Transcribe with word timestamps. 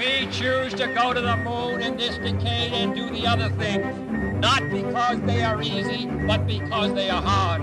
We 0.00 0.26
choose 0.32 0.72
to 0.80 0.86
go 0.94 1.12
to 1.12 1.20
the 1.20 1.36
moon 1.36 1.82
in 1.82 1.98
this 1.98 2.16
decade 2.16 2.72
and 2.72 2.94
do 2.94 3.10
the 3.10 3.26
other 3.26 3.50
thing, 3.60 4.40
not 4.40 4.62
because 4.70 5.20
they 5.26 5.42
are 5.42 5.60
easy, 5.60 6.08
but 6.26 6.46
because 6.46 6.94
they 6.94 7.10
are 7.10 7.20
hard. 7.20 7.60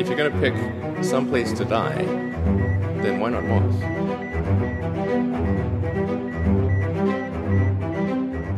If 0.00 0.08
you're 0.08 0.16
going 0.16 0.32
to 0.32 0.40
pick 0.40 0.54
some 1.04 1.28
place 1.28 1.52
to 1.52 1.66
die, 1.66 2.06
then 3.02 3.20
why 3.20 3.36
not 3.36 3.44
Mars? 3.44 3.74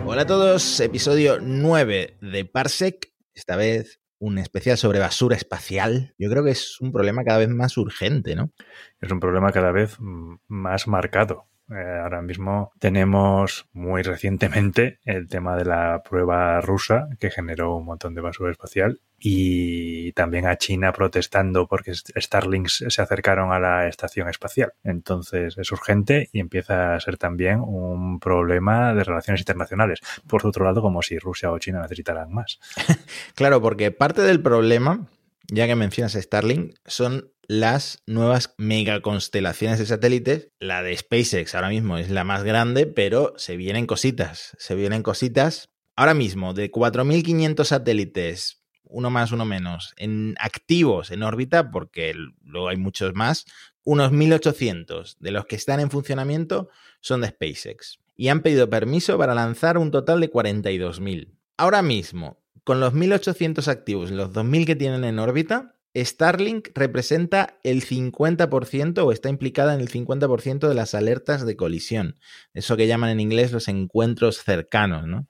Hola 0.07 0.23
a 0.23 0.27
todos, 0.27 0.79
episodio 0.79 1.41
9 1.41 2.17
de 2.21 2.45
Parsec. 2.45 3.13
Esta 3.35 3.57
vez 3.57 3.99
un 4.21 4.39
especial 4.39 4.79
sobre 4.79 5.01
basura 5.01 5.35
espacial. 5.35 6.15
Yo 6.17 6.31
creo 6.31 6.45
que 6.45 6.53
es 6.53 6.81
un 6.81 6.93
problema 6.93 7.25
cada 7.25 7.39
vez 7.39 7.49
más 7.49 7.77
urgente, 7.77 8.37
¿no? 8.37 8.53
Es 9.01 9.11
un 9.11 9.19
problema 9.19 9.51
cada 9.51 9.73
vez 9.73 9.97
más 9.99 10.87
marcado. 10.87 11.49
Eh, 11.69 12.01
ahora 12.03 12.23
mismo 12.23 12.73
tenemos 12.79 13.67
muy 13.73 14.03
recientemente 14.03 15.01
el 15.05 15.29
tema 15.29 15.57
de 15.57 15.65
la 15.65 16.03
prueba 16.09 16.61
rusa 16.61 17.09
que 17.19 17.31
generó 17.31 17.77
un 17.77 17.85
montón 17.85 18.15
de 18.15 18.21
basura 18.21 18.53
espacial 18.53 19.01
y 19.19 20.13
también 20.13 20.47
a 20.47 20.57
China 20.57 20.93
protestando 20.93 21.67
porque 21.67 21.93
Starlink 21.95 22.69
se 22.69 23.03
acercaron 23.03 23.53
a 23.53 23.59
la 23.59 23.89
estación 23.89 24.29
espacial. 24.29 24.75
Entonces 24.85 25.59
es 25.59 25.73
urgente 25.73 26.29
y 26.33 26.41
empieza 26.41 26.95
a 26.95 27.01
ser 27.01 27.17
también 27.17 27.61
un 27.61 28.21
problema 28.21 28.95
de 28.95 29.03
relaciones 29.03 29.41
internacionales. 29.41 30.01
Por 30.29 30.47
otro 30.47 30.65
lado, 30.65 30.83
como 30.83 31.03
si 31.03 31.19
Rusia 31.19 31.51
o 31.51 31.59
China 31.59 31.83
necesitaran 31.83 32.33
más. 32.33 32.61
claro, 33.35 33.61
porque 33.61 33.91
parte 33.91 34.23
del 34.23 34.41
problema, 34.41 35.09
ya 35.49 35.67
que 35.67 35.75
mencionas 35.75 36.13
Starlink, 36.13 36.75
son 36.85 37.33
las 37.49 38.03
nuevas 38.07 38.55
megaconstelaciones 38.59 39.79
de 39.79 39.87
satélites. 39.87 40.51
La 40.59 40.83
de 40.83 40.97
SpaceX 40.97 41.55
ahora 41.55 41.69
mismo 41.69 41.99
es 41.99 42.11
la 42.11 42.25
más 42.25 42.45
grande, 42.45 42.87
pero 42.87 43.35
se 43.37 43.57
vienen 43.57 43.87
cositas. 43.87 44.57
Se 44.59 44.75
vienen 44.75 45.03
cositas. 45.03 45.71
Ahora 45.95 46.15
mismo, 46.15 46.55
de 46.55 46.71
4.500 46.71 47.65
satélites, 47.65 48.63
uno 48.85 49.11
más, 49.11 49.33
uno 49.33 49.45
menos, 49.45 49.95
en 49.97 50.35
activos 50.39 51.11
en 51.11 51.23
órbita, 51.23 51.71
porque 51.71 52.15
luego 52.43 52.69
hay 52.69 52.77
muchos 52.77 53.15
más, 53.15 53.47
unos 53.85 54.13
1.800 54.13 55.17
de 55.19 55.31
los 55.31 55.47
que 55.47 55.57
están 55.57 55.81
en 55.81 55.91
funcionamiento 55.91 56.69
son 57.01 57.21
de 57.21 57.29
SpaceX. 57.29 57.99
Y 58.17 58.29
han 58.29 58.41
pedido 58.41 58.69
permiso 58.69 59.17
para 59.19 59.35
lanzar 59.35 59.79
un 59.79 59.91
total 59.91 60.21
de 60.21 60.31
42.000. 60.31 61.33
Ahora 61.57 61.83
mismo, 61.83 62.43
con 62.65 62.81
los 62.81 62.95
1.800 62.95 63.69
activos 63.69 64.11
los 64.11 64.33
2.000 64.33 64.67
que 64.67 64.77
tienen 64.77 65.05
en 65.05 65.19
órbita, 65.19 65.76
Starlink 66.05 66.69
representa 66.75 67.59
el 67.63 67.85
50% 67.85 68.99
o 68.99 69.13
está 69.13 69.29
implicada 69.29 69.75
en 69.75 69.81
el 69.81 69.89
50% 69.89 70.69
de 70.69 70.75
las 70.75 70.95
alertas 70.95 71.47
de 71.47 71.57
colisión. 71.57 72.17
Eso 72.55 72.77
que 72.77 72.87
llaman 72.87 73.11
en 73.11 73.21
inglés 73.21 73.53
los 73.53 73.69
encuentros 73.69 74.43
cercanos, 74.43 75.07
¿no? 75.07 75.27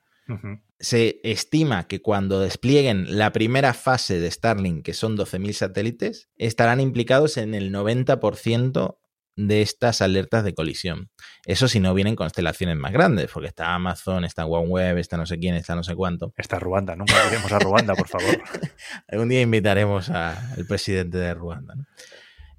Se 0.79 1.21
estima 1.23 1.87
que 1.87 2.03
cuando 2.03 2.41
desplieguen 2.41 3.17
la 3.17 3.33
primera 3.33 3.73
fase 3.75 4.19
de 4.19 4.31
Starlink, 4.31 4.85
que 4.85 4.93
son 4.93 5.17
12.000 5.17 5.53
satélites, 5.53 6.29
estarán 6.37 6.81
implicados 6.81 7.37
en 7.37 7.55
el 7.55 7.73
90% 7.73 8.97
de 9.37 9.63
estas 9.63 10.01
alertas 10.01 10.45
de 10.45 10.55
colisión. 10.55 11.11
Eso 11.45 11.69
si 11.69 11.79
no 11.79 11.95
vienen 11.95 12.17
constelaciones 12.17 12.77
más 12.77 12.93
grandes, 12.93 13.31
porque 13.33 13.49
está 13.49 13.75
Amazon, 13.75 14.25
está 14.25 14.47
OneWeb, 14.47 14.99
está 14.99 15.17
no 15.17 15.27
sé 15.27 15.39
quién, 15.39 15.55
está 15.55 15.75
no 15.75 15.85
sé 15.85 15.95
cuánto. 15.95 16.33
Está 16.37 16.59
Ruanda, 16.59 16.97
nunca 16.97 17.15
iremos 17.29 17.53
a 17.53 17.59
Ruanda, 17.59 17.95
por 17.95 18.09
favor. 18.09 18.43
Algún 19.09 19.29
día 19.29 19.43
invitaremos 19.43 20.11
al 20.11 20.67
presidente 20.67 21.19
de 21.19 21.35
Ruanda. 21.35 21.75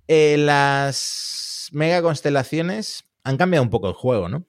Eh, 0.07 0.37
las 0.37 1.69
mega 1.73 2.01
constelaciones 2.01 3.03
han 3.23 3.37
cambiado 3.37 3.63
un 3.63 3.69
poco 3.69 3.89
el 3.89 3.93
juego, 3.93 4.29
¿no? 4.29 4.45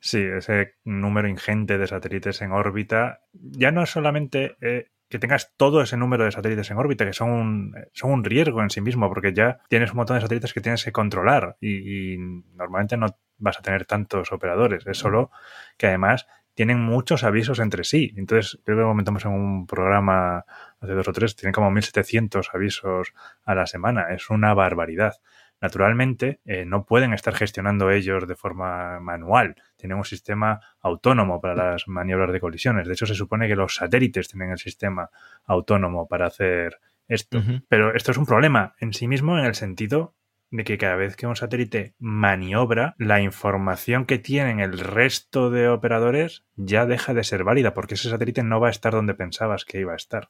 Sí, 0.00 0.18
ese 0.18 0.76
número 0.84 1.28
ingente 1.28 1.76
de 1.76 1.86
satélites 1.86 2.40
en 2.40 2.52
órbita 2.52 3.20
ya 3.32 3.70
no 3.70 3.82
es 3.82 3.90
solamente 3.90 4.56
eh, 4.62 4.86
que 5.10 5.18
tengas 5.18 5.52
todo 5.56 5.82
ese 5.82 5.96
número 5.96 6.24
de 6.24 6.30
satélites 6.30 6.70
en 6.70 6.78
órbita, 6.78 7.04
que 7.04 7.12
son 7.12 7.30
un, 7.30 7.74
son 7.92 8.12
un 8.12 8.24
riesgo 8.24 8.62
en 8.62 8.70
sí 8.70 8.80
mismo, 8.80 9.08
porque 9.08 9.32
ya 9.34 9.58
tienes 9.68 9.90
un 9.90 9.96
montón 9.96 10.16
de 10.16 10.20
satélites 10.20 10.54
que 10.54 10.60
tienes 10.60 10.84
que 10.84 10.92
controlar 10.92 11.56
y, 11.60 12.16
normalmente 12.54 12.96
no 12.96 13.18
vas 13.38 13.58
a 13.58 13.62
tener 13.62 13.86
tantos 13.86 14.30
operadores. 14.30 14.86
Es 14.86 14.98
solo 14.98 15.32
que 15.76 15.88
además 15.88 16.28
tienen 16.54 16.80
muchos 16.80 17.24
avisos 17.24 17.58
entre 17.58 17.82
sí. 17.82 18.14
Entonces, 18.16 18.60
creo 18.64 18.78
que 18.78 18.84
comentamos 18.84 19.24
en 19.24 19.32
un 19.32 19.66
programa 19.66 20.44
hace 20.80 20.92
dos 20.92 21.08
o 21.08 21.12
tres, 21.12 21.34
tienen 21.34 21.52
como 21.52 21.70
1.700 21.72 22.48
avisos 22.54 23.12
a 23.44 23.54
la 23.56 23.66
semana. 23.66 24.12
Es 24.14 24.30
una 24.30 24.54
barbaridad. 24.54 25.14
Naturalmente, 25.60 26.40
eh, 26.44 26.64
no 26.64 26.84
pueden 26.84 27.12
estar 27.12 27.34
gestionando 27.34 27.90
ellos 27.90 28.26
de 28.26 28.34
forma 28.34 28.98
manual. 29.00 29.56
Tienen 29.76 29.98
un 29.98 30.04
sistema 30.04 30.60
autónomo 30.80 31.40
para 31.40 31.72
las 31.72 31.86
maniobras 31.86 32.32
de 32.32 32.40
colisiones. 32.40 32.86
De 32.86 32.94
hecho, 32.94 33.06
se 33.06 33.14
supone 33.14 33.46
que 33.46 33.56
los 33.56 33.74
satélites 33.74 34.28
tienen 34.28 34.50
el 34.50 34.58
sistema 34.58 35.10
autónomo 35.44 36.08
para 36.08 36.26
hacer 36.26 36.78
esto. 37.08 37.42
Pero 37.68 37.94
esto 37.94 38.12
es 38.12 38.16
un 38.16 38.26
problema 38.26 38.74
en 38.78 38.92
sí 38.92 39.08
mismo 39.08 39.38
en 39.38 39.44
el 39.44 39.54
sentido 39.54 40.14
de 40.50 40.64
que 40.64 40.78
cada 40.78 40.96
vez 40.96 41.16
que 41.16 41.26
un 41.26 41.36
satélite 41.36 41.94
maniobra, 41.98 42.94
la 42.98 43.20
información 43.20 44.04
que 44.04 44.18
tienen 44.18 44.60
el 44.60 44.78
resto 44.78 45.50
de 45.50 45.68
operadores 45.68 46.44
ya 46.56 46.86
deja 46.86 47.14
de 47.14 47.24
ser 47.24 47.44
válida, 47.44 47.72
porque 47.72 47.94
ese 47.94 48.10
satélite 48.10 48.42
no 48.42 48.60
va 48.60 48.68
a 48.68 48.70
estar 48.70 48.92
donde 48.92 49.14
pensabas 49.14 49.64
que 49.64 49.80
iba 49.80 49.92
a 49.92 49.96
estar. 49.96 50.28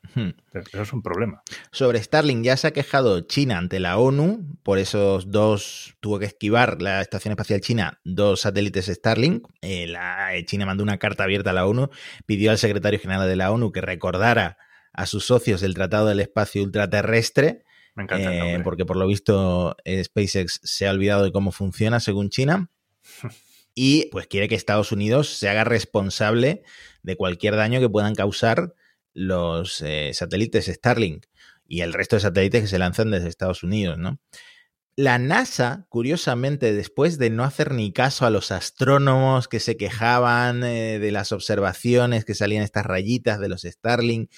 Eso 0.53 0.83
es 0.83 0.93
un 0.93 1.03
problema. 1.03 1.43
Sobre 1.73 2.03
Starlink 2.03 2.45
ya 2.45 2.57
se 2.57 2.69
ha 2.69 2.73
quejado 2.73 3.23
China 3.23 3.59
ante 3.59 3.81
la 3.81 3.99
ONU, 3.99 4.59
por 4.63 4.79
esos 4.79 5.31
dos, 5.31 5.97
tuvo 6.01 6.19
que 6.19 6.27
esquivar 6.27 6.83
la 6.83 7.01
Estación 7.01 7.33
Espacial 7.33 7.61
China 7.61 8.01
dos 8.05 8.43
satélites 8.43 8.87
Starlink. 8.87 9.49
Eh, 9.63 9.87
la, 9.87 10.35
eh, 10.35 10.45
China 10.45 10.67
mandó 10.67 10.83
una 10.83 10.99
carta 10.99 11.25
abierta 11.25 11.51
a 11.51 11.55
la 11.55 11.67
ONU, 11.67 11.89
pidió 12.27 12.51
al 12.51 12.59
secretario 12.59 13.01
general 13.01 13.27
de 13.27 13.37
la 13.37 13.51
ONU 13.51 13.73
que 13.73 13.81
recordara 13.81 14.59
a 14.93 15.07
sus 15.07 15.25
socios 15.25 15.63
el 15.63 15.75
Tratado 15.75 16.07
del 16.07 16.21
Espacio 16.21 16.63
Ultraterrestre 16.63 17.65
me 17.95 18.05
encanta 18.05 18.33
eh, 18.33 18.61
porque 18.63 18.85
por 18.85 18.97
lo 18.97 19.07
visto 19.07 19.77
eh, 19.85 20.03
SpaceX 20.03 20.61
se 20.63 20.87
ha 20.87 20.91
olvidado 20.91 21.25
de 21.25 21.33
cómo 21.33 21.53
funciona 21.53 22.01
según 22.01 22.31
China. 22.31 22.71
y 23.75 24.07
pues 24.11 24.27
quiere 24.27 24.49
que 24.49 24.55
Estados 24.55 24.93
Unidos 24.93 25.29
se 25.29 25.49
haga 25.49 25.65
responsable 25.65 26.63
de 27.03 27.17
cualquier 27.17 27.57
daño 27.57 27.81
que 27.81 27.89
puedan 27.89 28.15
causar 28.15 28.75
los 29.13 29.81
eh, 29.83 30.13
satélites 30.15 30.67
Starlink 30.67 31.27
y 31.67 31.81
el 31.81 31.93
resto 31.93 32.17
de 32.17 32.21
satélites 32.21 32.63
que 32.63 32.69
se 32.69 32.79
lanzan 32.79 33.11
desde 33.11 33.29
Estados 33.29 33.63
Unidos, 33.63 33.99
¿no? 33.99 34.21
La 34.97 35.19
NASA, 35.19 35.87
curiosamente, 35.89 36.75
después 36.75 37.17
de 37.17 37.31
no 37.31 37.45
hacer 37.45 37.73
ni 37.73 37.93
caso 37.93 38.27
a 38.27 38.31
los 38.31 38.51
astrónomos 38.51 39.49
que 39.49 39.61
se 39.61 39.77
quejaban 39.77 40.61
de 40.61 41.11
las 41.11 41.33
observaciones 41.33 42.25
que 42.27 42.35
salían 42.35 42.65
estas 42.65 42.85
rayitas 42.85 43.41
de 43.41 43.49
los 43.49 43.63
Starlink, 43.63 44.31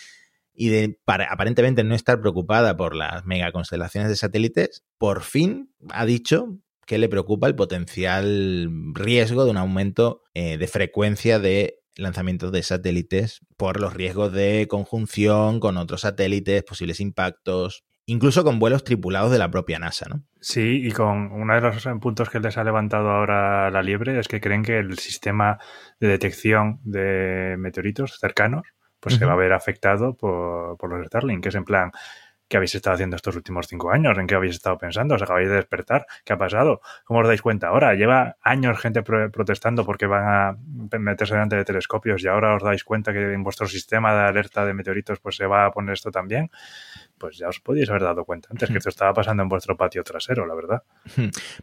y 0.55 0.69
de 0.69 0.99
aparentemente 1.07 1.85
no 1.85 1.95
estar 1.95 2.21
preocupada 2.21 2.77
por 2.77 2.95
las 2.95 3.25
megaconstelaciones 3.25 4.09
de 4.09 4.17
satélites, 4.17 4.85
por 4.99 5.23
fin 5.23 5.73
ha 5.91 6.05
dicho 6.05 6.59
que 6.87 6.99
le 6.99 7.09
preocupa 7.09 7.47
el 7.47 7.55
potencial 7.55 8.69
riesgo 8.95 9.45
de 9.45 9.51
un 9.51 9.57
aumento 9.57 10.23
eh, 10.35 10.59
de 10.59 10.67
frecuencia 10.67 11.39
de 11.39 11.79
lanzamientos 11.97 12.53
de 12.53 12.62
satélites 12.62 13.41
por 13.57 13.81
los 13.81 13.95
riesgos 13.95 14.33
de 14.33 14.67
conjunción 14.69 15.61
con 15.61 15.77
otros 15.77 16.03
satélites, 16.03 16.65
posibles 16.65 17.01
impactos, 17.01 17.85
incluso 18.07 18.45
con 18.45 18.59
vuelos 18.59 18.85
tripulados 18.85 19.31
de 19.31 19.39
la 19.39 19.51
propia 19.51 19.79
NASA, 19.79 20.07
¿no? 20.09 20.25
Sí, 20.41 20.87
y 20.87 20.91
con 20.91 21.31
uno 21.33 21.55
de 21.55 21.61
los 21.61 21.87
puntos 22.01 22.31
que 22.31 22.41
les 22.41 22.57
ha 22.59 22.65
levantado 22.65 23.11
ahora 23.11 23.71
la 23.71 23.83
liebre 23.83 24.19
es 24.19 24.27
que 24.27 24.41
creen 24.41 24.62
que 24.62 24.79
el 24.79 24.99
sistema 24.99 25.59
de 26.01 26.09
detección 26.09 26.81
de 26.83 27.57
meteoritos 27.59 28.19
cercanos 28.19 28.62
pues 29.03 29.17
se 29.17 29.25
va 29.25 29.33
a 29.33 29.37
ver 29.37 29.53
afectado 29.53 30.15
por, 30.15 30.79
por 30.79 30.89
los 30.89 31.05
Starlink, 31.09 31.43
que 31.43 31.49
es 31.49 31.55
en 31.57 31.65
plan, 31.65 31.91
¿qué 32.47 32.57
habéis 32.57 32.77
estado 32.77 32.95
haciendo 32.95 33.17
estos 33.17 33.35
últimos 33.35 33.67
cinco 33.67 33.91
años? 33.91 34.17
¿En 34.17 34.29
qué 34.29 34.37
habéis 34.37 34.55
estado 34.55 34.79
pensando? 34.79 35.17
¿Os 35.17 35.23
acabáis 35.23 35.49
de 35.49 35.56
despertar? 35.56 36.06
¿Qué 36.25 36.32
ha 36.32 36.38
pasado? 36.38 36.81
¿Cómo 37.05 37.19
os 37.19 37.26
dais 37.26 37.43
cuenta 37.43 37.67
ahora? 37.67 37.94
Lleva 37.94 38.37
años 38.43 38.79
gente 38.79 39.03
protestando 39.03 39.85
porque 39.85 40.06
van 40.06 40.25
a 40.25 40.56
meterse 40.99 41.35
delante 41.35 41.56
de 41.56 41.65
telescopios 41.65 42.23
y 42.23 42.29
ahora 42.29 42.55
os 42.55 42.62
dais 42.62 42.85
cuenta 42.85 43.12
que 43.12 43.32
en 43.32 43.43
vuestro 43.43 43.67
sistema 43.67 44.15
de 44.15 44.21
alerta 44.29 44.65
de 44.65 44.73
meteoritos 44.73 45.19
pues 45.19 45.35
se 45.35 45.47
va 45.47 45.67
a 45.67 45.73
poner 45.73 45.94
esto 45.94 46.12
también. 46.12 46.49
Pues 47.19 47.38
ya 47.38 47.49
os 47.49 47.59
podíais 47.59 47.91
haber 47.91 48.03
dado 48.03 48.25
cuenta 48.25 48.50
antes 48.53 48.71
que 48.71 48.79
esto 48.79 48.91
estaba 48.91 49.12
pasando 49.12 49.43
en 49.43 49.49
vuestro 49.49 49.76
patio 49.76 50.05
trasero, 50.05 50.47
la 50.47 50.55
verdad. 50.55 50.82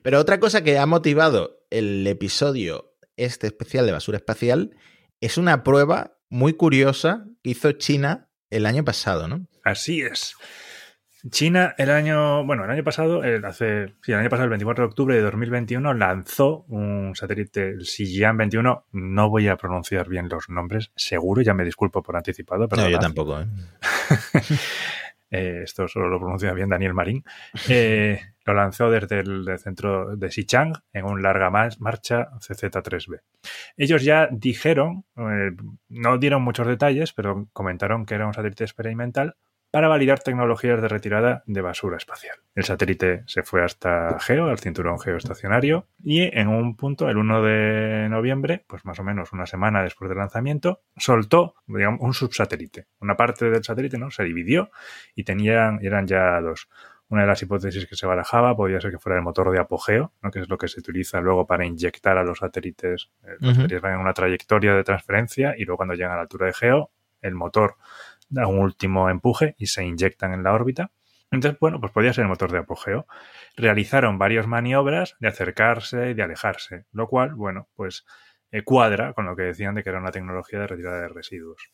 Pero 0.01 0.19
otra 0.19 0.41
cosa 0.41 0.61
que 0.61 0.77
ha 0.77 0.85
motivado 0.85 1.61
el 1.69 2.05
episodio 2.05 2.95
este 3.15 3.47
especial 3.47 3.85
de 3.85 3.93
basura 3.93 4.17
espacial 4.17 4.75
es 5.21 5.37
una 5.37 5.63
prueba 5.63 6.18
muy 6.29 6.53
curiosa 6.53 7.25
que 7.43 7.51
hizo 7.51 7.71
China 7.73 8.29
el 8.49 8.65
año 8.65 8.83
pasado, 8.83 9.27
¿no? 9.27 9.45
Así 9.63 10.01
es. 10.01 10.35
China 11.29 11.75
el 11.77 11.91
año, 11.91 12.45
bueno, 12.45 12.63
el 12.63 12.71
año 12.71 12.83
pasado, 12.83 13.23
el, 13.25 13.43
hace, 13.43 13.87
sí, 14.01 14.13
el 14.13 14.19
año 14.19 14.29
pasado, 14.29 14.45
el 14.45 14.51
24 14.51 14.83
de 14.83 14.87
octubre 14.87 15.15
de 15.15 15.21
2021, 15.21 15.93
lanzó 15.93 16.63
un 16.69 17.13
satélite, 17.13 17.71
el 17.71 17.85
Xi'an 17.85 18.37
21. 18.37 18.85
No 18.93 19.29
voy 19.29 19.49
a 19.49 19.57
pronunciar 19.57 20.07
bien 20.07 20.29
los 20.29 20.49
nombres, 20.49 20.91
seguro, 20.95 21.41
ya 21.41 21.53
me 21.53 21.65
disculpo 21.65 22.01
por 22.01 22.15
anticipado. 22.15 22.69
Pero 22.69 22.83
no, 22.83 22.89
yo 22.89 22.99
tampoco. 22.99 23.41
¿eh? 23.41 23.45
eh, 25.31 25.61
esto 25.63 25.89
solo 25.89 26.07
lo 26.07 26.19
pronuncia 26.19 26.53
bien 26.53 26.69
Daniel 26.69 26.93
Marín. 26.93 27.25
Eh, 27.67 28.21
lo 28.49 28.55
lanzó 28.55 28.89
desde 28.89 29.19
el 29.19 29.47
centro 29.59 30.15
de 30.15 30.31
Xichang 30.31 30.73
en 30.93 31.05
un 31.05 31.21
larga 31.21 31.49
marcha 31.49 32.29
CZ-3B. 32.39 33.21
Ellos 33.77 34.03
ya 34.03 34.27
dijeron, 34.31 35.05
eh, 35.17 35.51
no 35.89 36.17
dieron 36.17 36.41
muchos 36.41 36.67
detalles, 36.67 37.13
pero 37.13 37.47
comentaron 37.53 38.05
que 38.05 38.15
era 38.15 38.27
un 38.27 38.33
satélite 38.33 38.63
experimental 38.63 39.35
para 39.71 39.87
validar 39.87 40.19
tecnologías 40.19 40.81
de 40.81 40.87
retirada 40.87 41.43
de 41.45 41.61
basura 41.61 41.97
espacial. 41.97 42.37
El 42.55 42.63
satélite 42.63 43.23
se 43.27 43.43
fue 43.43 43.63
hasta 43.63 44.17
Geo, 44.19 44.47
al 44.47 44.57
cinturón 44.57 44.99
geoestacionario, 44.99 45.87
y 46.03 46.21
en 46.21 46.47
un 46.47 46.75
punto, 46.75 47.07
el 47.07 47.17
1 47.17 47.43
de 47.43 48.07
noviembre, 48.09 48.65
pues 48.67 48.83
más 48.85 48.99
o 48.99 49.03
menos 49.03 49.31
una 49.31 49.45
semana 49.45 49.83
después 49.83 50.09
del 50.09 50.17
lanzamiento, 50.17 50.81
soltó 50.97 51.55
un 51.67 52.13
subsatélite. 52.13 52.87
Una 52.99 53.15
parte 53.15 53.49
del 53.49 53.63
satélite 53.63 53.99
¿no? 53.99 54.09
se 54.09 54.23
dividió 54.23 54.71
y 55.15 55.23
tenían, 55.23 55.79
eran 55.83 56.07
ya 56.07 56.41
dos. 56.41 56.67
Una 57.09 57.21
de 57.21 57.27
las 57.27 57.41
hipótesis 57.41 57.87
que 57.87 57.95
se 57.95 58.05
barajaba 58.05 58.55
podía 58.55 58.79
ser 58.79 58.91
que 58.91 58.99
fuera 58.99 59.17
el 59.17 59.23
motor 59.23 59.51
de 59.51 59.59
apogeo, 59.59 60.13
¿no? 60.21 60.29
que 60.29 60.39
es 60.39 60.49
lo 60.49 60.57
que 60.57 60.67
se 60.67 60.79
utiliza 60.79 61.19
luego 61.21 61.47
para 61.47 61.65
inyectar 61.65 62.17
a 62.17 62.23
los 62.23 62.37
satélites. 62.37 63.09
Eh, 63.23 63.35
los 63.39 63.55
satélites 63.55 63.81
van 63.81 63.93
en 63.93 63.99
una 63.99 64.13
trayectoria 64.13 64.75
de 64.75 64.83
transferencia 64.83 65.55
y 65.57 65.65
luego 65.65 65.77
cuando 65.77 65.95
llegan 65.95 66.11
a 66.11 66.15
la 66.15 66.21
altura 66.21 66.45
de 66.45 66.53
Geo, 66.53 66.91
el 67.21 67.33
motor 67.33 67.77
da 68.29 68.45
un 68.45 68.59
último 68.59 69.09
empuje 69.09 69.55
y 69.57 69.67
se 69.67 69.83
inyectan 69.83 70.33
en 70.33 70.43
la 70.43 70.53
órbita. 70.53 70.91
Entonces, 71.31 71.59
bueno, 71.59 71.79
pues 71.79 71.91
podía 71.91 72.13
ser 72.13 72.23
el 72.23 72.29
motor 72.29 72.51
de 72.51 72.59
apogeo. 72.59 73.05
Realizaron 73.55 74.17
varias 74.17 74.47
maniobras 74.47 75.15
de 75.19 75.27
acercarse 75.27 76.11
y 76.11 76.13
de 76.13 76.23
alejarse, 76.23 76.85
lo 76.91 77.07
cual, 77.07 77.35
bueno, 77.35 77.67
pues 77.75 78.05
eh, 78.51 78.63
cuadra 78.63 79.13
con 79.13 79.25
lo 79.25 79.35
que 79.35 79.43
decían 79.43 79.75
de 79.75 79.83
que 79.83 79.89
era 79.89 79.99
una 79.99 80.11
tecnología 80.11 80.59
de 80.59 80.67
retirada 80.67 81.01
de 81.01 81.09
residuos. 81.09 81.71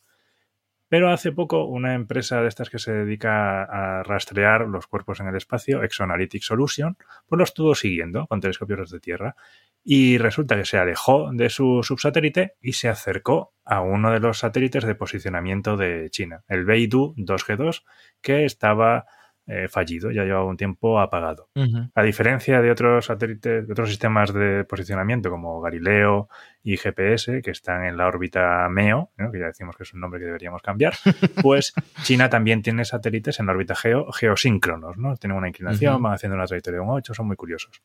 Pero 0.88 1.12
hace 1.12 1.32
poco 1.32 1.66
una 1.66 1.94
empresa 1.94 2.42
de 2.42 2.48
estas 2.48 2.70
que 2.70 2.80
se 2.80 2.94
dedica 2.94 3.64
a 3.64 4.04
rastrear 4.04 4.68
los 4.68 4.88
cuerpos 4.88 5.20
en 5.20 5.28
el 5.28 5.36
espacio, 5.36 5.84
Exoanalytic 5.84 6.44
Solution, 6.44 6.98
pues 7.28 7.38
lo 7.38 7.44
estuvo 7.44 7.76
siguiendo 7.76 8.28
con 8.28 8.40
telescopios 8.40 8.80
desde 8.80 9.00
Tierra 9.00 9.36
y 9.84 10.18
resulta 10.18 10.56
que 10.56 10.66
se 10.66 10.78
alejó 10.78 11.30
de 11.32 11.50
su 11.50 11.82
subsatélite 11.84 12.56
y 12.62 12.74
se 12.74 12.90
acercó 12.90 13.54
a 13.64 13.82
uno 13.82 14.12
de 14.12 14.20
los 14.20 14.40
satélites 14.40 14.84
de 14.84 14.96
posicionamiento 14.96 15.78
de 15.78 16.10
China, 16.10 16.44
el 16.48 16.66
Beidou 16.66 17.14
2G2, 17.18 17.84
que 18.22 18.46
estaba 18.46 19.06
eh, 19.48 19.68
fallido, 19.68 20.10
ya 20.12 20.24
llevaba 20.24 20.46
un 20.46 20.58
tiempo 20.58 21.00
apagado. 21.00 21.50
A 21.94 22.02
diferencia 22.02 22.62
de 22.62 22.72
otros 22.72 23.06
satélites, 23.06 23.68
de 23.68 23.72
otros 23.72 23.90
sistemas 23.90 24.34
de 24.34 24.64
posicionamiento 24.64 25.30
como 25.30 25.62
Galileo 25.62 26.30
y 26.64 26.78
GPS, 26.78 27.42
que 27.42 27.52
están 27.52 27.86
en 27.86 27.96
la 27.96 28.08
órbita 28.08 28.68
MEO, 28.70 29.12
que 29.32 29.40
ya 29.40 29.46
decimos 29.46 29.76
que 29.76 29.84
es 29.84 29.94
un 29.94 30.00
nombre 30.00 30.20
que 30.20 30.26
deberíamos 30.26 30.62
cambiar, 30.62 30.94
pues 31.44 31.74
China 32.02 32.30
también 32.30 32.64
tiene 32.64 32.86
satélites 32.86 33.40
en 33.40 33.46
la 33.46 33.52
órbita 33.52 33.76
geo, 33.76 34.12
geosíncronos, 34.12 34.98
¿no? 34.98 35.16
Tienen 35.18 35.38
una 35.38 35.48
inclinación, 35.48 36.02
van 36.02 36.14
haciendo 36.14 36.36
una 36.36 36.46
trayectoria 36.46 36.80
de 36.80 36.86
un 36.86 36.92
8, 36.92 37.14
son 37.14 37.28
muy 37.28 37.36
curiosos. 37.36 37.82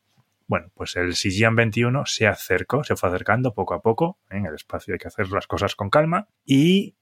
Bueno, 0.47 0.69
pues 0.73 0.97
el 0.97 1.15
Xijian 1.15 1.55
21 1.55 2.05
se 2.05 2.27
acercó, 2.27 2.83
se 2.83 2.97
fue 2.97 3.07
acercando 3.07 3.53
poco 3.53 3.73
a 3.73 3.81
poco. 3.81 4.19
En 4.29 4.45
el 4.45 4.55
espacio 4.55 4.93
hay 4.93 4.99
que 4.99 5.07
hacer 5.07 5.29
las 5.29 5.47
cosas 5.47 5.75
con 5.75 5.89
calma. 5.89 6.27
Y 6.43 6.95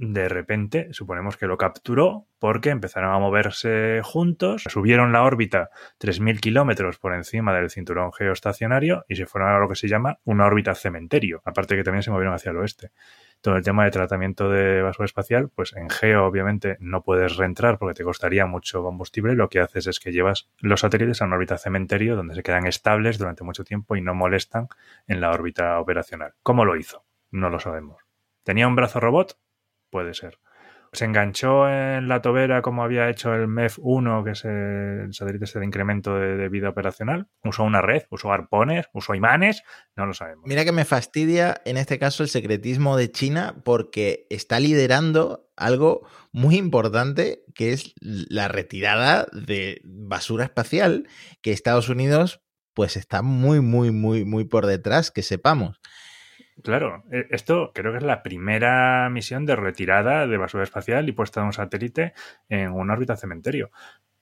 de 0.00 0.28
repente, 0.28 0.88
suponemos 0.92 1.36
que 1.36 1.48
lo 1.48 1.58
capturó 1.58 2.28
porque 2.38 2.70
empezaron 2.70 3.12
a 3.12 3.18
moverse 3.18 4.00
juntos, 4.04 4.62
subieron 4.68 5.12
la 5.12 5.24
órbita 5.24 5.70
3.000 5.98 6.38
kilómetros 6.38 6.98
por 6.98 7.14
encima 7.14 7.52
del 7.52 7.68
cinturón 7.68 8.12
geoestacionario 8.12 9.04
y 9.08 9.16
se 9.16 9.26
fueron 9.26 9.50
a 9.50 9.58
lo 9.58 9.68
que 9.68 9.74
se 9.74 9.88
llama 9.88 10.20
una 10.22 10.46
órbita 10.46 10.76
cementerio, 10.76 11.42
aparte 11.44 11.74
que 11.74 11.82
también 11.82 12.04
se 12.04 12.12
movieron 12.12 12.32
hacia 12.32 12.50
el 12.50 12.58
oeste 12.58 12.92
todo 13.40 13.56
el 13.56 13.62
tema 13.62 13.84
de 13.84 13.90
tratamiento 13.90 14.50
de 14.50 14.82
basura 14.82 15.06
espacial, 15.06 15.48
pues 15.48 15.72
en 15.76 15.90
Geo 15.90 16.26
obviamente 16.26 16.76
no 16.80 17.02
puedes 17.02 17.36
reentrar 17.36 17.78
porque 17.78 17.94
te 17.94 18.04
costaría 18.04 18.46
mucho 18.46 18.82
combustible. 18.82 19.34
Lo 19.34 19.48
que 19.48 19.60
haces 19.60 19.86
es 19.86 20.00
que 20.00 20.12
llevas 20.12 20.48
los 20.58 20.80
satélites 20.80 21.22
a 21.22 21.24
una 21.24 21.36
órbita 21.36 21.58
cementerio 21.58 22.16
donde 22.16 22.34
se 22.34 22.42
quedan 22.42 22.66
estables 22.66 23.18
durante 23.18 23.44
mucho 23.44 23.64
tiempo 23.64 23.96
y 23.96 24.00
no 24.00 24.14
molestan 24.14 24.68
en 25.06 25.20
la 25.20 25.30
órbita 25.30 25.78
operacional. 25.78 26.34
¿Cómo 26.42 26.64
lo 26.64 26.76
hizo? 26.76 27.04
No 27.30 27.48
lo 27.50 27.60
sabemos. 27.60 28.02
¿Tenía 28.42 28.66
un 28.66 28.76
brazo 28.76 28.98
robot? 28.98 29.38
Puede 29.90 30.14
ser 30.14 30.38
se 30.92 31.04
enganchó 31.04 31.68
en 31.68 32.08
la 32.08 32.22
tobera 32.22 32.62
como 32.62 32.82
había 32.82 33.10
hecho 33.10 33.34
el 33.34 33.46
MEF-1, 33.46 34.24
que 34.24 34.30
es 34.30 34.44
el 34.44 35.12
satélite 35.12 35.44
este 35.44 35.58
de 35.58 35.66
incremento 35.66 36.14
de, 36.14 36.48
vida 36.48 36.70
operacional. 36.70 37.28
Usó 37.44 37.64
una 37.64 37.82
red, 37.82 38.04
usó 38.10 38.32
arpones, 38.32 38.86
usó 38.92 39.14
imanes, 39.14 39.62
no 39.96 40.06
lo 40.06 40.14
sabemos. 40.14 40.44
Mira 40.46 40.64
que 40.64 40.72
me 40.72 40.84
fastidia 40.84 41.60
en 41.64 41.76
este 41.76 41.98
caso 41.98 42.22
el 42.22 42.28
secretismo 42.28 42.96
de 42.96 43.10
China 43.10 43.56
porque 43.64 44.26
está 44.30 44.60
liderando 44.60 45.50
algo 45.56 46.06
muy 46.32 46.56
importante 46.56 47.42
que 47.54 47.72
es 47.72 47.94
la 48.00 48.48
retirada 48.48 49.26
de 49.32 49.80
basura 49.84 50.44
espacial 50.44 51.06
que 51.42 51.52
Estados 51.52 51.88
Unidos 51.88 52.40
pues 52.72 52.96
está 52.96 53.22
muy, 53.22 53.60
muy, 53.60 53.90
muy, 53.90 54.24
muy 54.24 54.44
por 54.44 54.64
detrás, 54.64 55.10
que 55.10 55.22
sepamos. 55.22 55.80
Claro, 56.62 57.04
e, 57.10 57.26
esto 57.30 57.72
creo 57.74 57.92
que 57.92 57.98
es 57.98 58.04
la 58.04 58.22
primera 58.22 59.08
misión 59.10 59.46
de 59.46 59.56
retirada 59.56 60.26
de 60.26 60.36
basura 60.36 60.64
espacial 60.64 61.08
y 61.08 61.12
puesta 61.12 61.40
de 61.40 61.46
un 61.46 61.52
satélite 61.52 62.14
en 62.48 62.72
una 62.72 62.94
órbita 62.94 63.16
cementerio. 63.16 63.70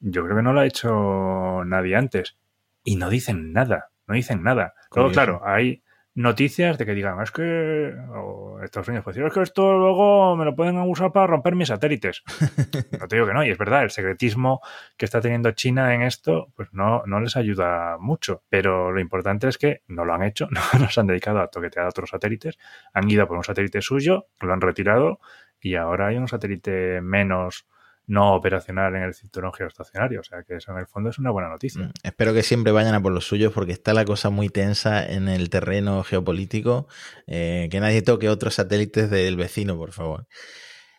Yo 0.00 0.24
creo 0.24 0.36
que 0.36 0.42
no 0.42 0.52
lo 0.52 0.60
ha 0.60 0.66
hecho 0.66 1.64
nadie 1.64 1.96
antes. 1.96 2.36
Y 2.84 2.96
no 2.96 3.10
dicen 3.10 3.52
nada, 3.52 3.90
no 4.06 4.14
dicen 4.14 4.42
nada. 4.42 4.74
Todo 4.90 5.10
claro, 5.10 5.42
hay 5.44 5.82
noticias 6.16 6.78
de 6.78 6.86
que 6.86 6.94
digan, 6.94 7.20
es 7.20 7.30
que 7.30 7.94
o 8.08 8.58
Estados 8.62 8.88
Unidos 8.88 9.04
puede 9.04 9.16
decir, 9.16 9.26
es 9.28 9.34
que 9.34 9.42
esto 9.42 9.78
luego 9.78 10.34
me 10.34 10.46
lo 10.46 10.56
pueden 10.56 10.78
usar 10.78 11.12
para 11.12 11.26
romper 11.26 11.54
mis 11.54 11.68
satélites. 11.68 12.22
no 13.00 13.06
te 13.06 13.16
digo 13.16 13.26
que 13.28 13.34
no, 13.34 13.44
y 13.44 13.50
es 13.50 13.58
verdad, 13.58 13.84
el 13.84 13.90
secretismo 13.90 14.60
que 14.96 15.04
está 15.04 15.20
teniendo 15.20 15.52
China 15.52 15.94
en 15.94 16.02
esto, 16.02 16.48
pues 16.56 16.72
no, 16.72 17.02
no 17.06 17.20
les 17.20 17.36
ayuda 17.36 17.98
mucho. 18.00 18.42
Pero 18.48 18.92
lo 18.92 19.00
importante 19.00 19.46
es 19.46 19.58
que 19.58 19.82
no 19.88 20.06
lo 20.06 20.14
han 20.14 20.22
hecho, 20.22 20.48
no 20.50 20.60
nos 20.80 20.96
han 20.96 21.06
dedicado 21.06 21.40
a 21.40 21.48
toquetear 21.48 21.84
a 21.84 21.90
otros 21.90 22.10
satélites, 22.10 22.58
han 22.94 23.10
ido 23.10 23.28
por 23.28 23.36
un 23.36 23.44
satélite 23.44 23.82
suyo, 23.82 24.26
lo 24.40 24.52
han 24.54 24.62
retirado 24.62 25.20
y 25.60 25.74
ahora 25.74 26.08
hay 26.08 26.16
un 26.16 26.28
satélite 26.28 27.02
menos 27.02 27.66
no 28.06 28.34
operacional 28.34 28.94
en 28.94 29.02
el 29.02 29.14
cinturón 29.14 29.52
geoestacionario. 29.52 30.20
O 30.20 30.24
sea 30.24 30.42
que 30.42 30.56
eso 30.56 30.72
en 30.72 30.78
el 30.78 30.86
fondo 30.86 31.10
es 31.10 31.18
una 31.18 31.30
buena 31.30 31.48
noticia. 31.48 31.82
Mm, 31.82 31.92
espero 32.02 32.32
que 32.32 32.42
siempre 32.42 32.72
vayan 32.72 32.94
a 32.94 33.02
por 33.02 33.12
los 33.12 33.26
suyos 33.26 33.52
porque 33.52 33.72
está 33.72 33.94
la 33.94 34.04
cosa 34.04 34.30
muy 34.30 34.48
tensa 34.48 35.04
en 35.04 35.28
el 35.28 35.50
terreno 35.50 36.02
geopolítico. 36.04 36.86
Eh, 37.26 37.68
que 37.70 37.80
nadie 37.80 38.02
toque 38.02 38.28
otros 38.28 38.54
satélites 38.54 39.10
del 39.10 39.36
vecino, 39.36 39.76
por 39.76 39.92
favor. 39.92 40.26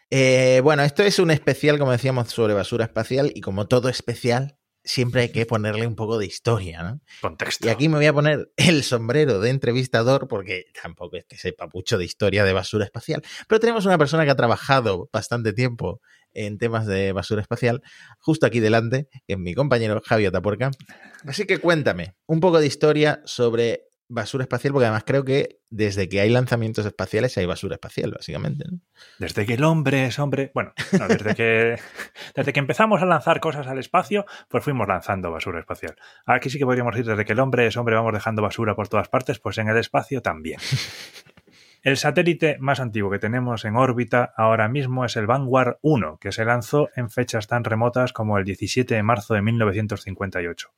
Eh, 0.09 0.61
bueno, 0.63 0.83
esto 0.83 1.03
es 1.03 1.19
un 1.19 1.31
especial, 1.31 1.79
como 1.79 1.91
decíamos, 1.91 2.29
sobre 2.29 2.53
basura 2.53 2.85
espacial 2.85 3.31
y 3.33 3.41
como 3.41 3.67
todo 3.67 3.89
especial, 3.89 4.57
siempre 4.87 5.21
hay 5.21 5.29
que 5.29 5.45
ponerle 5.45 5.85
un 5.85 5.95
poco 5.95 6.17
de 6.17 6.25
historia, 6.25 6.81
¿no? 6.81 7.01
Contexto. 7.21 7.67
Y 7.67 7.69
aquí 7.69 7.89
me 7.89 7.97
voy 7.97 8.05
a 8.05 8.13
poner 8.13 8.51
el 8.55 8.83
sombrero 8.83 9.39
de 9.39 9.49
entrevistador 9.49 10.27
porque 10.27 10.65
tampoco 10.81 11.17
es 11.17 11.25
que 11.25 11.37
sepa 11.37 11.67
mucho 11.73 11.97
de 11.97 12.05
historia 12.05 12.45
de 12.45 12.53
basura 12.53 12.85
espacial, 12.85 13.21
pero 13.47 13.59
tenemos 13.59 13.85
una 13.85 13.97
persona 13.97 14.23
que 14.23 14.31
ha 14.31 14.35
trabajado 14.35 15.09
bastante 15.11 15.51
tiempo 15.51 16.01
en 16.37 16.57
temas 16.57 16.85
de 16.85 17.11
basura 17.11 17.41
espacial, 17.41 17.81
justo 18.19 18.45
aquí 18.45 18.59
delante, 18.59 19.09
que 19.27 19.33
es 19.33 19.39
mi 19.39 19.53
compañero 19.53 20.01
Javier 20.05 20.31
Taporca. 20.31 20.71
Así 21.25 21.45
que 21.45 21.57
cuéntame 21.57 22.15
un 22.27 22.39
poco 22.39 22.59
de 22.59 22.67
historia 22.67 23.21
sobre 23.25 23.87
basura 24.09 24.43
espacial, 24.43 24.71
porque 24.71 24.85
además 24.85 25.03
creo 25.05 25.25
que 25.25 25.59
desde 25.69 26.07
que 26.07 26.21
hay 26.21 26.29
lanzamientos 26.29 26.85
espaciales 26.85 27.37
hay 27.37 27.45
basura 27.45 27.75
espacial, 27.75 28.11
básicamente. 28.11 28.65
Desde 29.19 29.45
que 29.45 29.55
el 29.55 29.63
hombre 29.63 30.05
es 30.05 30.17
hombre, 30.19 30.51
bueno, 30.53 30.73
desde, 31.09 31.35
que, 31.35 31.77
desde 32.35 32.53
que 32.53 32.59
empezamos 32.59 33.01
a 33.01 33.05
lanzar 33.05 33.39
cosas 33.39 33.67
al 33.67 33.79
espacio, 33.79 34.25
pues 34.47 34.63
fuimos 34.63 34.87
lanzando 34.87 35.31
basura 35.31 35.59
espacial. 35.59 35.95
Aquí 36.25 36.49
sí 36.49 36.57
que 36.57 36.65
podríamos 36.65 36.93
decir, 36.93 37.09
desde 37.09 37.25
que 37.25 37.33
el 37.33 37.39
hombre 37.39 37.67
es 37.67 37.75
hombre, 37.75 37.95
vamos 37.95 38.13
dejando 38.13 38.41
basura 38.41 38.75
por 38.75 38.87
todas 38.87 39.09
partes, 39.09 39.39
pues 39.39 39.57
en 39.57 39.67
el 39.67 39.77
espacio 39.77 40.21
también. 40.21 40.59
El 41.87 41.95
satélite 41.95 42.57
más 42.59 42.81
antiguo 42.81 43.09
que 43.09 43.17
tenemos 43.17 43.63
en 43.63 43.77
órbita 43.77 44.33
ahora 44.35 44.67
mismo 44.67 45.05
es 45.05 45.15
el 45.15 45.25
Vanguard 45.25 45.77
1, 45.81 46.17
que 46.19 46.33
se 46.33 46.43
lanzó 46.43 46.89
en 46.97 47.09
fechas 47.09 47.47
tan 47.47 47.63
remotas 47.63 48.11
como 48.11 48.37
el 48.37 48.43
17 48.43 48.93
de 48.93 49.03
marzo 49.03 49.35
de 49.35 49.41
1958. 49.41 50.69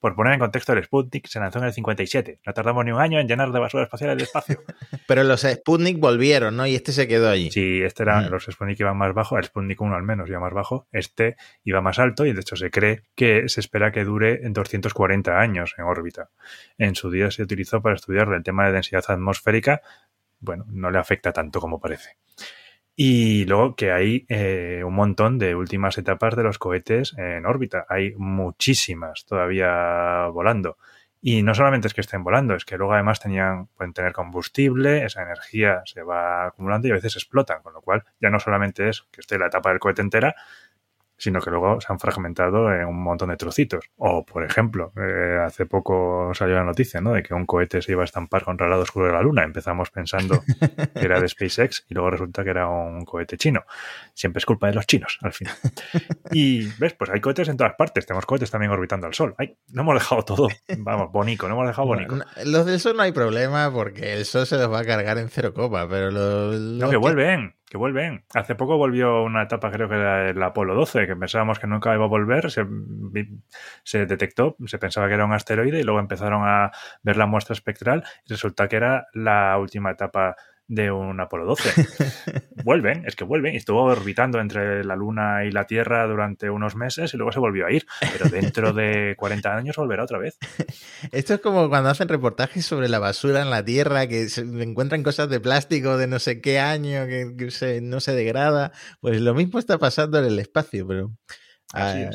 Por 0.00 0.14
poner 0.14 0.32
en 0.32 0.38
contexto, 0.38 0.72
el 0.72 0.82
Sputnik 0.82 1.26
se 1.26 1.40
lanzó 1.40 1.58
en 1.58 1.66
el 1.66 1.74
57. 1.74 2.40
No 2.46 2.54
tardamos 2.54 2.86
ni 2.86 2.92
un 2.92 3.00
año 3.00 3.20
en 3.20 3.28
llenar 3.28 3.52
de 3.52 3.58
basura 3.58 3.84
espacial 3.84 4.12
el 4.12 4.22
espacio. 4.22 4.62
Pero 5.06 5.24
los 5.24 5.42
Sputnik 5.42 5.98
volvieron, 5.98 6.56
¿no? 6.56 6.66
Y 6.66 6.74
este 6.74 6.92
se 6.92 7.06
quedó 7.06 7.28
allí. 7.28 7.50
Sí, 7.50 7.82
este 7.82 8.04
era, 8.04 8.22
mm. 8.22 8.30
los 8.30 8.46
Sputnik 8.46 8.80
iban 8.80 8.96
más 8.96 9.12
bajo, 9.12 9.36
el 9.36 9.44
Sputnik 9.44 9.78
1 9.78 9.94
al 9.94 10.04
menos 10.04 10.26
iba 10.30 10.40
más 10.40 10.54
bajo, 10.54 10.86
este 10.90 11.36
iba 11.64 11.82
más 11.82 11.98
alto 11.98 12.24
y 12.24 12.32
de 12.32 12.40
hecho 12.40 12.56
se 12.56 12.70
cree 12.70 13.02
que 13.14 13.50
se 13.50 13.60
espera 13.60 13.92
que 13.92 14.04
dure 14.04 14.46
en 14.46 14.54
240 14.54 15.38
años 15.38 15.74
en 15.76 15.84
órbita. 15.84 16.30
En 16.78 16.94
su 16.94 17.10
día 17.10 17.30
se 17.30 17.42
utilizó 17.42 17.82
para 17.82 17.94
estudiar 17.94 18.32
el 18.32 18.42
tema 18.42 18.64
de 18.66 18.72
densidad 18.72 19.04
atmosférica 19.08 19.82
bueno, 20.40 20.64
no 20.68 20.90
le 20.90 20.98
afecta 20.98 21.32
tanto 21.32 21.60
como 21.60 21.80
parece. 21.80 22.16
Y 22.98 23.44
luego 23.44 23.76
que 23.76 23.92
hay 23.92 24.24
eh, 24.28 24.82
un 24.84 24.94
montón 24.94 25.38
de 25.38 25.54
últimas 25.54 25.98
etapas 25.98 26.34
de 26.34 26.42
los 26.42 26.58
cohetes 26.58 27.14
en 27.18 27.44
órbita. 27.44 27.84
Hay 27.90 28.14
muchísimas 28.16 29.26
todavía 29.26 30.28
volando. 30.28 30.78
Y 31.20 31.42
no 31.42 31.54
solamente 31.54 31.88
es 31.88 31.94
que 31.94 32.00
estén 32.00 32.24
volando, 32.24 32.54
es 32.54 32.64
que 32.64 32.78
luego 32.78 32.94
además 32.94 33.20
tenían, 33.20 33.66
pueden 33.68 33.92
tener 33.92 34.12
combustible, 34.12 35.04
esa 35.04 35.22
energía 35.22 35.82
se 35.84 36.02
va 36.02 36.46
acumulando 36.46 36.88
y 36.88 36.92
a 36.92 36.94
veces 36.94 37.16
explotan, 37.16 37.62
con 37.62 37.72
lo 37.74 37.80
cual 37.82 38.04
ya 38.20 38.30
no 38.30 38.38
solamente 38.38 38.88
es 38.88 39.02
que 39.10 39.20
esté 39.20 39.38
la 39.38 39.48
etapa 39.48 39.70
del 39.70 39.78
cohete 39.78 40.02
entera, 40.02 40.36
sino 41.16 41.40
que 41.40 41.50
luego 41.50 41.80
se 41.80 41.92
han 41.92 41.98
fragmentado 41.98 42.72
en 42.72 42.86
un 42.86 43.02
montón 43.02 43.30
de 43.30 43.36
trocitos. 43.36 43.88
O, 43.96 44.24
por 44.24 44.44
ejemplo, 44.44 44.92
eh, 44.96 45.38
hace 45.44 45.66
poco 45.66 46.32
salió 46.34 46.56
la 46.56 46.64
noticia 46.64 47.00
¿no? 47.00 47.12
de 47.12 47.22
que 47.22 47.34
un 47.34 47.46
cohete 47.46 47.82
se 47.82 47.92
iba 47.92 48.02
a 48.02 48.04
estampar 48.04 48.44
contra 48.44 48.66
el 48.66 48.70
lado 48.70 48.82
oscuro 48.82 49.06
de 49.06 49.12
la 49.12 49.22
Luna. 49.22 49.44
Empezamos 49.44 49.90
pensando 49.90 50.42
que 50.94 51.04
era 51.04 51.20
de 51.20 51.28
SpaceX 51.28 51.86
y 51.88 51.94
luego 51.94 52.10
resulta 52.10 52.44
que 52.44 52.50
era 52.50 52.68
un 52.68 53.04
cohete 53.04 53.36
chino. 53.36 53.64
Siempre 54.14 54.38
es 54.38 54.46
culpa 54.46 54.66
de 54.68 54.74
los 54.74 54.86
chinos, 54.86 55.18
al 55.22 55.32
final. 55.32 55.54
Y, 56.32 56.68
¿ves? 56.78 56.94
Pues 56.94 57.10
hay 57.10 57.20
cohetes 57.20 57.48
en 57.48 57.56
todas 57.56 57.74
partes. 57.74 58.06
Tenemos 58.06 58.26
cohetes 58.26 58.50
también 58.50 58.70
orbitando 58.72 59.06
al 59.06 59.14
Sol. 59.14 59.34
Ay, 59.38 59.56
no 59.72 59.82
hemos 59.82 59.94
dejado 59.94 60.22
todo, 60.22 60.48
vamos, 60.78 61.10
bonito, 61.12 61.48
no 61.48 61.54
hemos 61.54 61.68
dejado 61.68 61.88
bonito. 61.88 62.18
Los 62.44 62.66
del 62.66 62.80
Sol 62.80 62.96
no 62.96 63.02
hay 63.02 63.12
problema 63.12 63.72
porque 63.72 64.14
el 64.14 64.24
Sol 64.24 64.46
se 64.46 64.56
los 64.56 64.70
va 64.70 64.80
a 64.80 64.84
cargar 64.84 65.18
en 65.18 65.28
cero 65.28 65.54
copa, 65.54 65.88
pero 65.88 66.10
los... 66.10 66.60
No, 66.60 66.90
que 66.90 66.96
vuelven 66.96 67.55
que 67.68 67.76
vuelven. 67.76 68.24
Hace 68.34 68.54
poco 68.54 68.76
volvió 68.78 69.22
una 69.22 69.42
etapa, 69.42 69.70
creo 69.70 69.88
que 69.88 69.96
era 69.96 70.30
el 70.30 70.42
Apolo 70.42 70.74
12, 70.74 71.06
que 71.06 71.16
pensábamos 71.16 71.58
que 71.58 71.66
nunca 71.66 71.94
iba 71.94 72.04
a 72.04 72.08
volver, 72.08 72.50
se, 72.50 72.66
se, 73.82 74.06
detectó, 74.06 74.56
se 74.66 74.78
pensaba 74.78 75.08
que 75.08 75.14
era 75.14 75.24
un 75.24 75.32
asteroide 75.32 75.80
y 75.80 75.82
luego 75.82 76.00
empezaron 76.00 76.42
a 76.44 76.70
ver 77.02 77.16
la 77.16 77.26
muestra 77.26 77.54
espectral 77.54 78.04
y 78.24 78.30
resulta 78.30 78.68
que 78.68 78.76
era 78.76 79.08
la 79.12 79.58
última 79.58 79.90
etapa 79.90 80.36
de 80.68 80.90
un 80.90 81.20
Apolo 81.20 81.46
12. 81.46 81.86
vuelven, 82.64 83.04
es 83.06 83.16
que 83.16 83.24
vuelven. 83.24 83.54
Y 83.54 83.58
estuvo 83.58 83.82
orbitando 83.82 84.40
entre 84.40 84.84
la 84.84 84.96
Luna 84.96 85.44
y 85.44 85.50
la 85.50 85.66
Tierra 85.66 86.06
durante 86.06 86.50
unos 86.50 86.76
meses 86.76 87.14
y 87.14 87.16
luego 87.16 87.32
se 87.32 87.38
volvió 87.38 87.66
a 87.66 87.72
ir. 87.72 87.86
Pero 88.12 88.28
dentro 88.28 88.72
de 88.72 89.14
40 89.18 89.56
años 89.56 89.76
volverá 89.76 90.04
otra 90.04 90.18
vez. 90.18 90.38
Esto 91.12 91.34
es 91.34 91.40
como 91.40 91.68
cuando 91.68 91.90
hacen 91.90 92.08
reportajes 92.08 92.64
sobre 92.64 92.88
la 92.88 92.98
basura 92.98 93.42
en 93.42 93.50
la 93.50 93.64
Tierra, 93.64 94.06
que 94.06 94.28
se 94.28 94.42
encuentran 94.42 95.02
cosas 95.02 95.28
de 95.28 95.40
plástico 95.40 95.96
de 95.96 96.06
no 96.06 96.18
sé 96.18 96.40
qué 96.40 96.58
año, 96.58 97.06
que, 97.06 97.50
se, 97.50 97.80
no 97.80 98.00
se 98.00 98.14
degrada. 98.14 98.72
Pues 99.00 99.20
lo 99.20 99.34
mismo 99.34 99.58
está 99.58 99.78
pasando 99.78 100.18
en 100.18 100.24
el 100.26 100.38
espacio, 100.38 100.86
pero... 100.86 101.12
Ah, 101.74 102.10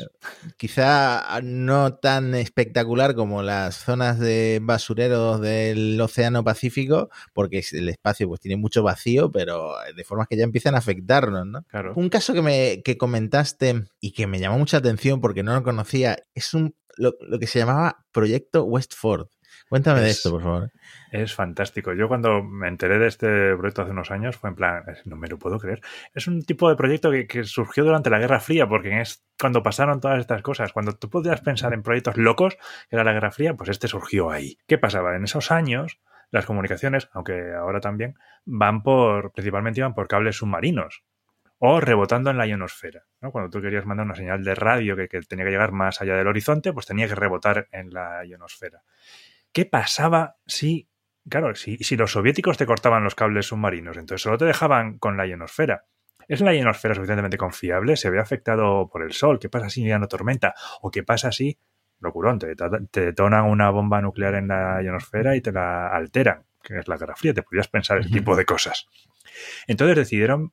quizá 0.56 1.40
no 1.42 1.94
tan 1.94 2.34
espectacular 2.34 3.14
como 3.14 3.42
las 3.42 3.76
zonas 3.76 4.18
de 4.18 4.60
basureros 4.62 5.40
del 5.40 6.00
Océano 6.00 6.42
Pacífico, 6.42 7.10
porque 7.34 7.62
el 7.72 7.88
espacio 7.90 8.28
pues 8.28 8.40
tiene 8.40 8.56
mucho 8.56 8.82
vacío, 8.82 9.30
pero 9.30 9.74
de 9.94 10.04
formas 10.04 10.26
que 10.28 10.36
ya 10.36 10.44
empiezan 10.44 10.74
a 10.74 10.78
afectarnos, 10.78 11.46
¿no? 11.46 11.64
Un 11.94 12.08
caso 12.08 12.32
que 12.32 12.42
me 12.42 12.82
que 12.82 12.96
comentaste 12.96 13.84
y 14.00 14.12
que 14.12 14.26
me 14.26 14.40
llamó 14.40 14.58
mucha 14.58 14.78
atención 14.78 15.20
porque 15.20 15.42
no 15.42 15.54
lo 15.54 15.62
conocía, 15.62 16.16
es 16.34 16.54
un 16.54 16.74
lo, 16.96 17.14
lo 17.20 17.38
que 17.38 17.46
se 17.46 17.58
llamaba 17.58 18.04
Proyecto 18.12 18.64
Westford. 18.64 19.28
Cuéntame 19.72 20.02
de 20.02 20.10
esto, 20.10 20.30
por 20.30 20.42
favor. 20.42 20.70
Es 21.10 21.34
fantástico. 21.34 21.94
Yo 21.94 22.06
cuando 22.06 22.42
me 22.42 22.68
enteré 22.68 22.98
de 22.98 23.06
este 23.06 23.56
proyecto 23.56 23.80
hace 23.80 23.92
unos 23.92 24.10
años 24.10 24.36
fue 24.36 24.50
en 24.50 24.56
plan, 24.56 24.84
no 25.06 25.16
me 25.16 25.28
lo 25.28 25.38
puedo 25.38 25.58
creer. 25.58 25.80
Es 26.12 26.26
un 26.26 26.42
tipo 26.42 26.68
de 26.68 26.76
proyecto 26.76 27.10
que, 27.10 27.44
surgió 27.44 27.82
durante 27.82 28.10
la 28.10 28.18
Guerra 28.18 28.38
Fría, 28.38 28.68
porque 28.68 29.00
es 29.00 29.24
cuando 29.40 29.62
pasaron 29.62 29.98
todas 29.98 30.20
estas 30.20 30.42
cosas. 30.42 30.74
Cuando 30.74 30.92
tú 30.92 31.08
podías 31.08 31.40
pensar 31.40 31.72
en 31.72 31.82
proyectos 31.82 32.18
locos, 32.18 32.58
que 32.90 32.96
era 32.96 33.02
la 33.02 33.14
Guerra 33.14 33.30
Fría, 33.30 33.54
pues 33.54 33.70
este 33.70 33.88
surgió 33.88 34.30
ahí. 34.30 34.58
¿Qué 34.66 34.76
pasaba? 34.76 35.16
En 35.16 35.24
esos 35.24 35.50
años, 35.50 36.00
las 36.30 36.44
comunicaciones, 36.44 37.08
aunque 37.14 37.54
ahora 37.54 37.80
también, 37.80 38.18
van 38.44 38.82
por, 38.82 39.32
principalmente 39.32 39.80
iban 39.80 39.94
por 39.94 40.06
cables 40.06 40.36
submarinos 40.36 41.02
o 41.56 41.80
rebotando 41.80 42.28
en 42.28 42.36
la 42.36 42.46
ionosfera. 42.46 43.04
Cuando 43.20 43.48
tú 43.48 43.62
querías 43.62 43.86
mandar 43.86 44.04
una 44.04 44.16
señal 44.16 44.44
de 44.44 44.54
radio 44.54 44.96
que, 44.96 45.08
que, 45.08 45.22
tenía 45.22 45.46
que 45.46 45.50
llegar 45.50 45.72
más 45.72 46.02
allá 46.02 46.14
del 46.14 46.26
horizonte, 46.26 46.74
pues 46.74 46.84
tenía 46.84 47.08
que 47.08 47.14
rebotar 47.14 47.68
en 47.72 47.88
la 47.88 48.22
ionosfera. 48.26 48.82
¿Qué 49.52 49.66
pasaba 49.66 50.36
si, 50.46 50.88
claro, 51.28 51.54
si, 51.54 51.76
si 51.78 51.96
los 51.96 52.12
soviéticos 52.12 52.56
te 52.56 52.66
cortaban 52.66 53.04
los 53.04 53.14
cables 53.14 53.46
submarinos? 53.46 53.96
Entonces 53.96 54.22
solo 54.22 54.38
te 54.38 54.44
dejaban 54.44 54.98
con 54.98 55.16
la 55.16 55.26
ionosfera. 55.26 55.84
¿Es 56.28 56.40
la 56.40 56.54
ionosfera 56.54 56.94
suficientemente 56.94 57.36
confiable? 57.36 57.96
¿Se 57.96 58.10
ve 58.10 58.20
afectado 58.20 58.88
por 58.88 59.02
el 59.02 59.12
sol? 59.12 59.38
¿Qué 59.38 59.48
pasa 59.48 59.68
si 59.68 59.84
ya 59.84 59.98
no 59.98 60.08
tormenta? 60.08 60.54
¿O 60.80 60.90
qué 60.90 61.02
pasa 61.02 61.32
si, 61.32 61.58
locurón, 62.00 62.38
te, 62.38 62.54
te 62.90 63.00
detonan 63.00 63.44
una 63.44 63.70
bomba 63.70 64.00
nuclear 64.00 64.36
en 64.36 64.48
la 64.48 64.82
ionosfera 64.82 65.36
y 65.36 65.40
te 65.40 65.52
la 65.52 65.88
alteran? 65.88 66.44
Que 66.62 66.78
es 66.78 66.88
la 66.88 66.96
Guerra 66.96 67.16
Fría, 67.16 67.34
te 67.34 67.42
podías 67.42 67.68
pensar 67.68 67.98
ese 67.98 68.10
tipo 68.10 68.36
de 68.36 68.44
cosas. 68.44 68.86
Entonces 69.66 69.96
decidieron 69.96 70.52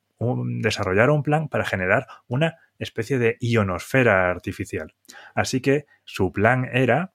desarrollar 0.60 1.10
un 1.10 1.22
plan 1.22 1.48
para 1.48 1.64
generar 1.64 2.06
una 2.26 2.58
especie 2.78 3.18
de 3.18 3.36
ionosfera 3.40 4.30
artificial. 4.30 4.94
Así 5.34 5.60
que 5.60 5.86
su 6.04 6.32
plan 6.32 6.68
era 6.72 7.14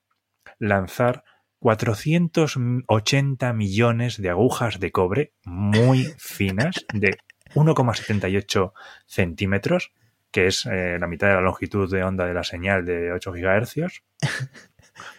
lanzar 0.60 1.24
480 1.60 3.54
millones 3.54 4.22
de 4.22 4.30
agujas 4.30 4.80
de 4.80 4.92
cobre 4.92 5.34
muy 5.44 6.06
finas 6.18 6.86
de 6.94 7.18
1,78 7.54 8.74
centímetros, 9.06 9.94
que 10.32 10.48
es 10.48 10.66
eh, 10.66 10.98
la 11.00 11.08
mitad 11.08 11.28
de 11.28 11.36
la 11.36 11.42
longitud 11.42 11.92
de 11.92 12.04
onda 12.04 12.26
de 12.26 12.34
la 12.34 12.44
señal 12.44 12.86
de 12.86 13.12
8 13.12 13.34
gigahercios, 13.34 14.04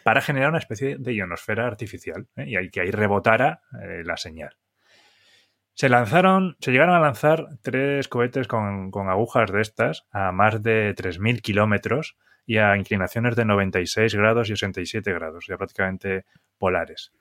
para 0.02 0.20
generar 0.20 0.50
una 0.50 0.58
especie 0.58 0.96
de 0.98 1.14
ionosfera 1.14 1.66
artificial 1.66 2.28
¿eh? 2.36 2.46
y 2.48 2.70
que 2.70 2.80
ahí 2.80 2.90
rebotara 2.90 3.62
eh, 3.82 4.02
la 4.04 4.16
señal. 4.16 4.56
Se 5.74 5.90
lanzaron, 5.90 6.56
se 6.60 6.72
llegaron 6.72 6.94
a 6.94 7.00
lanzar 7.00 7.58
tres 7.60 8.08
cohetes 8.08 8.48
con, 8.48 8.90
con 8.90 9.10
agujas 9.10 9.52
de 9.52 9.60
estas 9.60 10.06
a 10.10 10.32
más 10.32 10.62
de 10.62 10.94
3.000 10.94 11.42
kilómetros 11.42 12.16
y 12.46 12.58
a 12.58 12.76
inclinaciones 12.76 13.36
de 13.36 13.44
96 13.44 14.14
grados 14.14 14.48
y 14.48 14.52
87 14.52 15.12
grados, 15.12 15.46
ya 15.48 15.58
prácticamente 15.58 16.24
polares. 16.58 17.12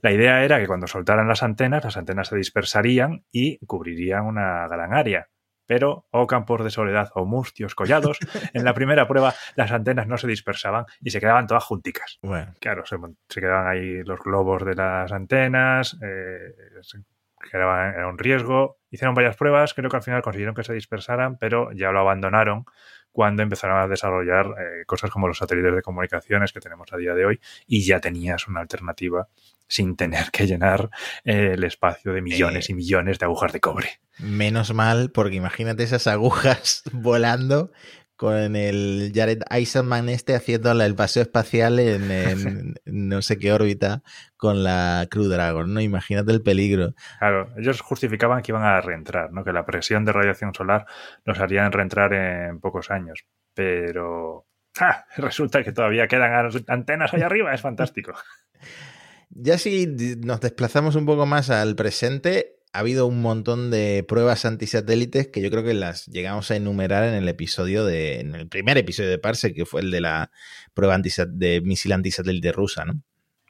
La 0.00 0.12
idea 0.12 0.44
era 0.44 0.60
que 0.60 0.66
cuando 0.66 0.86
soltaran 0.86 1.26
las 1.26 1.42
antenas, 1.42 1.84
las 1.84 1.96
antenas 1.96 2.28
se 2.28 2.36
dispersarían 2.36 3.24
y 3.32 3.58
cubrirían 3.66 4.26
una 4.26 4.68
gran 4.68 4.94
área. 4.94 5.28
Pero, 5.66 6.06
o 6.10 6.20
oh 6.20 6.26
campos 6.26 6.62
de 6.62 6.70
soledad 6.70 7.10
o 7.14 7.24
mustios 7.24 7.74
collados, 7.74 8.18
en 8.52 8.64
la 8.64 8.74
primera 8.74 9.08
prueba 9.08 9.32
las 9.56 9.72
antenas 9.72 10.06
no 10.06 10.18
se 10.18 10.26
dispersaban 10.26 10.84
y 11.00 11.10
se 11.10 11.20
quedaban 11.20 11.46
todas 11.46 11.64
junticas. 11.64 12.18
Bueno. 12.22 12.52
Claro, 12.60 12.84
se, 12.84 12.98
quedaban 13.40 13.68
ahí 13.68 14.02
los 14.02 14.20
globos 14.20 14.64
de 14.64 14.74
las 14.74 15.10
antenas, 15.10 15.96
eh, 16.02 16.54
era 17.52 18.08
un 18.08 18.18
riesgo. 18.18 18.78
Hicieron 18.90 19.14
varias 19.14 19.36
pruebas, 19.36 19.74
creo 19.74 19.90
que 19.90 19.96
al 19.96 20.02
final 20.02 20.22
consiguieron 20.22 20.54
que 20.54 20.64
se 20.64 20.74
dispersaran, 20.74 21.38
pero 21.38 21.72
ya 21.72 21.90
lo 21.90 22.00
abandonaron 22.00 22.64
cuando 23.14 23.44
empezaron 23.44 23.78
a 23.78 23.86
desarrollar 23.86 24.46
eh, 24.46 24.84
cosas 24.86 25.08
como 25.08 25.28
los 25.28 25.38
satélites 25.38 25.72
de 25.72 25.82
comunicaciones 25.82 26.52
que 26.52 26.58
tenemos 26.58 26.92
a 26.92 26.96
día 26.96 27.14
de 27.14 27.24
hoy 27.24 27.40
y 27.64 27.84
ya 27.84 28.00
tenías 28.00 28.48
una 28.48 28.60
alternativa 28.60 29.28
sin 29.68 29.94
tener 29.94 30.32
que 30.32 30.48
llenar 30.48 30.90
eh, 31.24 31.52
el 31.54 31.62
espacio 31.62 32.12
de 32.12 32.20
millones 32.20 32.68
y 32.68 32.72
eh, 32.72 32.74
millones 32.74 33.20
de 33.20 33.26
agujas 33.26 33.52
de 33.52 33.60
cobre. 33.60 34.00
Menos 34.18 34.74
mal, 34.74 35.12
porque 35.12 35.36
imagínate 35.36 35.84
esas 35.84 36.08
agujas 36.08 36.82
volando 36.92 37.70
con 38.24 38.56
el 38.56 39.12
Jared 39.14 39.42
Eisenman 39.50 40.08
este 40.08 40.34
haciendo 40.34 40.72
el 40.72 40.94
paseo 40.94 41.24
espacial 41.24 41.78
en, 41.78 42.74
no 42.86 43.20
sé 43.20 43.36
qué 43.36 43.52
órbita 43.52 44.02
con 44.38 44.64
la 44.64 45.06
Crew 45.10 45.24
Dragon, 45.24 45.74
¿no? 45.74 45.78
Imagínate 45.82 46.32
el 46.32 46.40
peligro. 46.40 46.94
Claro, 47.18 47.50
ellos 47.58 47.82
justificaban 47.82 48.40
que 48.40 48.52
iban 48.52 48.62
a 48.62 48.80
reentrar, 48.80 49.30
¿no? 49.30 49.44
Que 49.44 49.52
la 49.52 49.66
presión 49.66 50.06
de 50.06 50.12
radiación 50.12 50.54
solar 50.54 50.86
los 51.26 51.38
harían 51.38 51.70
reentrar 51.70 52.14
en 52.14 52.60
pocos 52.60 52.90
años. 52.90 53.26
Pero 53.52 54.46
¡ah! 54.80 55.04
resulta 55.18 55.62
que 55.62 55.72
todavía 55.72 56.08
quedan 56.08 56.48
antenas 56.68 57.12
ahí 57.12 57.20
arriba, 57.20 57.52
es 57.52 57.60
fantástico. 57.60 58.14
Ya 59.36 59.58
si 59.58 59.88
nos 60.18 60.40
desplazamos 60.40 60.94
un 60.94 61.06
poco 61.06 61.26
más 61.26 61.50
al 61.50 61.74
presente, 61.74 62.53
ha 62.74 62.80
habido 62.80 63.06
un 63.06 63.22
montón 63.22 63.70
de 63.70 64.04
pruebas 64.06 64.44
antisatélites 64.44 65.28
que 65.28 65.40
yo 65.40 65.48
creo 65.48 65.62
que 65.62 65.74
las 65.74 66.06
llegamos 66.06 66.50
a 66.50 66.56
enumerar 66.56 67.04
en 67.04 67.14
el 67.14 67.28
episodio 67.28 67.84
de, 67.84 68.18
en 68.18 68.34
el 68.34 68.48
primer 68.48 68.76
episodio 68.76 69.10
de 69.10 69.18
Parse, 69.18 69.54
que 69.54 69.64
fue 69.64 69.80
el 69.80 69.92
de 69.92 70.00
la 70.00 70.32
prueba 70.74 70.98
de 70.98 71.60
misil 71.60 71.92
antisatélite 71.92 72.50
rusa, 72.50 72.84
¿no? 72.84 72.94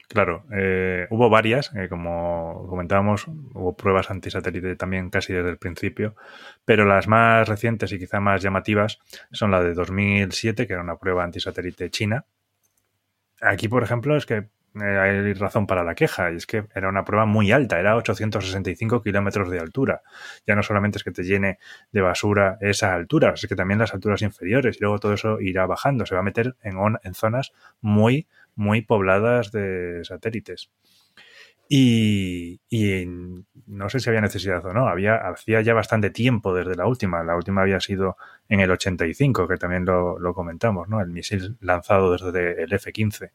Claro, 0.09 0.45
eh, 0.55 1.07
hubo 1.09 1.31
varias, 1.31 1.73
eh, 1.75 1.89
como 1.89 2.67
comentábamos, 2.69 3.27
hubo 3.27 3.75
pruebas 3.75 4.11
antisatélite 4.11 4.77
también 4.77 5.09
casi 5.09 5.33
desde 5.33 5.49
el 5.49 5.57
principio, 5.57 6.15
pero 6.67 6.85
las 6.85 7.09
más 7.09 7.49
recientes 7.49 7.93
y 7.93 7.99
quizá 7.99 8.21
más 8.21 8.43
llamativas 8.43 8.99
son 9.33 9.51
la 9.51 9.63
de 9.63 9.73
2007, 9.73 10.67
que 10.67 10.73
era 10.75 10.83
una 10.83 10.99
prueba 10.99 11.25
antisatélite 11.25 11.89
china. 11.89 12.27
Aquí, 13.41 13.69
por 13.69 13.83
ejemplo, 13.83 14.19
es 14.19 14.27
que 14.27 14.49
hay 14.75 15.33
razón 15.35 15.67
para 15.67 15.85
la 15.85 15.95
queja, 15.95 16.33
y 16.33 16.37
es 16.37 16.47
que 16.47 16.65
era 16.75 16.89
una 16.89 17.05
prueba 17.05 17.27
muy 17.27 17.53
alta, 17.53 17.79
era 17.79 17.97
865 17.97 19.03
kilómetros 19.03 19.51
de 19.51 19.61
altura. 19.61 20.03
Ya 20.47 20.55
no 20.55 20.63
solamente 20.63 20.99
es 20.99 21.05
que 21.05 21.13
te 21.13 21.23
llene 21.23 21.59
de 21.93 22.01
basura 22.01 22.59
esa 22.61 22.95
altura, 22.95 23.33
es 23.35 23.47
que 23.47 23.57
también 23.57 23.79
las 23.79 23.95
alturas 23.95 24.23
inferiores, 24.23 24.77
y 24.77 24.81
luego 24.81 24.99
todo 24.99 25.15
eso 25.15 25.41
irá 25.41 25.67
bajando, 25.67 26.07
se 26.07 26.15
va 26.15 26.21
a 26.21 26.25
meter 26.25 26.57
en, 26.63 26.77
en 27.03 27.15
zonas 27.15 27.53
muy, 27.81 28.27
muy 28.55 28.83
pobladas 28.83 29.53
de 29.53 30.01
satélites. 30.05 30.71
Y, 31.69 32.61
no 33.67 33.89
sé 33.89 33.99
si 33.99 34.09
había 34.11 34.21
necesidad 34.21 34.65
o 34.67 34.73
no, 34.73 34.87
había, 34.87 35.17
hacía 35.17 35.61
ya 35.63 35.73
bastante 35.75 36.11
tiempo 36.11 36.55
desde 36.55 36.75
la 36.75 36.87
última. 36.87 37.25
La 37.25 37.37
última 37.37 37.63
había 37.63 37.81
sido 37.81 38.17
en 38.49 38.61
el 38.61 38.71
85, 38.71 39.49
que 39.49 39.57
también 39.57 39.85
lo, 39.85 40.19
lo 40.19 40.35
comentamos, 40.35 40.89
¿no? 40.89 41.01
El 41.01 41.09
misil 41.09 41.57
lanzado 41.61 42.13
desde 42.13 42.63
el 42.63 42.73
F-15. 42.73 43.31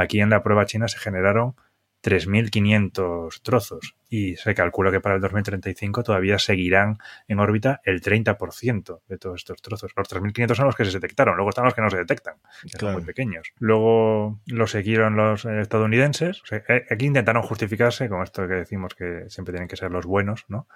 Aquí 0.00 0.20
en 0.22 0.30
la 0.30 0.42
prueba 0.42 0.64
china 0.64 0.88
se 0.88 0.98
generaron 0.98 1.56
3.500 2.02 3.42
trozos 3.42 3.96
y 4.08 4.36
se 4.36 4.54
calcula 4.54 4.90
que 4.90 5.00
para 5.00 5.16
el 5.16 5.20
2035 5.20 6.02
todavía 6.02 6.38
seguirán 6.38 6.96
en 7.28 7.38
órbita 7.38 7.82
el 7.84 8.00
30% 8.00 9.00
de 9.06 9.18
todos 9.18 9.40
estos 9.40 9.60
trozos. 9.60 9.92
Los 9.94 10.08
3.500 10.10 10.54
son 10.54 10.64
los 10.64 10.74
que 10.74 10.86
se 10.86 10.92
detectaron, 10.92 11.36
luego 11.36 11.50
están 11.50 11.66
los 11.66 11.74
que 11.74 11.82
no 11.82 11.90
se 11.90 11.98
detectan, 11.98 12.36
que 12.62 12.78
son 12.78 12.94
muy 12.94 13.02
pequeños. 13.02 13.52
Luego 13.58 14.40
lo 14.46 14.66
siguieron 14.66 15.16
los 15.16 15.44
estadounidenses. 15.44 16.42
Eh, 16.50 16.86
aquí 16.90 17.04
intentaron 17.04 17.42
justificarse 17.42 18.08
con 18.08 18.22
esto 18.22 18.48
que 18.48 18.54
decimos 18.54 18.94
que 18.94 19.26
siempre 19.28 19.52
tienen 19.52 19.68
que 19.68 19.76
ser 19.76 19.90
los 19.90 20.06
buenos, 20.06 20.46
¿no? 20.48 20.66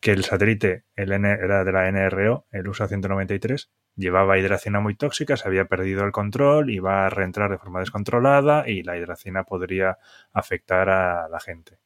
que 0.00 0.12
el 0.12 0.24
satélite 0.24 0.84
el 0.96 1.12
N, 1.12 1.30
era 1.30 1.64
de 1.64 1.72
la 1.72 1.90
NRO, 1.92 2.46
el 2.50 2.66
USA 2.66 2.88
193, 2.88 3.70
llevaba 3.96 4.38
hidracina 4.38 4.80
muy 4.80 4.94
tóxica, 4.94 5.36
se 5.36 5.46
había 5.46 5.66
perdido 5.66 6.04
el 6.04 6.12
control, 6.12 6.70
iba 6.70 7.06
a 7.06 7.10
reentrar 7.10 7.50
de 7.50 7.58
forma 7.58 7.80
descontrolada 7.80 8.68
y 8.68 8.82
la 8.82 8.96
hidracina 8.96 9.44
podría 9.44 9.98
afectar 10.32 10.88
a 10.88 11.28
la 11.28 11.40
gente. 11.40 11.78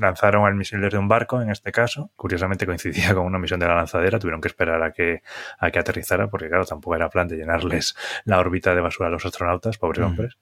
Lanzaron 0.00 0.48
el 0.48 0.54
misil 0.54 0.80
desde 0.80 0.98
un 0.98 1.08
barco, 1.08 1.40
en 1.40 1.50
este 1.50 1.72
caso. 1.72 2.10
Curiosamente 2.16 2.66
coincidía 2.66 3.14
con 3.14 3.24
una 3.24 3.38
misión 3.38 3.60
de 3.60 3.66
la 3.66 3.76
lanzadera, 3.76 4.18
tuvieron 4.18 4.40
que 4.40 4.48
esperar 4.48 4.82
a 4.82 4.92
que, 4.92 5.22
a 5.58 5.70
que 5.70 5.78
aterrizara, 5.78 6.28
porque 6.28 6.48
claro, 6.48 6.64
tampoco 6.64 6.96
era 6.96 7.08
plan 7.08 7.28
de 7.28 7.36
llenarles 7.36 7.96
la 8.24 8.38
órbita 8.38 8.74
de 8.74 8.80
basura 8.80 9.08
a 9.08 9.12
los 9.12 9.24
astronautas, 9.24 9.78
pobres 9.78 10.04
hombres. 10.04 10.38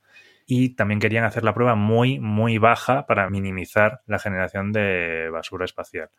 Y 0.46 0.70
también 0.75 1.00
querían 1.00 1.25
hacer 1.25 1.42
la 1.42 1.54
prueba 1.54 1.75
muy, 1.75 2.18
muy 2.18 2.58
baja 2.58 3.06
para 3.06 3.30
minimizar 3.30 4.02
la 4.06 4.18
generación 4.18 4.73
de 4.73 5.30
basura 5.30 5.64
espacial 5.64 6.11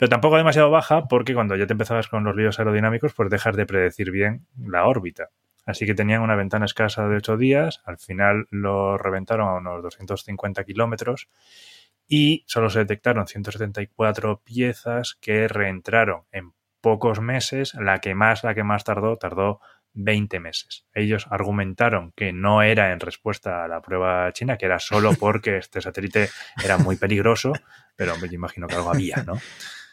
pero 0.00 0.08
tampoco 0.08 0.38
demasiado 0.38 0.70
baja 0.70 1.08
porque 1.08 1.34
cuando 1.34 1.56
ya 1.56 1.66
te 1.66 1.74
empezabas 1.74 2.08
con 2.08 2.24
los 2.24 2.34
líos 2.34 2.58
aerodinámicos, 2.58 3.12
pues 3.12 3.28
dejas 3.28 3.54
de 3.54 3.66
predecir 3.66 4.10
bien 4.10 4.46
la 4.56 4.86
órbita. 4.86 5.28
Así 5.66 5.84
que 5.84 5.92
tenían 5.92 6.22
una 6.22 6.36
ventana 6.36 6.64
escasa 6.64 7.06
de 7.06 7.16
8 7.16 7.36
días, 7.36 7.82
al 7.84 7.98
final 7.98 8.46
lo 8.50 8.96
reventaron 8.96 9.48
a 9.48 9.56
unos 9.56 9.82
250 9.82 10.64
kilómetros 10.64 11.28
y 12.08 12.44
solo 12.46 12.70
se 12.70 12.78
detectaron 12.78 13.26
174 13.26 14.40
piezas 14.42 15.18
que 15.20 15.48
reentraron 15.48 16.22
en 16.32 16.54
pocos 16.80 17.20
meses, 17.20 17.74
la 17.74 17.98
que 17.98 18.14
más, 18.14 18.42
la 18.42 18.54
que 18.54 18.64
más 18.64 18.84
tardó, 18.84 19.18
tardó 19.18 19.60
20 19.92 20.40
meses. 20.40 20.86
Ellos 20.94 21.26
argumentaron 21.28 22.12
que 22.12 22.32
no 22.32 22.62
era 22.62 22.92
en 22.92 23.00
respuesta 23.00 23.64
a 23.64 23.68
la 23.68 23.82
prueba 23.82 24.32
china, 24.32 24.56
que 24.56 24.64
era 24.64 24.78
solo 24.78 25.12
porque 25.12 25.58
este 25.58 25.82
satélite 25.82 26.30
era 26.64 26.78
muy 26.78 26.96
peligroso, 26.96 27.52
pero 27.96 28.16
me 28.16 28.28
imagino 28.28 28.66
que 28.66 28.76
algo 28.76 28.88
había, 28.88 29.22
¿no? 29.26 29.34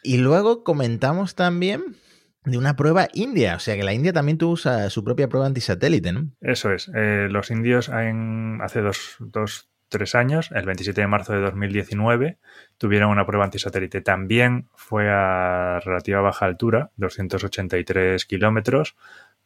Y 0.07 0.19
luego 0.19 0.63
comentamos 0.63 1.35
también 1.35 1.97
de 2.45 2.57
una 2.57 2.77
prueba 2.77 3.09
india, 3.13 3.57
o 3.57 3.59
sea 3.59 3.75
que 3.75 3.83
la 3.83 3.91
India 3.91 4.13
también 4.13 4.37
tuvo 4.37 4.55
su 4.55 5.03
propia 5.03 5.27
prueba 5.27 5.47
antisatélite, 5.47 6.13
¿no? 6.13 6.31
Eso 6.39 6.71
es. 6.71 6.89
Eh, 6.95 7.27
los 7.29 7.51
indios 7.51 7.89
hace 7.89 8.79
dos, 8.79 9.17
dos, 9.19 9.69
tres 9.89 10.15
años, 10.15 10.49
el 10.55 10.65
27 10.65 11.01
de 11.01 11.07
marzo 11.07 11.33
de 11.33 11.41
2019, 11.41 12.37
tuvieron 12.77 13.09
una 13.09 13.25
prueba 13.25 13.43
antisatélite. 13.43 13.99
También 13.99 14.69
fue 14.75 15.09
a 15.09 15.81
relativa 15.83 16.21
baja 16.21 16.45
altura, 16.45 16.91
283 16.95 18.23
kilómetros, 18.23 18.95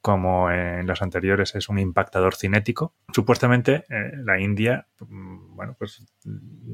como 0.02 0.50
en 0.50 0.88
los 0.88 1.02
anteriores 1.04 1.54
es 1.54 1.70
un 1.70 1.78
impactador 1.78 2.36
cinético. 2.36 2.96
Supuestamente 3.14 3.86
eh, 3.90 4.12
la 4.24 4.40
India, 4.40 4.88
mm, 5.00 5.56
bueno, 5.56 5.76
pues 5.78 6.04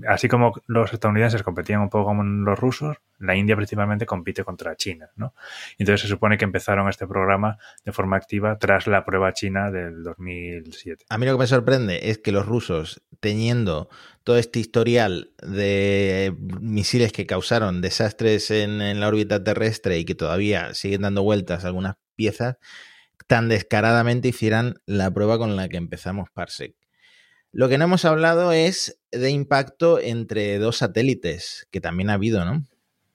así 0.08 0.30
como 0.30 0.54
los 0.66 0.94
estadounidenses 0.94 1.44
competían 1.44 1.82
un 1.82 1.90
poco 1.90 2.06
con 2.06 2.46
los 2.46 2.58
rusos, 2.58 2.98
la 3.20 3.36
India 3.36 3.56
principalmente 3.56 4.06
compite 4.06 4.46
contra 4.46 4.78
China, 4.78 5.10
¿no? 5.18 5.34
Entonces 5.78 6.02
se 6.02 6.08
supone 6.08 6.38
que 6.38 6.46
empezaron 6.46 6.88
este 6.88 7.06
programa 7.06 7.58
de 7.84 7.92
forma 7.92 8.16
activa 8.16 8.58
tras 8.60 8.88
la 8.88 9.04
prueba 9.04 9.34
china 9.34 9.72
del 9.72 10.04
2007. 10.04 11.06
A 11.10 11.18
mí 11.18 11.26
lo 11.26 11.34
que 11.34 11.40
me 11.40 11.48
sorprende 11.48 12.10
es 12.10 12.20
que 12.20 12.32
los 12.32 12.46
rusos, 12.46 13.02
teniendo 13.20 13.90
todo 14.24 14.38
este 14.38 14.60
historial 14.60 15.32
de 15.42 16.34
misiles 16.62 17.12
que 17.12 17.26
causaron 17.26 17.82
desastres 17.82 18.52
en 18.52 19.00
la 19.00 19.08
órbita 19.08 19.44
terrestre 19.44 19.98
y 19.98 20.06
que 20.06 20.16
todavía 20.16 20.74
siguen 20.74 21.02
dando 21.02 21.24
vueltas 21.24 21.66
algunas 21.66 21.96
piezas, 22.16 22.58
tan 23.28 23.50
descaradamente 23.50 24.30
hicieran 24.30 24.76
la 24.86 25.12
prueba 25.12 25.38
con 25.38 25.56
la 25.56 25.70
que 25.70 25.78
empezamos 25.78 26.30
Parsec. 26.32 26.76
Lo 27.52 27.70
que 27.70 27.78
no 27.78 27.86
hemos 27.86 28.06
hablado 28.06 28.52
es 28.52 29.00
de 29.12 29.30
impacto 29.30 30.00
entre 30.00 30.58
dos 30.58 30.78
satélites, 30.78 31.68
que 31.72 31.82
también 31.82 32.10
ha 32.10 32.14
habido, 32.14 32.44
¿no? 32.46 32.64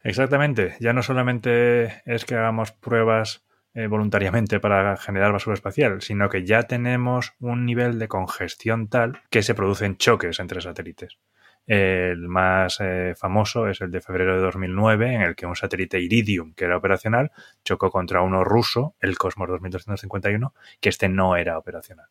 Exactamente. 0.03 0.77
Ya 0.81 0.93
no 0.93 1.03
solamente 1.03 2.03
es 2.07 2.25
que 2.25 2.35
hagamos 2.35 2.73
pruebas 2.73 3.45
eh, 3.75 3.87
voluntariamente 3.87 4.61
para 4.61 4.97
generar 4.97 5.33
basura 5.33 5.55
espacial, 5.55 6.03
sino 6.03 6.29
que 6.29 6.45
ya 6.45 6.65
tenemos 6.65 7.33
un 7.41 7.65
nivel 7.65 7.99
de 7.99 8.09
congestión 8.09 8.89
tal 8.89 9.23
que 9.31 9.43
se 9.43 9.55
producen 9.55 9.97
choques 9.97 10.41
entre 10.41 10.61
satélites. 10.61 11.19
El 11.67 12.29
más 12.29 12.79
eh, 12.81 13.15
famoso 13.17 13.69
es 13.69 13.81
el 13.81 13.91
de 13.91 14.01
febrero 14.01 14.37
de 14.37 14.43
2009, 14.43 15.15
en 15.15 15.23
el 15.23 15.37
que 15.37 15.47
un 15.47 15.55
satélite 15.55 16.01
Iridium, 16.01 16.55
que 16.55 16.65
era 16.65 16.77
operacional, 16.77 17.31
chocó 17.65 17.91
contra 17.91 18.23
uno 18.23 18.45
ruso, 18.45 18.95
el 19.01 19.17
Cosmos 19.17 19.49
2251, 19.49 20.55
que 20.81 20.89
este 20.89 21.09
no 21.09 21.37
era 21.37 21.59
operacional. 21.59 22.07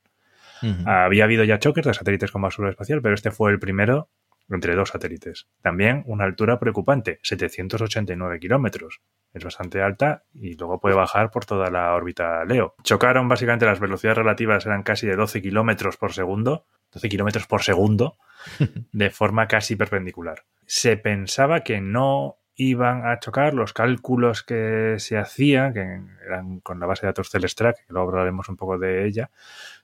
Había 0.86 1.24
habido 1.24 1.44
ya 1.44 1.58
choques 1.58 1.84
de 1.84 1.94
satélites 1.94 2.32
con 2.32 2.44
basura 2.44 2.70
espacial, 2.70 3.02
pero 3.02 3.16
este 3.16 3.32
fue 3.32 3.50
el 3.52 3.58
primero 3.58 4.10
entre 4.56 4.76
dos 4.76 4.90
satélites. 4.90 5.48
También 5.62 6.04
una 6.06 6.26
altura 6.26 6.60
preocupante, 6.60 7.20
789 7.24 8.40
kilómetros. 8.40 9.02
Es 9.34 9.44
bastante 9.44 9.82
alta 9.82 10.24
y 10.34 10.56
luego 10.56 10.80
puede 10.80 10.96
bajar 10.96 11.32
por 11.32 11.46
toda 11.46 11.70
la 11.70 11.94
órbita 11.94 12.44
Leo. 12.46 12.76
Chocaron 12.84 13.28
básicamente 13.28 13.66
las 13.66 13.80
velocidades 13.80 14.18
relativas 14.18 14.66
eran 14.66 14.84
casi 14.84 15.08
de 15.08 15.16
12 15.16 15.42
kilómetros 15.42 15.98
por 15.98 16.14
segundo, 16.14 16.66
12 16.92 17.10
kilómetros 17.10 17.48
por 17.48 17.64
segundo, 17.64 18.18
de 18.92 19.10
forma 19.10 19.48
casi 19.48 19.76
perpendicular. 19.76 20.44
Se 20.66 20.98
pensaba 20.98 21.62
que 21.62 21.80
no 21.80 22.38
iban 22.56 23.08
a 23.08 23.20
chocar 23.20 23.54
los 23.54 23.74
cálculos 23.74 24.44
que 24.44 24.96
se 25.00 25.18
hacían, 25.18 25.74
que 25.74 26.02
eran 26.26 26.60
con 26.60 26.80
la 26.80 26.86
base 26.86 27.02
de 27.02 27.08
datos 27.08 27.30
Celestra, 27.30 27.74
que 27.74 27.84
luego 27.88 28.10
hablaremos 28.10 28.50
un 28.50 28.58
poco 28.58 28.78
de 28.78 29.06
ella, 29.08 29.32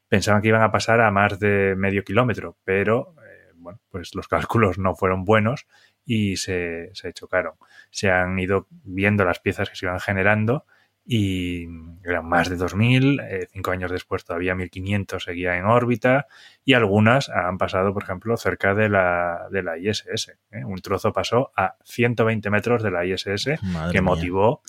pensaban 0.07 0.41
que 0.41 0.49
iban 0.49 0.61
a 0.61 0.71
pasar 0.71 1.01
a 1.01 1.11
más 1.11 1.39
de 1.39 1.75
medio 1.75 2.03
kilómetro, 2.03 2.57
pero 2.63 3.15
bueno, 3.67 3.81
pues 3.89 4.15
los 4.15 4.29
cálculos 4.29 4.77
no 4.77 4.95
fueron 4.95 5.25
buenos 5.25 5.67
y 6.05 6.37
se, 6.37 6.89
se 6.93 7.11
chocaron. 7.11 7.55
Se 7.91 8.09
han 8.09 8.39
ido 8.39 8.65
viendo 8.69 9.25
las 9.25 9.39
piezas 9.39 9.69
que 9.69 9.75
se 9.75 9.87
iban 9.87 9.99
generando 9.99 10.65
y 11.05 11.67
eran 12.05 12.29
más 12.29 12.49
de 12.49 12.57
2.000, 12.57 13.27
eh, 13.29 13.47
cinco 13.51 13.71
años 13.71 13.91
después 13.91 14.23
todavía 14.23 14.55
1.500 14.55 15.19
seguía 15.19 15.57
en 15.57 15.65
órbita 15.65 16.27
y 16.63 16.75
algunas 16.75 17.27
han 17.27 17.57
pasado, 17.57 17.93
por 17.93 18.03
ejemplo, 18.03 18.37
cerca 18.37 18.73
de 18.73 18.87
la, 18.87 19.49
de 19.51 19.63
la 19.63 19.77
ISS. 19.77 20.29
¿eh? 20.51 20.63
Un 20.63 20.79
trozo 20.79 21.11
pasó 21.11 21.51
a 21.57 21.75
120 21.83 22.49
metros 22.49 22.83
de 22.83 22.91
la 22.91 23.05
ISS 23.05 23.49
que 23.91 24.01
motivó 24.01 24.61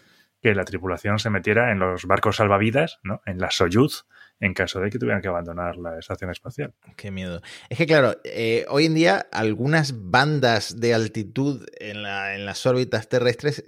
que 0.42 0.56
la 0.56 0.64
tripulación 0.64 1.20
se 1.20 1.30
metiera 1.30 1.70
en 1.70 1.78
los 1.78 2.04
barcos 2.04 2.36
salvavidas, 2.36 2.98
¿no? 3.04 3.22
en 3.26 3.38
la 3.38 3.52
Soyuz, 3.52 4.06
en 4.40 4.54
caso 4.54 4.80
de 4.80 4.90
que 4.90 4.98
tuvieran 4.98 5.20
que 5.20 5.28
abandonar 5.28 5.76
la 5.76 5.98
estación 5.98 6.30
espacial. 6.30 6.74
Qué 6.96 7.10
miedo. 7.10 7.42
Es 7.68 7.78
que 7.78 7.86
claro, 7.86 8.16
eh, 8.24 8.66
hoy 8.68 8.86
en 8.86 8.94
día 8.94 9.26
algunas 9.32 10.10
bandas 10.10 10.80
de 10.80 10.94
altitud 10.94 11.66
en, 11.78 12.02
las 12.02 12.66
órbitas 12.66 13.08
terrestres 13.08 13.64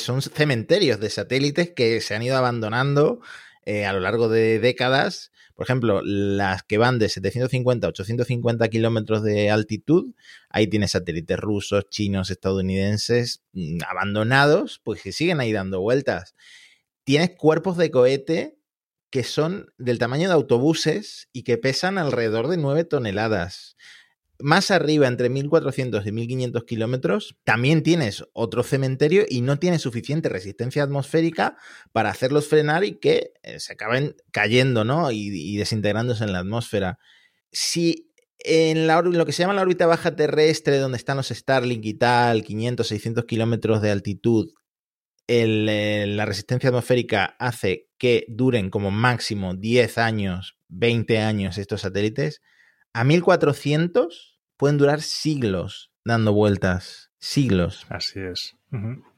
son 0.00 0.22
cementerios 0.22 0.98
de 1.00 1.10
satélites 1.10 1.70
que 1.70 2.00
se 2.00 2.14
han 2.14 2.22
ido 2.22 2.36
abandonando 2.36 3.20
eh, 3.64 3.86
a 3.86 3.92
lo 3.92 4.00
largo 4.00 4.28
de 4.28 4.58
décadas. 4.58 5.32
Por 5.54 5.64
ejemplo, 5.64 6.02
las 6.02 6.62
que 6.62 6.78
van 6.78 6.98
de 6.98 7.08
750 7.08 7.86
a 7.86 7.90
850 7.90 8.68
kilómetros 8.68 9.22
de 9.24 9.50
altitud, 9.50 10.14
ahí 10.50 10.68
tienes 10.68 10.92
satélites 10.92 11.38
rusos, 11.38 11.88
chinos, 11.90 12.30
estadounidenses, 12.30 13.42
mm, 13.52 13.78
abandonados, 13.88 14.80
pues 14.84 15.02
que 15.02 15.12
siguen 15.12 15.40
ahí 15.40 15.52
dando 15.52 15.80
vueltas. 15.80 16.34
Tienes 17.04 17.30
cuerpos 17.36 17.76
de 17.76 17.90
cohete 17.90 18.57
que 19.10 19.24
son 19.24 19.72
del 19.78 19.98
tamaño 19.98 20.28
de 20.28 20.34
autobuses 20.34 21.28
y 21.32 21.42
que 21.42 21.58
pesan 21.58 21.98
alrededor 21.98 22.48
de 22.48 22.56
9 22.56 22.84
toneladas. 22.84 23.76
Más 24.40 24.70
arriba, 24.70 25.08
entre 25.08 25.30
1400 25.30 26.06
y 26.06 26.12
1500 26.12 26.64
kilómetros, 26.64 27.36
también 27.42 27.82
tienes 27.82 28.24
otro 28.32 28.62
cementerio 28.62 29.24
y 29.28 29.40
no 29.40 29.58
tiene 29.58 29.80
suficiente 29.80 30.28
resistencia 30.28 30.84
atmosférica 30.84 31.56
para 31.90 32.10
hacerlos 32.10 32.46
frenar 32.46 32.84
y 32.84 33.00
que 33.00 33.32
eh, 33.42 33.58
se 33.58 33.72
acaben 33.72 34.14
cayendo 34.30 34.84
¿no? 34.84 35.10
y, 35.10 35.56
desintegrándose 35.56 36.22
en 36.22 36.32
la 36.32 36.38
atmósfera. 36.38 37.00
Si 37.50 38.12
en 38.38 38.86
la, 38.86 39.02
lo 39.02 39.26
que 39.26 39.32
se 39.32 39.42
llama 39.42 39.54
la 39.54 39.62
órbita 39.62 39.86
baja 39.86 40.14
terrestre, 40.14 40.78
donde 40.78 40.98
están 40.98 41.16
los 41.16 41.28
Starlink 41.30 41.84
y 41.84 41.94
tal, 41.94 42.44
500, 42.44 42.86
600 42.86 43.24
kilómetros 43.24 43.82
de 43.82 43.90
altitud, 43.90 44.52
eh, 45.28 46.06
la 46.08 46.24
resistencia 46.24 46.70
atmosférica 46.70 47.36
hace 47.38 47.90
que 47.98 48.24
duren 48.28 48.70
como 48.70 48.90
máximo 48.90 49.54
10 49.54 49.98
años, 49.98 50.58
20 50.68 51.18
años 51.18 51.58
estos 51.58 51.82
satélites, 51.82 52.42
a 52.92 53.04
1400 53.04 54.40
pueden 54.56 54.78
durar 54.78 55.02
siglos 55.02 55.92
dando 56.04 56.32
vueltas. 56.32 57.10
Siglos. 57.18 57.86
Así 57.88 58.20
es. 58.20 58.56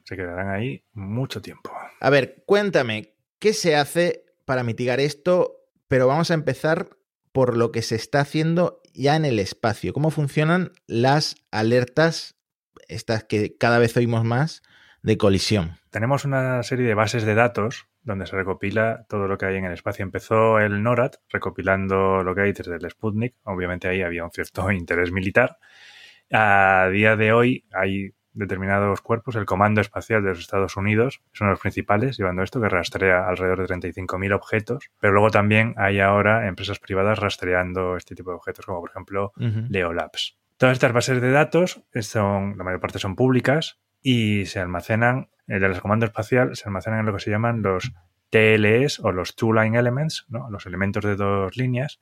Se 0.05 0.17
quedarán 0.17 0.51
ahí 0.51 0.85
mucho 0.93 1.41
tiempo. 1.41 1.71
A 2.01 2.11
ver, 2.11 2.43
cuéntame, 2.47 3.15
¿qué 3.39 3.53
se 3.53 3.77
hace 3.77 4.25
para 4.45 4.65
mitigar 4.65 5.01
esto? 5.01 5.57
Pero 5.87 6.07
vamos 6.07 6.31
a 6.31 6.35
empezar 6.35 6.97
por 7.33 7.57
lo 7.57 7.71
que 7.71 7.83
se 7.83 7.95
está 7.95 8.21
haciendo 8.21 8.81
ya 8.93 9.17
en 9.17 9.25
el 9.25 9.39
espacio. 9.39 9.93
¿Cómo 9.93 10.11
funcionan 10.11 10.73
las 10.87 11.37
alertas, 11.51 12.37
estas 12.89 13.23
que 13.25 13.57
cada 13.57 13.79
vez 13.79 13.97
oímos 13.97 14.25
más, 14.25 14.63
de 15.03 15.17
colisión? 15.17 15.77
Tenemos 15.91 16.25
una 16.25 16.63
serie 16.63 16.87
de 16.87 16.95
bases 16.95 17.25
de 17.25 17.35
datos 17.35 17.87
donde 18.03 18.27
se 18.27 18.37
recopila 18.37 19.05
todo 19.09 19.29
lo 19.29 19.39
que 19.39 19.47
hay 19.47 19.57
en 19.57 19.65
el 19.65 19.73
espacio. 19.73 20.03
Empezó 20.03 20.59
el 20.59 20.83
NORAD 20.83 21.15
recopilando 21.29 22.23
lo 22.23 22.35
que 22.35 22.43
hay 22.43 22.53
desde 22.53 22.77
el 22.77 22.91
Sputnik. 22.91 23.35
Obviamente 23.45 23.89
ahí 23.89 24.03
había 24.03 24.25
un 24.25 24.31
cierto 24.31 24.71
interés 24.73 25.13
militar. 25.13 25.59
A 26.33 26.89
día 26.93 27.17
de 27.17 27.33
hoy 27.33 27.65
hay 27.73 28.15
determinados 28.33 29.01
cuerpos. 29.01 29.37
El 29.37 29.45
Comando 29.45 29.81
Espacial 29.81 30.23
de 30.23 30.31
los 30.31 30.41
Estados 30.41 30.77
Unidos 30.77 31.21
es 31.35 31.41
uno 31.41 31.51
de 31.51 31.55
los 31.55 31.61
principales 31.61 32.17
llevando 32.17 32.43
esto, 32.43 32.61
que 32.61 32.69
rastrea 32.69 33.29
alrededor 33.29 33.67
de 33.67 33.75
35.000 33.75 34.35
objetos. 34.35 34.91
Pero 35.01 35.13
luego 35.13 35.31
también 35.31 35.75
hay 35.77 36.01
ahora 36.01 36.47
empresas 36.47 36.79
privadas 36.79 37.19
rastreando 37.19 37.97
este 37.97 38.15
tipo 38.15 38.31
de 38.31 38.37
objetos, 38.37 38.65
como 38.67 38.81
por 38.81 38.91
ejemplo 38.91 39.33
Leo 39.37 39.93
Labs. 39.93 40.39
Todas 40.57 40.75
estas 40.75 40.93
bases 40.93 41.21
de 41.21 41.31
datos 41.31 41.83
son, 42.03 42.57
la 42.59 42.65
mayor 42.65 42.81
parte 42.81 42.99
son 42.99 43.17
públicas 43.17 43.81
y 44.03 44.47
se 44.47 44.61
almacenan, 44.61 45.31
el 45.47 45.61
de 45.61 45.69
los 45.69 45.81
Comando 45.81 46.07
Espacial 46.07 46.57
se 46.57 46.69
almacenan 46.69 47.01
en 47.01 47.07
lo 47.07 47.13
que 47.13 47.21
se 47.21 47.31
llaman 47.31 47.63
los 47.63 47.93
TLS 48.31 49.01
o 49.01 49.13
los 49.13 49.35
Two 49.35 49.53
Line 49.53 49.79
Elements, 49.79 50.27
¿no? 50.29 50.49
los 50.51 50.67
elementos 50.67 51.05
de 51.05 51.17
dos 51.17 51.57
líneas, 51.57 52.01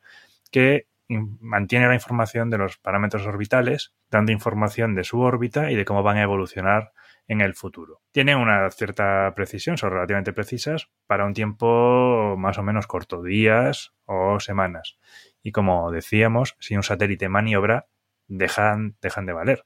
que 0.50 0.86
mantiene 1.08 1.88
la 1.88 1.94
información 1.94 2.50
de 2.50 2.58
los 2.58 2.76
parámetros 2.76 3.26
orbitales, 3.26 3.94
dando 4.10 4.32
información 4.32 4.94
de 4.94 5.04
su 5.04 5.20
órbita 5.20 5.70
y 5.70 5.74
de 5.74 5.84
cómo 5.84 6.02
van 6.02 6.18
a 6.18 6.22
evolucionar 6.22 6.92
en 7.26 7.40
el 7.40 7.54
futuro. 7.54 8.02
Tiene 8.12 8.36
una 8.36 8.70
cierta 8.70 9.32
precisión, 9.34 9.78
son 9.78 9.90
relativamente 9.90 10.32
precisas, 10.32 10.90
para 11.06 11.24
un 11.24 11.34
tiempo 11.34 12.36
más 12.36 12.58
o 12.58 12.62
menos 12.62 12.86
corto, 12.86 13.22
días 13.22 13.94
o 14.04 14.38
semanas. 14.40 14.98
Y 15.42 15.52
como 15.52 15.90
decíamos, 15.90 16.56
si 16.58 16.76
un 16.76 16.82
satélite 16.82 17.28
maniobra, 17.28 17.86
dejan 18.26 18.96
de 19.00 19.32
valer. 19.32 19.64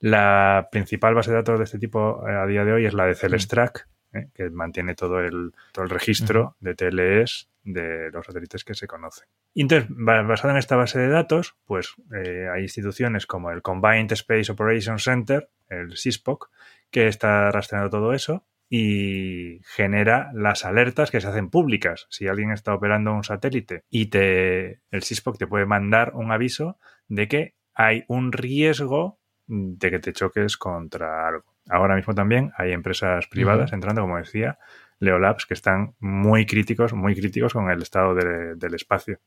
La 0.00 0.68
principal 0.72 1.14
base 1.14 1.30
de 1.30 1.36
datos 1.36 1.58
de 1.58 1.64
este 1.64 1.78
tipo 1.78 2.26
eh, 2.26 2.34
a 2.34 2.46
día 2.46 2.64
de 2.64 2.72
hoy 2.72 2.86
es 2.86 2.94
la 2.94 3.04
de 3.06 3.14
Celestrac, 3.14 3.86
¿eh? 4.14 4.30
que 4.34 4.48
mantiene 4.50 4.94
todo 4.94 5.20
el, 5.20 5.52
todo 5.72 5.84
el 5.84 5.90
registro 5.90 6.56
de 6.60 6.74
TLS 6.74 7.50
de 7.62 8.10
los 8.10 8.24
satélites 8.24 8.64
que 8.64 8.74
se 8.74 8.86
conocen. 8.86 9.28
Y 9.52 9.62
entonces, 9.62 9.88
basado 9.90 10.52
en 10.52 10.58
esta 10.58 10.76
base 10.76 10.98
de 10.98 11.08
datos, 11.08 11.56
pues 11.66 11.94
eh, 12.14 12.48
hay 12.52 12.62
instituciones 12.62 13.26
como 13.26 13.50
el 13.50 13.60
Combined 13.60 14.12
Space 14.12 14.50
Operations 14.50 15.04
Center, 15.04 15.50
el 15.68 15.96
CISPOC, 15.96 16.50
que 16.90 17.06
está 17.06 17.50
rastreando 17.50 17.90
todo 17.90 18.14
eso 18.14 18.46
y 18.70 19.60
genera 19.64 20.30
las 20.32 20.64
alertas 20.64 21.10
que 21.10 21.20
se 21.20 21.28
hacen 21.28 21.50
públicas. 21.50 22.06
Si 22.08 22.28
alguien 22.28 22.52
está 22.52 22.72
operando 22.72 23.12
un 23.12 23.24
satélite 23.24 23.84
y 23.90 24.06
te, 24.06 24.80
el 24.90 25.02
CISPOC 25.02 25.38
te 25.38 25.46
puede 25.46 25.66
mandar 25.66 26.12
un 26.14 26.32
aviso 26.32 26.78
de 27.08 27.28
que 27.28 27.54
hay 27.74 28.04
un 28.08 28.32
riesgo 28.32 29.19
de 29.50 29.90
que 29.90 29.98
te 29.98 30.12
choques 30.12 30.56
contra 30.56 31.26
algo. 31.26 31.56
Ahora 31.68 31.96
mismo 31.96 32.14
también 32.14 32.52
hay 32.56 32.72
empresas 32.72 33.26
privadas 33.26 33.72
entrando, 33.72 34.02
como 34.02 34.16
decía, 34.16 34.58
Leolabs, 35.00 35.44
que 35.44 35.54
están 35.54 35.94
muy 35.98 36.46
críticos, 36.46 36.92
muy 36.92 37.16
críticos 37.16 37.52
con 37.52 37.68
el 37.68 37.82
estado 37.82 38.14
del 38.14 38.74
espacio. 38.74 39.18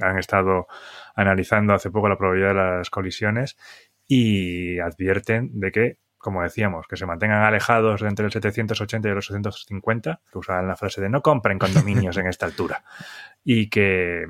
Han 0.00 0.18
estado 0.18 0.68
analizando 1.16 1.74
hace 1.74 1.90
poco 1.90 2.08
la 2.08 2.16
probabilidad 2.16 2.50
de 2.50 2.78
las 2.78 2.90
colisiones 2.90 3.56
y 4.06 4.78
advierten 4.78 5.58
de 5.58 5.72
que, 5.72 5.98
como 6.18 6.42
decíamos, 6.42 6.86
que 6.86 6.96
se 6.96 7.06
mantengan 7.06 7.42
alejados 7.42 8.02
entre 8.02 8.26
el 8.26 8.32
780 8.32 9.08
y 9.08 9.12
los 9.12 9.28
850, 9.28 10.20
que 10.30 10.38
usaban 10.38 10.68
la 10.68 10.76
frase 10.76 11.00
de 11.00 11.08
no 11.08 11.20
compren 11.20 11.58
condominios 11.58 12.16
en 12.18 12.28
esta 12.28 12.46
altura, 12.46 12.84
y 13.42 13.68
que 13.68 14.24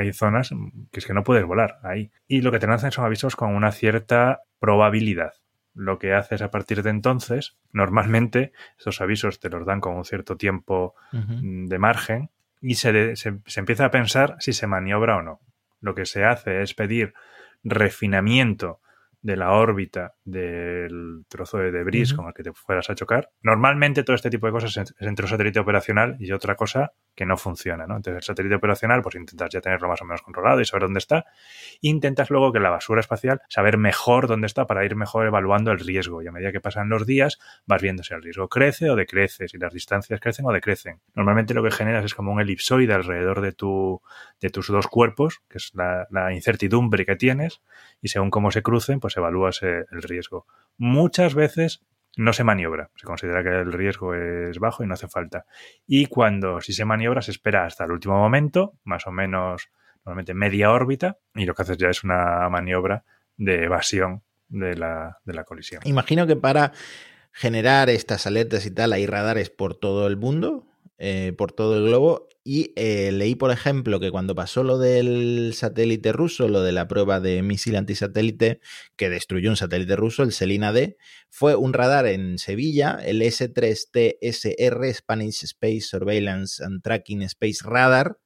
hay 0.00 0.12
zonas 0.12 0.50
que 0.90 1.00
es 1.00 1.06
que 1.06 1.14
no 1.14 1.24
puedes 1.24 1.44
volar 1.44 1.78
ahí. 1.82 2.10
Y 2.26 2.42
lo 2.42 2.50
que 2.50 2.58
te 2.58 2.66
lanzan 2.66 2.92
son 2.92 3.04
avisos 3.04 3.36
con 3.36 3.54
una 3.54 3.72
cierta 3.72 4.42
probabilidad 4.58 5.34
lo 5.74 5.98
que 5.98 6.14
haces 6.14 6.42
a 6.42 6.50
partir 6.50 6.82
de 6.82 6.90
entonces, 6.90 7.56
normalmente 7.72 8.52
estos 8.76 9.00
avisos 9.00 9.40
te 9.40 9.48
los 9.48 9.64
dan 9.64 9.80
con 9.80 9.96
un 9.96 10.04
cierto 10.04 10.36
tiempo 10.36 10.94
mm, 11.12 11.66
de 11.66 11.78
margen 11.78 12.30
y 12.60 12.74
se, 12.74 13.16
se, 13.16 13.40
empieza 13.56 13.86
a 13.86 13.90
pensar 13.90 14.36
si 14.40 14.52
se 14.52 14.66
maniobra 14.66 15.16
o 15.16 15.22
no. 15.22 15.40
Lo 15.80 15.94
que 15.94 16.04
se 16.04 16.24
hace 16.24 16.62
es 16.62 16.74
pedir 16.74 17.14
refinamiento 17.62 18.80
de 19.22 19.36
la 19.36 19.52
órbita 19.52 20.14
del 20.24 21.24
trozo 21.28 21.58
de 21.58 21.70
debris 21.70 22.14
con 22.14 22.26
el 22.26 22.34
que 22.34 22.42
te 22.42 22.52
fueras 22.52 22.88
a 22.88 22.94
chocar. 22.94 23.30
Normalmente 23.42 24.02
todo 24.02 24.16
este 24.16 24.30
tipo 24.30 24.46
de 24.46 24.52
cosas 24.52 24.76
es 24.76 24.94
entre 25.00 25.24
un 25.24 25.28
satélite 25.28 25.60
operacional 25.60 26.16
y 26.18 26.32
otra 26.32 26.56
cosa 26.56 26.92
que 27.14 27.26
no 27.26 27.36
funciona, 27.36 27.86
¿no? 27.86 27.96
Entonces 27.96 28.16
el 28.16 28.22
satélite 28.22 28.54
operacional, 28.54 29.02
pues 29.02 29.16
intentas 29.16 29.50
ya 29.50 29.60
tenerlo 29.60 29.88
más 29.88 30.00
o 30.00 30.04
menos 30.06 30.22
controlado 30.22 30.60
y 30.60 30.64
saber 30.64 30.84
dónde 30.84 30.98
está. 30.98 31.26
Intentas 31.82 32.30
luego 32.30 32.52
que 32.52 32.60
la 32.60 32.70
basura 32.70 33.00
espacial 33.00 33.42
saber 33.48 33.76
mejor 33.76 34.26
dónde 34.26 34.46
está 34.46 34.66
para 34.66 34.84
ir 34.84 34.96
mejor 34.96 35.26
evaluando 35.26 35.70
el 35.70 35.80
riesgo. 35.80 36.22
Y 36.22 36.28
a 36.28 36.32
medida 36.32 36.52
que 36.52 36.60
pasan 36.60 36.88
los 36.88 37.06
días, 37.06 37.38
vas 37.66 37.82
viendo 37.82 38.02
si 38.02 38.14
el 38.14 38.22
riesgo 38.22 38.48
crece 38.48 38.88
o 38.88 38.96
decrece, 38.96 39.48
si 39.48 39.58
las 39.58 39.74
distancias 39.74 40.18
crecen 40.20 40.46
o 40.46 40.52
decrecen. 40.52 41.00
Normalmente 41.14 41.52
lo 41.52 41.62
que 41.62 41.70
generas 41.70 42.04
es 42.04 42.14
como 42.14 42.32
un 42.32 42.40
elipsoide 42.40 42.94
alrededor 42.94 43.42
de, 43.42 43.52
tu, 43.52 44.00
de 44.40 44.48
tus 44.48 44.68
dos 44.68 44.86
cuerpos, 44.86 45.42
que 45.48 45.58
es 45.58 45.72
la, 45.74 46.06
la 46.10 46.32
incertidumbre 46.32 47.04
que 47.04 47.16
tienes, 47.16 47.60
y 48.00 48.08
según 48.08 48.30
cómo 48.30 48.50
se 48.50 48.62
crucen, 48.62 49.00
pues 49.00 49.09
evalúas 49.16 49.62
el 49.62 50.02
riesgo. 50.02 50.46
Muchas 50.76 51.34
veces 51.34 51.82
no 52.16 52.32
se 52.32 52.44
maniobra. 52.44 52.90
Se 52.96 53.06
considera 53.06 53.42
que 53.42 53.50
el 53.50 53.72
riesgo 53.72 54.14
es 54.14 54.58
bajo 54.58 54.82
y 54.82 54.86
no 54.86 54.94
hace 54.94 55.08
falta. 55.08 55.46
Y 55.86 56.06
cuando 56.06 56.60
si 56.60 56.72
se 56.72 56.84
maniobra, 56.84 57.22
se 57.22 57.30
espera 57.30 57.64
hasta 57.64 57.84
el 57.84 57.92
último 57.92 58.16
momento, 58.18 58.74
más 58.84 59.06
o 59.06 59.12
menos 59.12 59.68
normalmente 60.04 60.34
media 60.34 60.72
órbita, 60.72 61.18
y 61.34 61.44
lo 61.44 61.54
que 61.54 61.62
haces 61.62 61.76
ya 61.76 61.88
es 61.88 62.02
una 62.02 62.48
maniobra 62.48 63.04
de 63.36 63.64
evasión 63.64 64.22
de 64.48 64.76
la, 64.76 65.18
de 65.24 65.34
la 65.34 65.44
colisión. 65.44 65.82
Imagino 65.84 66.26
que 66.26 66.36
para 66.36 66.72
generar 67.32 67.90
estas 67.90 68.26
alertas 68.26 68.66
y 68.66 68.70
tal 68.70 68.92
hay 68.92 69.06
radares 69.06 69.50
por 69.50 69.76
todo 69.76 70.06
el 70.06 70.16
mundo. 70.16 70.66
Eh, 71.02 71.32
por 71.32 71.52
todo 71.52 71.78
el 71.78 71.86
globo. 71.86 72.28
Y 72.42 72.72
eh, 72.76 73.12
leí, 73.12 73.34
por 73.34 73.50
ejemplo, 73.50 74.00
que 74.00 74.10
cuando 74.10 74.34
pasó 74.34 74.64
lo 74.64 74.78
del 74.78 75.52
satélite 75.54 76.12
ruso, 76.12 76.48
lo 76.48 76.62
de 76.62 76.72
la 76.72 76.88
prueba 76.88 77.20
de 77.20 77.42
misil 77.42 77.76
antisatélite 77.76 78.60
que 78.96 79.10
destruyó 79.10 79.50
un 79.50 79.56
satélite 79.56 79.94
ruso, 79.94 80.22
el 80.22 80.32
Selina 80.32 80.72
D, 80.72 80.96
fue 81.28 81.54
un 81.54 81.74
radar 81.74 82.06
en 82.06 82.38
Sevilla, 82.38 82.98
el 83.04 83.20
S3TSR, 83.20 84.94
Spanish 84.94 85.44
Space 85.44 85.82
Surveillance 85.82 86.64
and 86.64 86.82
Tracking 86.82 87.22
Space 87.22 87.58
Radar, 87.62 88.18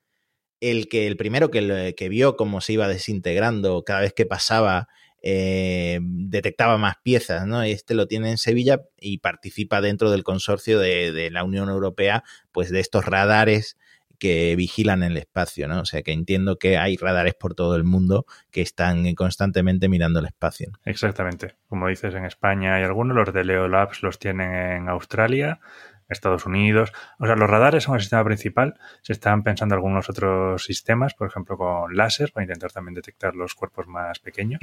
el 0.60 0.88
que 0.88 1.08
el 1.08 1.16
primero 1.16 1.50
que, 1.50 1.94
que 1.96 2.08
vio 2.08 2.36
cómo 2.36 2.60
se 2.60 2.74
iba 2.74 2.86
desintegrando 2.86 3.82
cada 3.84 4.00
vez 4.00 4.12
que 4.14 4.26
pasaba 4.26 4.88
eh, 5.26 6.00
detectaba 6.02 6.76
más 6.76 6.96
piezas, 7.02 7.46
¿no? 7.46 7.62
Este 7.62 7.94
lo 7.94 8.06
tiene 8.06 8.30
en 8.30 8.36
Sevilla 8.36 8.82
y 9.00 9.18
participa 9.18 9.80
dentro 9.80 10.10
del 10.10 10.22
consorcio 10.22 10.78
de, 10.78 11.30
la 11.30 11.44
Unión 11.44 11.70
Europea, 11.70 12.24
pues 12.52 12.68
de 12.68 12.80
estos 12.80 13.06
radares 13.06 13.78
que 14.24 14.56
vigilan 14.56 15.02
el 15.02 15.18
espacio, 15.18 15.68
¿no? 15.68 15.80
O 15.80 15.84
sea 15.84 16.00
que 16.00 16.10
entiendo 16.10 16.56
que 16.56 16.78
hay 16.78 16.96
radares 16.96 17.34
por 17.34 17.54
todo 17.54 17.76
el 17.76 17.84
mundo 17.84 18.24
que 18.50 18.62
están 18.62 19.14
constantemente 19.14 19.86
mirando 19.90 20.20
el 20.20 20.24
espacio. 20.24 20.72
Exactamente. 20.86 21.56
Como 21.68 21.88
dices, 21.88 22.14
en 22.14 22.24
España 22.24 22.76
hay 22.76 22.84
algunos, 22.84 23.14
los 23.14 23.34
de 23.34 23.44
Leo 23.44 23.68
Labs 23.68 24.02
los 24.02 24.18
tienen 24.18 24.54
en 24.54 24.88
Australia, 24.88 25.60
Estados 26.08 26.46
Unidos. 26.46 26.90
O 27.18 27.26
sea, 27.26 27.36
los 27.36 27.50
radares 27.50 27.84
son 27.84 27.96
el 27.96 28.00
sistema 28.00 28.24
principal. 28.24 28.80
Se 29.02 29.12
están 29.12 29.42
pensando 29.42 29.74
algunos 29.74 30.08
otros 30.08 30.64
sistemas, 30.64 31.12
por 31.12 31.28
ejemplo, 31.28 31.58
con 31.58 31.94
láser, 31.94 32.32
para 32.32 32.44
intentar 32.44 32.72
también 32.72 32.94
detectar 32.94 33.36
los 33.36 33.54
cuerpos 33.54 33.86
más 33.86 34.20
pequeños. 34.20 34.58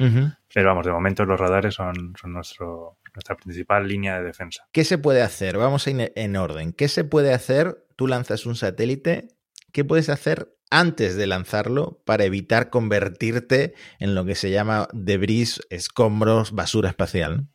Pero 0.51 0.69
vamos, 0.69 0.87
de 0.87 0.91
momento 0.91 1.23
los 1.23 1.39
radares 1.39 1.75
son, 1.75 2.15
son 2.19 2.33
nuestro, 2.33 2.97
nuestra 3.13 3.35
principal 3.35 3.87
línea 3.87 4.17
de 4.17 4.25
defensa. 4.25 4.65
¿Qué 4.71 4.85
se 4.85 4.97
puede 4.97 5.21
hacer? 5.21 5.59
Vamos 5.59 5.85
a 5.85 5.91
ir 5.91 6.13
en 6.15 6.35
orden. 6.35 6.73
¿Qué 6.73 6.87
se 6.87 7.03
puede 7.03 7.31
hacer? 7.31 7.85
Tú 7.95 8.07
lanzas 8.07 8.47
un 8.47 8.55
satélite. 8.55 9.27
¿Qué 9.71 9.85
puedes 9.85 10.09
hacer 10.09 10.53
antes 10.69 11.15
de 11.15 11.27
lanzarlo 11.27 12.01
para 12.05 12.23
evitar 12.23 12.69
convertirte 12.69 13.73
en 13.99 14.15
lo 14.15 14.25
que 14.25 14.35
se 14.35 14.51
llama 14.51 14.87
debris, 14.93 15.61
escombros, 15.69 16.53
basura 16.53 16.89
espacial? 16.89 17.47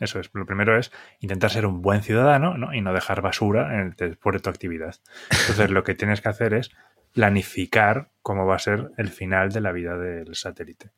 Eso 0.00 0.20
es. 0.20 0.30
Lo 0.34 0.46
primero 0.46 0.78
es 0.78 0.92
intentar 1.20 1.50
ser 1.50 1.66
un 1.66 1.80
buen 1.80 2.02
ciudadano 2.02 2.56
¿no? 2.58 2.74
y 2.74 2.80
no 2.80 2.92
dejar 2.92 3.22
basura 3.22 3.80
en 3.80 3.94
después 3.96 4.34
de 4.34 4.40
tu 4.40 4.50
actividad. 4.50 4.96
Entonces, 5.30 5.70
lo 5.70 5.84
que 5.84 5.94
tienes 5.94 6.20
que 6.20 6.28
hacer 6.28 6.54
es 6.54 6.70
planificar 7.12 8.10
cómo 8.22 8.46
va 8.46 8.56
a 8.56 8.60
ser 8.60 8.90
el 8.98 9.08
final 9.08 9.50
de 9.50 9.60
la 9.62 9.72
vida 9.72 9.96
del 9.96 10.34
satélite. 10.34 10.90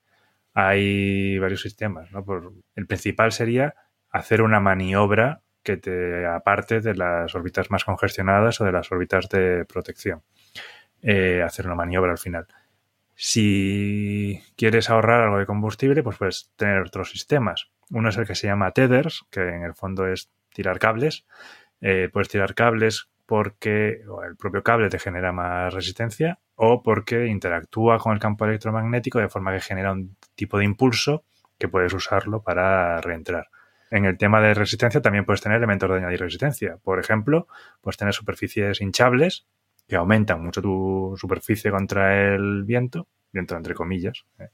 Hay 0.53 1.39
varios 1.39 1.63
sistemas. 1.63 2.11
¿no? 2.11 2.25
Por, 2.25 2.53
el 2.75 2.87
principal 2.87 3.31
sería 3.31 3.75
hacer 4.11 4.43
una 4.43 4.59
maniobra 4.59 5.43
que 5.63 5.77
te 5.77 6.27
aparte 6.27 6.81
de 6.81 6.95
las 6.95 7.35
órbitas 7.35 7.71
más 7.71 7.85
congestionadas 7.85 8.61
o 8.61 8.65
de 8.65 8.73
las 8.73 8.91
órbitas 8.91 9.29
de 9.29 9.65
protección. 9.67 10.23
Eh, 11.03 11.43
hacer 11.43 11.67
una 11.67 11.75
maniobra 11.75 12.11
al 12.11 12.19
final. 12.19 12.47
Si 13.15 14.41
quieres 14.57 14.91
ahorrar 14.91 15.23
algo 15.23 15.39
de 15.39 15.47
combustible, 15.47 16.03
pues 16.03 16.19
puedes 16.19 16.51
tener 16.57 16.83
otros 16.83 17.11
sistemas. 17.11 17.71
Uno 17.91 18.11
es 18.11 18.17
el 18.17 18.27
que 18.27 18.35
se 18.35 18.47
llama 18.47 18.73
tethers, 18.73 19.25
que 19.31 19.41
en 19.41 19.63
el 19.63 19.75
fondo 19.75 20.07
es 20.07 20.31
tirar 20.53 20.79
cables. 20.79 21.27
Eh, 21.81 22.09
puedes 22.13 22.29
tirar 22.29 22.55
cables 22.55 23.09
porque 23.27 24.03
el 24.27 24.37
propio 24.37 24.63
cable 24.63 24.89
te 24.89 24.99
genera 24.99 25.33
más 25.33 25.75
resistencia 25.75 26.39
o 26.55 26.83
porque 26.83 27.27
interactúa 27.27 27.99
con 27.99 28.13
el 28.13 28.19
campo 28.19 28.45
electromagnético 28.45 29.19
de 29.19 29.29
forma 29.29 29.53
que 29.53 29.61
genera 29.61 29.93
un 29.93 30.17
tipo 30.35 30.59
de 30.59 30.65
impulso 30.65 31.25
que 31.59 31.69
puedes 31.69 31.93
usarlo 31.93 32.43
para 32.43 33.01
reentrar. 33.01 33.49
En 33.91 34.05
el 34.05 34.17
tema 34.17 34.41
de 34.41 34.55
resistencia 34.55 35.03
también 35.03 35.25
puedes 35.25 35.41
tener 35.41 35.59
elementos 35.59 35.91
de 35.91 35.97
añadir 35.97 36.21
resistencia. 36.21 36.79
Por 36.83 37.01
ejemplo, 37.01 37.49
puedes 37.81 37.97
tener 37.97 38.15
superficies 38.15 38.81
hinchables 38.81 39.47
que 39.89 39.97
aumentan 39.97 40.43
mucho 40.43 40.61
tu 40.63 41.15
superficie 41.17 41.71
contra 41.71 42.35
el 42.35 42.65
viento, 42.65 43.09
viento 43.33 43.57
entre 43.57 43.75
comillas, 43.75 44.25
¿eh? 44.39 44.49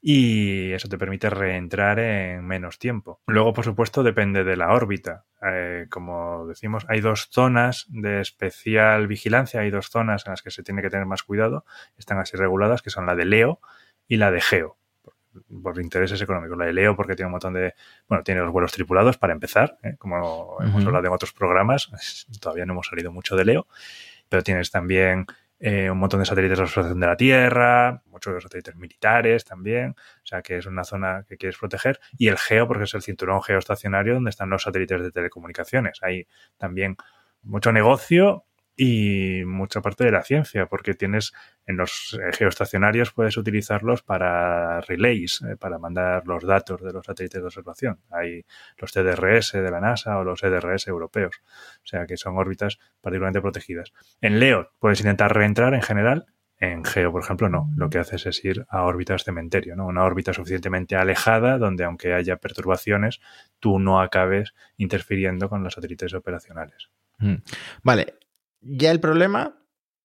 y 0.00 0.70
eso 0.72 0.88
te 0.88 0.98
permite 0.98 1.30
reentrar 1.30 1.98
en 1.98 2.44
menos 2.46 2.78
tiempo. 2.78 3.20
Luego, 3.26 3.52
por 3.52 3.64
supuesto, 3.64 4.02
depende 4.02 4.44
de 4.44 4.56
la 4.56 4.72
órbita. 4.72 5.24
Eh, 5.42 5.86
como 5.90 6.46
decimos, 6.46 6.84
hay 6.88 7.00
dos 7.00 7.28
zonas 7.30 7.86
de 7.88 8.20
especial 8.20 9.06
vigilancia, 9.06 9.60
hay 9.60 9.70
dos 9.70 9.88
zonas 9.88 10.26
en 10.26 10.32
las 10.32 10.42
que 10.42 10.50
se 10.50 10.62
tiene 10.62 10.82
que 10.82 10.90
tener 10.90 11.06
más 11.06 11.22
cuidado, 11.22 11.64
están 11.96 12.18
así 12.18 12.36
reguladas, 12.36 12.82
que 12.82 12.90
son 12.90 13.06
la 13.06 13.16
de 13.16 13.24
Leo 13.24 13.60
y 14.06 14.18
la 14.18 14.30
de 14.30 14.40
Geo 14.40 14.76
por 15.62 15.80
intereses 15.80 16.20
económicos. 16.20 16.56
La 16.58 16.66
de 16.66 16.72
Leo 16.72 16.96
porque 16.96 17.14
tiene 17.16 17.26
un 17.26 17.32
montón 17.32 17.54
de, 17.54 17.74
bueno, 18.08 18.22
tiene 18.22 18.40
los 18.40 18.52
vuelos 18.52 18.72
tripulados 18.72 19.18
para 19.18 19.32
empezar, 19.32 19.78
¿eh? 19.82 19.96
como 19.98 20.58
hemos 20.60 20.86
hablado 20.86 21.06
en 21.06 21.12
otros 21.12 21.32
programas, 21.32 21.90
todavía 22.40 22.66
no 22.66 22.72
hemos 22.72 22.86
salido 22.86 23.12
mucho 23.12 23.36
de 23.36 23.44
Leo, 23.44 23.66
pero 24.34 24.42
tienes 24.42 24.72
también 24.72 25.26
eh, 25.60 25.88
un 25.88 25.98
montón 25.98 26.18
de 26.18 26.26
satélites 26.26 26.58
de 26.58 26.64
observación 26.64 26.98
de 26.98 27.06
la 27.06 27.16
Tierra, 27.16 28.02
muchos 28.06 28.42
satélites 28.42 28.74
militares 28.74 29.44
también, 29.44 29.90
o 29.90 30.26
sea 30.26 30.42
que 30.42 30.56
es 30.56 30.66
una 30.66 30.82
zona 30.82 31.24
que 31.28 31.36
quieres 31.36 31.56
proteger, 31.56 32.00
y 32.18 32.26
el 32.26 32.36
geo 32.36 32.66
porque 32.66 32.82
es 32.82 32.94
el 32.94 33.02
cinturón 33.02 33.40
geoestacionario 33.44 34.14
donde 34.14 34.30
están 34.30 34.50
los 34.50 34.64
satélites 34.64 35.00
de 35.02 35.12
telecomunicaciones. 35.12 36.00
Hay 36.02 36.26
también 36.58 36.96
mucho 37.42 37.70
negocio 37.70 38.44
y 38.76 39.42
mucha 39.46 39.80
parte 39.80 40.04
de 40.04 40.10
la 40.10 40.22
ciencia, 40.22 40.66
porque 40.66 40.94
tienes 40.94 41.32
en 41.66 41.76
los 41.76 42.18
geoestacionarios 42.32 43.12
puedes 43.12 43.36
utilizarlos 43.36 44.02
para 44.02 44.80
relays, 44.80 45.42
eh, 45.42 45.56
para 45.56 45.78
mandar 45.78 46.26
los 46.26 46.44
datos 46.44 46.82
de 46.82 46.92
los 46.92 47.06
satélites 47.06 47.40
de 47.40 47.46
observación. 47.46 48.00
Hay 48.10 48.44
los 48.78 48.92
TDRS 48.92 49.52
de 49.52 49.70
la 49.70 49.80
NASA 49.80 50.18
o 50.18 50.24
los 50.24 50.42
EDRS 50.42 50.88
europeos, 50.88 51.40
o 51.82 51.86
sea 51.86 52.06
que 52.06 52.16
son 52.16 52.36
órbitas 52.36 52.78
particularmente 53.00 53.40
protegidas. 53.40 53.92
En 54.20 54.40
LEO 54.40 54.70
puedes 54.78 55.00
intentar 55.00 55.34
reentrar 55.34 55.74
en 55.74 55.82
general, 55.82 56.26
en 56.58 56.84
Geo, 56.84 57.12
por 57.12 57.22
ejemplo, 57.22 57.48
no. 57.48 57.70
Lo 57.76 57.90
que 57.90 57.98
haces 57.98 58.26
es 58.26 58.44
ir 58.44 58.64
a 58.68 58.82
órbitas 58.82 59.24
cementerio, 59.24 59.76
¿no? 59.76 59.86
Una 59.86 60.04
órbita 60.04 60.32
suficientemente 60.32 60.96
alejada 60.96 61.58
donde 61.58 61.84
aunque 61.84 62.14
haya 62.14 62.36
perturbaciones, 62.36 63.20
tú 63.60 63.78
no 63.78 64.00
acabes 64.00 64.54
interfiriendo 64.76 65.48
con 65.48 65.62
los 65.62 65.74
satélites 65.74 66.14
operacionales. 66.14 66.90
Mm. 67.18 67.36
Vale, 67.82 68.14
ya 68.64 68.90
el 68.90 69.00
problema 69.00 69.58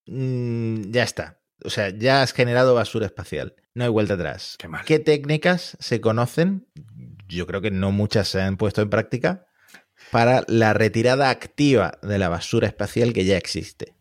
mm, 0.05 0.91
ya 0.91 1.03
está. 1.03 1.41
O 1.63 1.69
sea, 1.69 1.89
ya 1.89 2.21
has 2.21 2.33
generado 2.33 2.75
basura 2.75 3.05
espacial. 3.05 3.55
No 3.73 3.83
hay 3.83 3.89
vuelta 3.89 4.13
atrás. 4.13 4.57
Qué, 4.85 4.99
técnicas 4.99 5.77
se 5.79 6.01
conocen? 6.01 6.67
Yo 7.27 7.47
creo 7.47 7.61
que 7.61 7.71
no 7.71 7.91
muchas 7.91 8.29
se 8.29 8.41
han 8.41 8.57
puesto 8.57 8.81
en 8.81 8.89
práctica 8.89 9.45
para 10.11 10.43
la 10.47 10.73
retirada 10.73 11.29
activa 11.29 11.99
de 12.01 12.17
la 12.17 12.29
basura 12.29 12.67
espacial 12.67 13.13
que 13.13 13.25
ya 13.25 13.37
existe. 13.37 13.95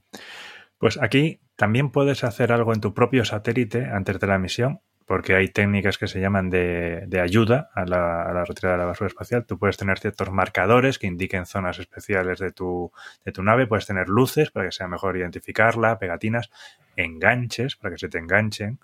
Pues 0.78 0.98
aquí 1.02 1.40
también 1.56 1.90
puedes 1.90 2.22
hacer 2.22 2.52
algo 2.52 2.72
en 2.72 2.80
tu 2.80 2.94
propio 2.94 3.24
satélite 3.24 3.86
antes 3.86 4.20
de 4.20 4.26
la 4.26 4.38
misión 4.38 4.80
porque 5.08 5.34
hay 5.34 5.48
técnicas 5.48 5.96
que 5.96 6.06
se 6.06 6.20
llaman 6.20 6.50
de, 6.50 7.08
ayuda 7.20 7.70
a 7.74 7.86
la, 7.86 8.44
retirada 8.44 8.76
de 8.76 8.82
la 8.82 8.84
basura 8.84 9.08
espacial. 9.08 9.46
Tú 9.46 9.58
puedes 9.58 9.78
tener 9.78 9.98
ciertos 9.98 10.30
marcadores 10.30 10.98
que 10.98 11.06
indiquen 11.06 11.46
zonas 11.46 11.78
especiales 11.78 12.38
de 12.38 12.52
tu, 12.52 12.92
de 13.24 13.32
tu 13.32 13.42
nave, 13.42 13.66
puedes 13.66 13.86
tener 13.86 14.10
luces 14.10 14.50
para 14.50 14.66
que 14.66 14.72
sea 14.72 14.86
mejor 14.86 15.16
identificarla, 15.16 15.98
pegatinas, 15.98 16.50
enganches 16.94 17.74
para 17.76 17.94
que 17.94 17.98
se 17.98 18.10
te 18.10 18.18
enganchen, 18.18 18.80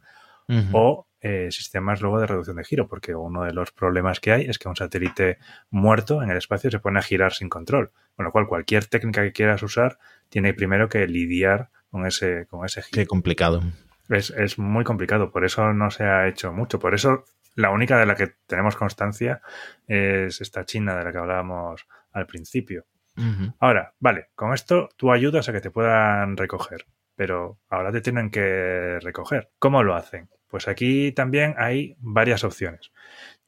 o 0.72 1.06
eh, 1.20 1.48
sistemas 1.50 2.00
luego 2.00 2.18
de 2.20 2.26
reducción 2.26 2.56
de 2.56 2.64
giro, 2.64 2.88
porque 2.88 3.14
uno 3.14 3.44
de 3.44 3.52
los 3.52 3.70
problemas 3.72 4.18
que 4.18 4.32
hay 4.32 4.46
es 4.46 4.58
que 4.58 4.68
un 4.68 4.76
satélite 4.76 5.37
muerto 5.68 6.22
en 6.22 6.30
el 6.30 6.38
espacio 6.38 6.70
se 6.70 6.78
pone 6.78 7.00
a 7.00 7.02
girar 7.02 7.34
sin 7.34 7.50
control, 7.50 7.92
con 8.16 8.24
lo 8.24 8.32
cual 8.32 8.46
cualquier 8.46 8.87
técnica 8.87 9.22
que 9.22 9.32
quieras 9.32 9.62
usar 9.62 9.98
tiene 10.30 10.54
primero 10.54 10.88
que 10.88 11.06
lidiar 11.06 11.68
con 11.90 12.06
ese, 12.06 12.46
con 12.46 12.64
ese 12.64 12.80
giro. 12.80 12.94
Qué 12.94 13.06
complicado. 13.06 13.62
Es, 14.09 14.59
muy 14.59 14.85
complicado, 14.85 15.31
por 15.31 15.45
eso 15.45 15.73
no 15.73 15.90
se 15.90 16.05
ha 16.05 16.29
hecho 16.29 16.53
mucho. 16.53 16.79
Por 16.79 16.95
eso 16.95 17.25
la 17.55 17.71
única 17.71 17.99
de 17.99 18.07
la 18.07 18.14
que 18.14 18.35
tenemos 18.47 18.77
constancia 18.77 19.40
es 19.87 20.40
esta 20.40 20.64
China 20.64 20.97
de 20.97 21.05
la 21.05 21.12
que 21.12 21.19
hablábamos 21.19 21.87
al 22.12 22.27
principio. 22.27 22.87
Ahora, 23.61 23.95
vale, 24.01 24.31
con 24.35 24.53
esto 24.53 24.88
tú 24.97 25.12
ayudas 25.12 25.49
a 25.49 25.53
que 25.53 25.61
te 25.61 25.71
puedan 25.71 26.37
recoger, 26.37 26.87
pero 27.14 27.61
ahora 27.69 27.93
te 27.93 28.01
tienen 28.01 28.31
que 28.31 28.99
recoger. 29.01 29.51
¿Cómo 29.61 29.85
lo 29.85 29.95
hacen? 29.95 30.29
Pues 30.49 30.67
aquí 30.67 31.12
también 31.12 31.55
hay 31.57 31.97
varias 31.99 32.43
opciones. 32.43 32.93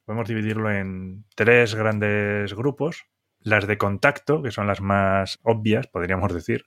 Podemos 0.05 0.29
dividirlo 0.29 0.71
en 0.71 1.25
tres 1.35 1.75
grandes 1.75 2.55
grupos. 2.55 3.07
Las 3.40 3.66
de 3.66 3.77
contacto, 3.77 4.40
que 4.40 4.53
son 4.53 4.69
las 4.69 4.81
más 4.81 5.40
obvias, 5.42 5.88
podríamos 5.88 6.33
decir, 6.33 6.66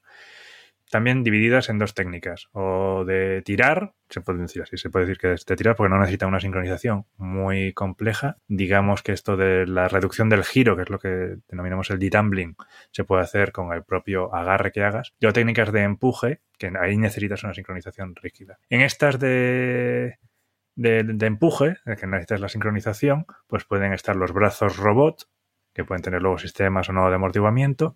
también 0.89 1.23
divididas 1.23 1.69
en 1.69 1.78
dos 1.78 1.93
técnicas, 1.93 2.49
o 2.52 3.04
de 3.06 3.41
tirar, 3.43 3.93
se 4.10 4.21
puede 4.21 4.39
decir 4.39 4.62
así, 4.62 4.78
se 4.78 4.89
puede 4.89 5.06
decir 5.06 5.19
que 5.19 5.34
es 5.34 5.45
de 5.45 5.56
tirar 5.56 5.75
porque 5.75 5.89
no 5.89 5.99
necesita 5.99 6.28
una 6.28 6.39
sincronización 6.39 7.06
muy 7.17 7.73
compleja. 7.73 8.38
Digamos 8.47 9.04
que 9.04 9.12
esto 9.12 9.38
de 9.38 9.67
la 9.67 9.88
reducción 9.88 10.30
del 10.30 10.43
giro, 10.43 10.75
que 10.75 10.84
es 10.84 10.89
lo 10.89 10.99
que 10.99 11.38
denominamos 11.47 11.89
el 11.91 11.99
detumbling, 11.99 12.56
se 12.91 13.04
puede 13.04 13.21
hacer 13.21 13.52
con 13.52 13.71
el 13.71 13.84
propio 13.84 14.34
agarre 14.34 14.71
que 14.71 14.84
hagas. 14.84 15.13
Y 15.19 15.28
o 15.28 15.34
técnicas 15.34 15.71
de 15.71 15.84
empuje, 15.84 16.41
que 16.58 16.71
ahí 16.80 16.97
necesitas 16.97 17.43
una 17.43 17.54
sincronización 17.54 18.15
rígida. 18.15 18.58
En 18.69 18.82
estas 18.82 19.19
de, 19.19 20.17
de, 20.75 21.04
de 21.04 21.25
empuje, 21.25 21.78
que 21.99 22.08
necesitas 22.08 22.41
la 22.41 22.49
sincronización, 22.49 23.25
pues 23.47 23.63
pueden 23.63 23.93
estar 23.93 24.15
los 24.15 24.34
brazos 24.34 24.78
robot, 24.78 25.30
que 25.73 25.86
pueden 25.86 26.02
tener 26.02 26.21
luego 26.21 26.39
sistemas 26.39 26.89
o 26.89 26.93
no 26.93 27.08
de 27.10 27.15
amortiguamiento, 27.15 27.95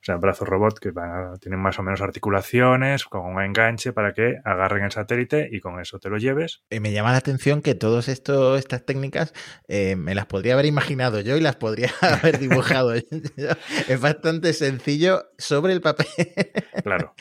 o 0.00 0.04
sea, 0.04 0.16
brazos 0.16 0.48
robot 0.48 0.78
que 0.78 0.92
tienen 1.40 1.60
más 1.60 1.78
o 1.78 1.82
menos 1.82 2.00
articulaciones 2.00 3.04
con 3.04 3.26
un 3.26 3.42
enganche 3.42 3.92
para 3.92 4.14
que 4.14 4.36
agarren 4.44 4.84
el 4.84 4.92
satélite 4.92 5.48
y 5.50 5.60
con 5.60 5.80
eso 5.80 5.98
te 5.98 6.08
lo 6.08 6.18
lleves. 6.18 6.62
Y 6.70 6.80
me 6.80 6.92
llama 6.92 7.12
la 7.12 7.18
atención 7.18 7.62
que 7.62 7.74
todas 7.74 8.08
estas 8.08 8.86
técnicas 8.86 9.34
eh, 9.66 9.96
me 9.96 10.14
las 10.14 10.26
podría 10.26 10.54
haber 10.54 10.66
imaginado 10.66 11.20
yo 11.20 11.36
y 11.36 11.40
las 11.40 11.56
podría 11.56 11.90
haber 12.00 12.38
dibujado. 12.38 12.94
es 13.88 14.00
bastante 14.00 14.52
sencillo 14.52 15.28
sobre 15.36 15.72
el 15.72 15.80
papel. 15.80 16.06
claro. 16.82 17.14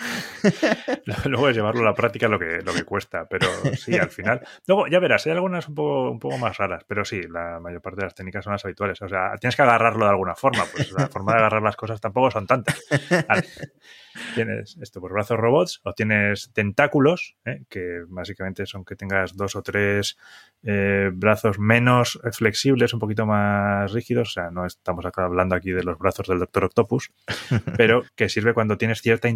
Luego 1.26 1.50
es 1.50 1.56
llevarlo 1.56 1.82
a 1.82 1.86
la 1.86 1.94
práctica 1.94 2.28
lo 2.28 2.40
que, 2.40 2.60
lo 2.64 2.74
que 2.74 2.84
cuesta, 2.84 3.28
pero 3.28 3.48
sí, 3.76 3.98
al 3.98 4.10
final. 4.10 4.42
Luego, 4.68 4.88
ya 4.88 5.00
verás, 5.00 5.26
hay 5.26 5.34
algunas 5.34 5.68
un 5.68 5.76
poco, 5.76 6.12
un 6.12 6.20
poco 6.20 6.38
más 6.38 6.58
raras, 6.58 6.84
pero 6.88 7.04
sí, 7.04 7.22
la 7.24 7.60
mayor 7.60 7.82
parte 7.82 8.02
de 8.02 8.06
las 8.06 8.16
técnicas 8.16 8.44
son 8.44 8.54
las 8.54 8.64
habituales. 8.64 9.02
O 9.02 9.10
sea, 9.10 9.32
tienes 9.40 9.56
que 9.56 9.62
agarrarlo 9.64 10.06
de 10.06 10.12
alguna 10.12 10.36
forma, 10.36 10.64
pues 10.72 10.92
la 10.92 11.08
forma 11.08 11.34
de 11.34 11.40
agarrar 11.40 11.62
las 11.62 11.76
cosas 11.76 12.00
tampoco 12.00 12.32
son 12.32 12.46
tantas. 12.46 12.67
tienes 14.36 14.78
esto, 14.82 15.00
pues, 15.00 15.14
brazos 15.14 15.38
robots, 15.38 15.82
o 15.84 15.94
tienes 15.94 16.52
tentáculos, 16.54 17.38
¿eh? 17.46 17.64
que 17.70 18.04
básicamente 18.08 18.66
son 18.66 18.84
que 18.86 18.96
tengas 18.96 19.36
dos 19.36 19.56
o 19.56 19.62
tres 19.62 20.18
eh, 20.64 21.10
brazos 21.14 21.60
menos 21.60 22.20
flexibles, 22.32 22.94
un 22.94 23.00
poquito 23.00 23.26
más 23.26 23.92
rígidos. 23.92 24.30
O 24.30 24.32
sea, 24.32 24.52
no 24.52 24.66
estamos 24.66 25.06
acá 25.06 25.26
hablando 25.26 25.56
aquí 25.56 25.72
de 25.72 25.84
los 25.84 25.98
brazos 25.98 26.28
del 26.28 26.40
Doctor 26.40 26.66
Octopus, 26.66 27.12
pero 27.78 28.04
que 28.16 28.30
sirve 28.30 28.54
cuando 28.54 28.78
tienes 28.78 29.02
cierta 29.02 29.30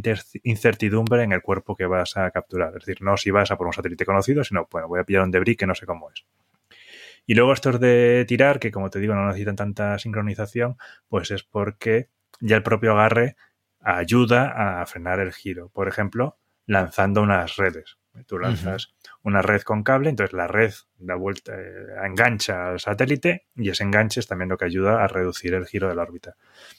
incertidumbre 0.44 1.24
en 1.24 1.32
el 1.32 1.42
cuerpo 1.42 1.76
que 1.76 1.86
vas 1.86 2.18
a 2.18 2.32
capturar. 2.32 2.70
Es 2.70 2.86
decir, 2.86 3.02
no 3.02 3.18
si 3.18 3.32
vas 3.32 3.52
a 3.52 3.58
por 3.58 3.68
un 3.68 3.74
satélite 3.74 4.06
conocido, 4.06 4.44
sino, 4.44 4.68
bueno, 4.72 4.88
voy 4.88 5.00
a 5.00 5.04
pillar 5.04 5.24
un 5.24 5.32
debris 5.32 5.58
que 5.58 5.68
no 5.68 5.76
sé 5.76 5.86
cómo 5.86 6.10
es. 6.12 6.26
Y 7.26 7.36
luego 7.36 7.54
estos 7.54 7.80
de 7.80 8.26
tirar, 8.28 8.60
que 8.60 8.72
como 8.72 8.90
te 8.90 9.00
digo 9.00 9.14
no 9.14 9.28
necesitan 9.28 9.56
tanta 9.56 9.98
sincronización, 10.00 10.78
pues 11.08 11.32
es 11.32 11.44
porque 11.44 12.10
ya 12.42 12.58
el 12.58 12.64
propio 12.64 12.94
agarre 12.94 13.36
ayuda 13.80 14.82
a 14.82 14.86
frenar 14.86 15.20
el 15.20 15.32
giro. 15.32 15.70
Por 15.70 15.88
ejemplo, 15.88 16.38
lanzando 16.66 17.22
unas 17.22 17.56
redes. 17.56 17.98
Tú 18.28 18.38
lanzas 18.38 18.94
una 19.24 19.42
red 19.42 19.62
con 19.62 19.84
cable, 19.84 20.10
entonces 20.10 20.34
la 20.34 20.48
red 20.48 20.74
da 20.98 21.16
vuelta, 21.16 21.54
eh, 21.56 21.96
engancha 22.04 22.70
al 22.70 22.80
satélite 22.82 23.48
y 23.56 23.70
ese 23.70 23.84
enganche 23.84 24.20
es 24.20 24.28
también 24.28 24.50
lo 24.50 24.58
que 24.58 24.66
ayuda 24.66 25.02
a 25.02 25.08
reducir 25.08 25.54
el 25.54 25.66
giro 25.66 25.88
de 25.88 25.96
la 25.96 26.02
órbita. 26.02 26.36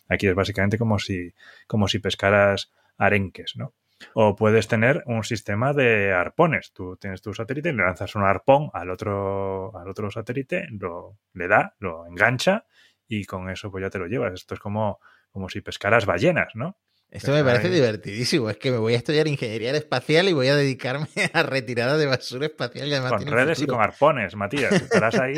Aquí 0.09 0.27
es 0.27 0.35
básicamente 0.35 0.77
como 0.77 0.99
si, 0.99 1.33
como 1.67 1.89
si 1.89 2.01
pescaras 2.01 2.71
arenques, 2.99 3.57
¿no? 3.57 3.73
O 4.15 4.37
puedes 4.37 4.69
tener 4.69 5.03
un 5.07 5.25
sistema 5.25 5.73
de 5.73 6.13
arpones. 6.13 6.73
Tú 6.73 6.97
tienes 6.97 7.23
tu 7.23 7.33
satélite, 7.33 7.73
le 7.73 7.83
lanzas 7.83 8.15
un 8.15 8.25
arpón 8.25 8.69
al 8.75 8.91
otro, 8.91 9.77
al 9.79 9.89
otro 9.89 10.11
satélite, 10.11 10.67
lo, 10.71 11.17
le 11.33 11.49
da, 11.49 11.77
lo 11.79 12.07
engancha 12.07 12.67
y 13.09 13.25
con 13.25 13.51
eso 13.51 13.71
pues 13.71 13.83
ya 13.83 13.91
te 13.91 13.99
lo 13.99 14.07
llevas. 14.07 14.35
Esto 14.35 14.55
es 14.55 14.61
como 14.61 14.99
como 15.31 15.49
si 15.49 15.61
pescaras 15.63 16.07
ballenas, 16.07 16.49
¿no? 16.55 16.79
Esto 17.13 17.33
me 17.33 17.45
parece 17.45 17.69
divertidísimo. 17.69 18.49
Es 18.49 18.57
que 18.57 18.71
me 18.71 18.79
voy 18.79 18.95
a 18.95 18.97
estudiar 18.97 19.29
ingeniería 19.29 19.71
espacial 19.73 20.31
y 20.31 20.33
voy 20.33 20.49
a 20.49 20.57
dedicarme 20.57 21.09
a 21.35 21.43
retirada 21.43 21.99
de 21.99 22.07
basura 22.07 22.47
espacial. 22.47 22.89
Y 22.89 23.09
con 23.09 23.27
redes 23.27 23.61
y 23.61 23.67
con 23.67 23.83
arpones, 23.83 24.35
Matías. 24.35 24.73
Estarás 24.83 25.17
ahí 25.17 25.35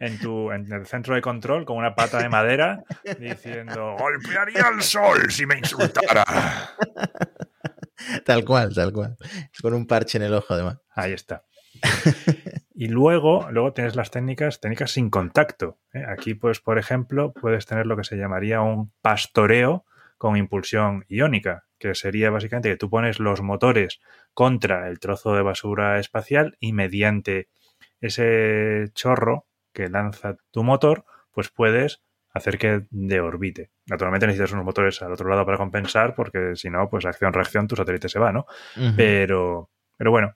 en, 0.00 0.18
tu, 0.18 0.50
en 0.50 0.72
el 0.72 0.86
centro 0.86 1.14
de 1.14 1.20
control 1.20 1.64
con 1.64 1.76
una 1.76 1.94
pata 1.94 2.18
de 2.18 2.28
madera 2.28 2.82
diciendo: 3.20 3.94
Golpearía 3.96 4.68
el 4.74 4.82
sol 4.82 5.30
si 5.30 5.46
me 5.46 5.58
insultara. 5.58 6.24
Tal 8.24 8.44
cual, 8.44 8.74
tal 8.74 8.92
cual. 8.92 9.16
Con 9.62 9.72
un 9.72 9.86
parche 9.86 10.18
en 10.18 10.24
el 10.24 10.34
ojo, 10.34 10.52
además. 10.52 10.78
Ahí 10.96 11.12
está. 11.12 11.44
Y 12.76 12.88
luego, 12.88 13.46
luego 13.52 13.72
tienes 13.72 13.94
las 13.94 14.10
técnicas, 14.10 14.60
técnicas 14.60 14.90
sin 14.90 15.08
contacto. 15.08 15.78
¿eh? 15.92 16.04
Aquí, 16.08 16.34
pues, 16.34 16.60
por 16.60 16.78
ejemplo, 16.78 17.32
puedes 17.32 17.66
tener 17.66 17.86
lo 17.86 17.96
que 17.96 18.02
se 18.02 18.16
llamaría 18.16 18.60
un 18.62 18.92
pastoreo 19.00 19.84
con 20.18 20.36
impulsión 20.36 21.04
iónica, 21.08 21.66
que 21.78 21.94
sería 21.94 22.30
básicamente 22.30 22.70
que 22.70 22.76
tú 22.76 22.90
pones 22.90 23.20
los 23.20 23.42
motores 23.42 24.00
contra 24.32 24.88
el 24.88 24.98
trozo 24.98 25.34
de 25.34 25.42
basura 25.42 26.00
espacial 26.00 26.56
y 26.58 26.72
mediante 26.72 27.48
ese 28.00 28.90
chorro 28.94 29.46
que 29.72 29.88
lanza 29.88 30.36
tu 30.50 30.64
motor, 30.64 31.04
pues 31.30 31.50
puedes 31.50 32.02
hacer 32.32 32.58
que 32.58 32.86
deorbite. 32.90 33.70
Naturalmente 33.86 34.26
necesitas 34.26 34.52
unos 34.52 34.64
motores 34.64 35.00
al 35.02 35.12
otro 35.12 35.28
lado 35.28 35.46
para 35.46 35.58
compensar, 35.58 36.14
porque 36.16 36.56
si 36.56 36.70
no, 36.70 36.88
pues 36.90 37.04
acción-reacción, 37.04 37.68
tu 37.68 37.76
satélite 37.76 38.08
se 38.08 38.18
va, 38.18 38.32
¿no? 38.32 38.46
Pero, 38.96 39.70
pero 39.96 40.10
bueno, 40.10 40.34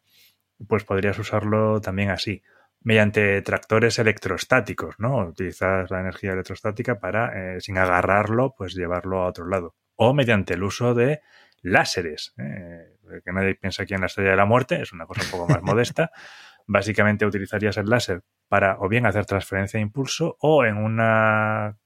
pues 0.66 0.84
podrías 0.84 1.18
usarlo 1.18 1.80
también 1.80 2.10
así 2.10 2.42
mediante 2.80 3.42
tractores 3.42 3.98
electrostáticos, 3.98 4.98
¿no? 4.98 5.18
Utilizas 5.18 5.90
la 5.90 6.00
energía 6.00 6.32
electrostática 6.32 6.98
para, 7.00 7.56
eh, 7.56 7.60
sin 7.60 7.76
agarrarlo, 7.78 8.54
pues 8.56 8.74
llevarlo 8.74 9.22
a 9.22 9.26
otro 9.26 9.46
lado. 9.46 9.74
O 9.96 10.14
mediante 10.14 10.54
el 10.54 10.62
uso 10.62 10.94
de 10.94 11.20
láseres, 11.62 12.34
¿eh? 12.38 12.94
que 13.24 13.32
nadie 13.32 13.56
piensa 13.56 13.82
aquí 13.82 13.94
en 13.94 14.00
la 14.00 14.06
estrella 14.06 14.30
de 14.30 14.36
la 14.36 14.44
muerte, 14.44 14.80
es 14.80 14.92
una 14.92 15.06
cosa 15.06 15.22
un 15.24 15.30
poco 15.30 15.52
más 15.52 15.62
modesta. 15.62 16.10
Básicamente 16.66 17.26
utilizarías 17.26 17.76
el 17.78 17.86
láser 17.86 18.22
para 18.46 18.76
o 18.78 18.88
bien 18.88 19.06
hacer 19.06 19.26
transferencia 19.26 19.78
de 19.78 19.82
impulso 19.82 20.36
o 20.40 20.64
en 20.64 20.76
una 20.76 21.76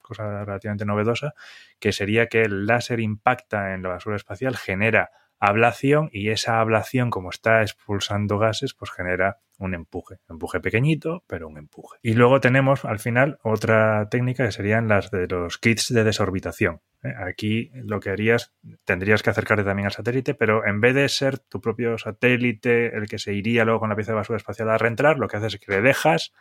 cosa 0.00 0.44
relativamente 0.44 0.86
novedosa, 0.86 1.34
que 1.78 1.92
sería 1.92 2.28
que 2.28 2.42
el 2.42 2.66
láser 2.66 3.00
impacta 3.00 3.74
en 3.74 3.82
la 3.82 3.90
basura 3.90 4.16
espacial, 4.16 4.56
genera 4.56 5.10
ablación 5.38 6.10
y 6.12 6.30
esa 6.30 6.60
ablación, 6.60 7.10
como 7.10 7.30
está 7.30 7.62
expulsando 7.62 8.38
gases, 8.38 8.74
pues 8.74 8.90
genera 8.90 9.38
un 9.58 9.74
empuje. 9.74 10.16
Un 10.28 10.34
empuje 10.34 10.60
pequeñito, 10.60 11.24
pero 11.26 11.48
un 11.48 11.58
empuje. 11.58 11.98
Y 12.02 12.14
luego 12.14 12.40
tenemos 12.40 12.84
al 12.84 12.98
final 12.98 13.38
otra 13.42 14.08
técnica 14.08 14.46
que 14.46 14.52
serían 14.52 14.88
las 14.88 15.10
de 15.10 15.26
los 15.26 15.58
kits 15.58 15.92
de 15.92 16.04
desorbitación. 16.04 16.80
¿Eh? 17.02 17.12
Aquí 17.16 17.70
lo 17.74 18.00
que 18.00 18.10
harías, 18.10 18.52
tendrías 18.84 19.22
que 19.22 19.30
acercarte 19.30 19.64
también 19.64 19.86
al 19.86 19.92
satélite, 19.92 20.34
pero 20.34 20.66
en 20.66 20.80
vez 20.80 20.94
de 20.94 21.08
ser 21.08 21.38
tu 21.38 21.60
propio 21.60 21.98
satélite 21.98 22.96
el 22.96 23.08
que 23.08 23.18
se 23.18 23.34
iría 23.34 23.64
luego 23.64 23.80
con 23.80 23.90
la 23.90 23.96
pieza 23.96 24.12
de 24.12 24.16
basura 24.16 24.36
espacial 24.36 24.70
a 24.70 24.78
reentrar, 24.78 25.18
lo 25.18 25.28
que 25.28 25.36
haces 25.36 25.54
es 25.54 25.60
que 25.60 25.72
le 25.72 25.80
dejas 25.80 26.32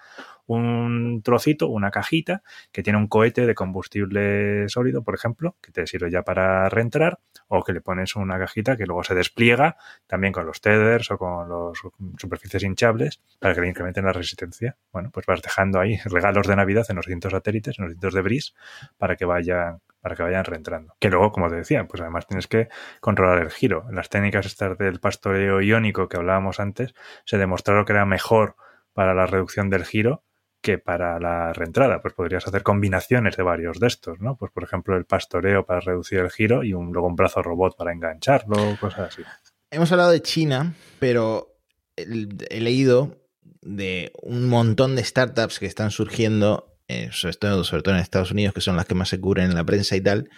un 0.46 1.22
trocito, 1.24 1.68
una 1.68 1.92
cajita, 1.92 2.42
que 2.72 2.82
tiene 2.82 2.98
un 2.98 3.08
cohete 3.08 3.46
de 3.46 3.54
combustible 3.54 4.70
sólido, 4.70 5.04
por 5.04 5.14
ejemplo, 5.14 5.56
que 5.62 5.72
te 5.72 5.86
sirve 5.86 6.10
ya 6.10 6.24
para 6.24 6.70
reentrar, 6.70 7.20
o 7.48 7.64
que 7.64 7.74
le 7.74 7.82
pones 7.82 8.16
una 8.16 8.40
cajita 8.40 8.78
que 8.78 8.86
luego 8.86 9.04
se 9.04 9.14
despliega 9.16 9.78
también 10.08 10.34
con 10.34 10.46
los 10.46 10.62
tethers 10.62 11.12
o 11.12 11.18
con 11.18 11.50
las 11.50 11.78
superficies 12.18 12.64
hinchables 12.64 13.22
para 13.40 13.54
que 13.54 13.62
le 13.62 13.70
incrementen 13.70 14.06
la 14.06 14.14
resistencia. 14.14 14.78
Bueno, 14.92 15.12
pues 15.12 15.26
vas 15.26 15.42
dejando 15.42 15.80
ahí 15.80 15.98
regalos 16.06 16.48
de 16.48 16.56
Navidad 16.56 16.86
en 16.90 16.96
los 16.96 17.06
distintos 17.06 17.32
satélites, 17.32 17.78
en 17.78 17.86
los 17.86 17.92
distintos 17.92 18.14
de 18.14 18.22
bris, 18.22 18.56
para 18.98 19.16
que 19.16 19.26
vayan 19.26 19.82
para 20.02 20.16
que 20.16 20.24
vayan 20.24 20.46
reentrando. 20.46 20.96
Que 21.00 21.10
luego, 21.10 21.32
como 21.32 21.50
te 21.50 21.56
decía, 21.56 21.86
pues 21.88 22.02
además 22.02 22.28
tienes 22.28 22.48
que 22.48 22.70
controlar 23.00 23.40
el 23.40 23.52
giro. 23.52 23.86
Las 23.92 24.10
técnicas 24.10 24.46
estas 24.46 24.78
del 24.78 25.00
pastoreo 25.00 25.62
iónico 25.62 26.08
que 26.08 26.18
hablábamos 26.18 26.60
antes, 26.60 26.94
se 27.26 27.38
demostraron 27.38 27.86
que 27.86 27.94
era 27.94 28.06
mejor 28.06 28.56
para 28.94 29.14
la 29.14 29.26
reducción 29.26 29.70
del 29.70 29.86
giro 29.86 30.24
que 30.62 30.78
para 30.78 31.20
la 31.20 31.54
reentrada. 31.54 32.02
Pues 32.02 32.14
podrías 32.14 32.48
hacer 32.48 32.64
combinaciones 32.64 33.38
de 33.38 33.44
varios 33.44 33.80
de 33.80 33.88
estos, 33.88 34.20
¿no? 34.20 34.38
Pues 34.38 34.52
por 34.52 34.64
ejemplo 34.64 34.98
el 34.98 35.06
pastoreo 35.06 35.66
para 35.66 35.80
reducir 35.80 36.20
el 36.20 36.32
giro 36.32 36.64
y 36.64 36.74
un, 36.74 36.92
luego 36.92 37.08
un 37.08 37.16
brazo 37.16 37.42
robot 37.42 37.78
para 37.78 37.94
engancharlo, 37.94 38.56
cosas 38.80 39.14
así. 39.14 39.24
Hemos 39.70 39.92
hablado 39.92 40.12
de 40.12 40.22
China, 40.22 40.74
pero 41.00 41.58
he 41.96 42.62
leído 42.62 43.18
de 43.62 44.14
un 44.22 44.48
montón 44.48 44.96
de 44.96 45.04
startups 45.04 45.60
que 45.60 45.66
están 45.66 45.92
surgiendo 45.92 46.77
eh, 46.88 47.10
sobre, 47.12 47.36
todo, 47.36 47.64
en 47.94 47.98
Estados 47.98 48.32
Unidos, 48.32 48.54
que 48.54 48.62
son 48.62 48.76
las 48.76 48.86
que 48.86 48.96
más 48.96 49.10
se 49.10 49.20
cubren 49.20 49.50
en 49.50 49.56
la 49.56 49.66
prensa 49.66 49.96
y 49.96 50.02
tal, 50.02 50.30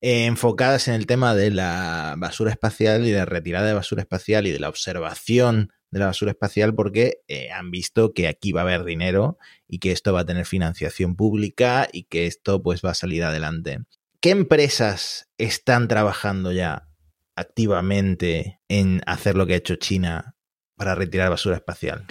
eh, 0.00 0.26
enfocadas 0.26 0.88
en 0.88 0.94
el 0.94 1.06
tema 1.06 1.34
de 1.34 1.50
la 1.50 2.14
basura 2.18 2.50
espacial 2.50 3.06
y 3.06 3.10
de 3.10 3.24
retirada 3.24 3.66
de 3.66 3.74
basura 3.74 4.02
espacial 4.02 4.46
y 4.46 4.52
de 4.52 4.60
la 4.60 4.68
observación 4.68 5.72
de 5.90 5.98
la 6.00 6.06
basura 6.06 6.32
espacial 6.32 6.74
porque 6.74 7.22
eh, 7.28 7.50
han 7.50 7.70
visto 7.70 8.12
que 8.12 8.28
aquí 8.28 8.52
va 8.52 8.60
a 8.60 8.64
haber 8.64 8.84
dinero 8.84 9.38
y 9.66 9.78
que 9.78 9.92
esto 9.92 10.12
va 10.12 10.20
a 10.20 10.26
tener 10.26 10.46
financiación 10.46 11.16
pública 11.16 11.88
y 11.92 12.04
que 12.04 12.26
esto 12.26 12.62
pues 12.62 12.82
va 12.84 12.90
a 12.90 12.94
salir 12.94 13.24
adelante. 13.24 13.78
¿Qué 14.20 14.30
empresas 14.30 15.28
están 15.38 15.88
trabajando 15.88 16.52
ya 16.52 16.88
activamente 17.36 18.60
en 18.68 19.00
hacer 19.06 19.36
lo 19.36 19.46
que 19.46 19.54
ha 19.54 19.58
hecho 19.58 19.76
China 19.76 20.36
para 20.76 20.94
retirar 20.94 21.30
basura 21.30 21.56
espacial? 21.56 22.06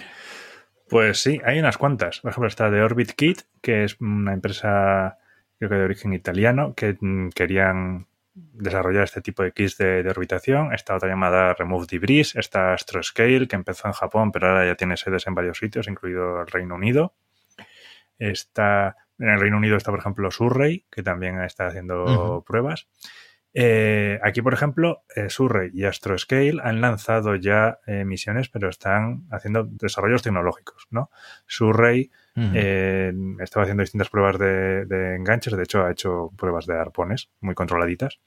Pues 0.88 1.20
sí, 1.20 1.40
hay 1.44 1.58
unas 1.58 1.76
cuantas. 1.76 2.20
Por 2.20 2.30
ejemplo, 2.30 2.48
está 2.48 2.70
de 2.70 2.82
Orbit 2.82 3.12
Kit, 3.12 3.42
que 3.60 3.84
es 3.84 4.00
una 4.00 4.32
empresa, 4.32 5.18
creo 5.58 5.70
que 5.70 5.76
de 5.76 5.84
origen 5.84 6.12
italiano, 6.12 6.74
que 6.74 6.96
mm, 6.98 7.30
querían 7.30 8.06
desarrollar 8.34 9.04
este 9.04 9.20
tipo 9.20 9.42
de 9.42 9.52
kits 9.52 9.76
de, 9.76 10.08
orbitación. 10.08 10.72
Está 10.72 10.96
otra 10.96 11.08
llamada 11.08 11.54
Remove 11.54 11.86
Debris, 11.90 12.34
está 12.36 12.72
Astroscale, 12.72 13.48
que 13.48 13.56
empezó 13.56 13.88
en 13.88 13.92
Japón, 13.92 14.32
pero 14.32 14.48
ahora 14.48 14.66
ya 14.66 14.76
tiene 14.76 14.96
sedes 14.96 15.26
en 15.26 15.34
varios 15.34 15.58
sitios, 15.58 15.88
incluido 15.88 16.40
el 16.40 16.46
Reino 16.46 16.74
Unido. 16.74 17.14
Está, 18.18 18.96
en 19.18 19.28
el 19.28 19.40
Reino 19.40 19.56
Unido 19.56 19.76
está, 19.76 19.90
por 19.90 20.00
ejemplo, 20.00 20.30
Surrey, 20.30 20.86
que 20.90 21.02
también 21.02 21.40
está 21.42 21.66
haciendo 21.66 22.44
pruebas. 22.46 22.88
Eh, 23.60 24.20
aquí, 24.22 24.40
por 24.40 24.54
ejemplo, 24.54 25.02
eh, 25.16 25.30
Surrey 25.30 25.72
y 25.74 25.82
Astroscale 25.84 26.60
han 26.62 26.80
lanzado 26.80 27.34
ya 27.34 27.80
eh, 27.88 28.04
misiones, 28.04 28.48
pero 28.48 28.68
están 28.68 29.26
haciendo 29.32 29.64
desarrollos 29.64 30.22
tecnológicos, 30.22 30.86
¿no? 30.90 31.10
Surrey 31.48 32.08
estaba 32.36 33.64
haciendo 33.64 33.80
distintas 33.80 34.10
pruebas 34.10 34.38
de, 34.38 35.16
enganches, 35.16 35.56
de 35.56 35.64
hecho 35.64 35.84
ha 35.84 35.90
hecho 35.90 36.30
pruebas 36.38 36.66
de 36.66 36.78
arpones 36.78 37.30
muy 37.40 37.56
controladitas. 37.56 38.20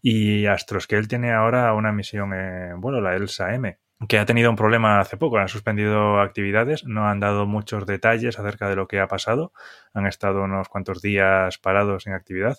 Y 0.00 0.46
Astroscale 0.46 1.08
tiene 1.08 1.32
ahora 1.32 1.74
una 1.74 1.90
misión 1.90 2.32
en 2.32 2.80
vuelo, 2.80 3.00
la 3.00 3.16
ELSA 3.16 3.56
M, 3.56 3.80
que 4.06 4.20
ha 4.20 4.26
tenido 4.26 4.48
un 4.48 4.54
problema 4.54 5.00
hace 5.00 5.16
poco. 5.16 5.38
Han 5.38 5.48
suspendido 5.48 6.20
actividades, 6.20 6.84
no 6.84 7.08
han 7.08 7.18
dado 7.18 7.46
muchos 7.46 7.84
detalles 7.84 8.38
acerca 8.38 8.68
de 8.68 8.76
lo 8.76 8.86
que 8.86 9.00
ha 9.00 9.08
pasado. 9.08 9.52
Han 9.92 10.06
estado 10.06 10.44
unos 10.44 10.68
cuantos 10.68 11.02
días 11.02 11.58
parados 11.58 12.06
en 12.06 12.12
actividad 12.12 12.58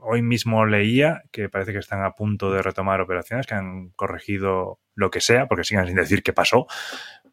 hoy 0.00 0.22
mismo 0.22 0.66
leía 0.66 1.22
que 1.30 1.48
parece 1.48 1.72
que 1.72 1.78
están 1.78 2.02
a 2.04 2.12
punto 2.12 2.52
de 2.52 2.62
retomar 2.62 3.00
operaciones, 3.00 3.46
que 3.46 3.54
han 3.54 3.90
corregido 3.90 4.80
lo 4.94 5.10
que 5.10 5.20
sea, 5.20 5.46
porque 5.46 5.64
sigan 5.64 5.86
sin 5.86 5.96
decir 5.96 6.22
qué 6.22 6.32
pasó, 6.32 6.66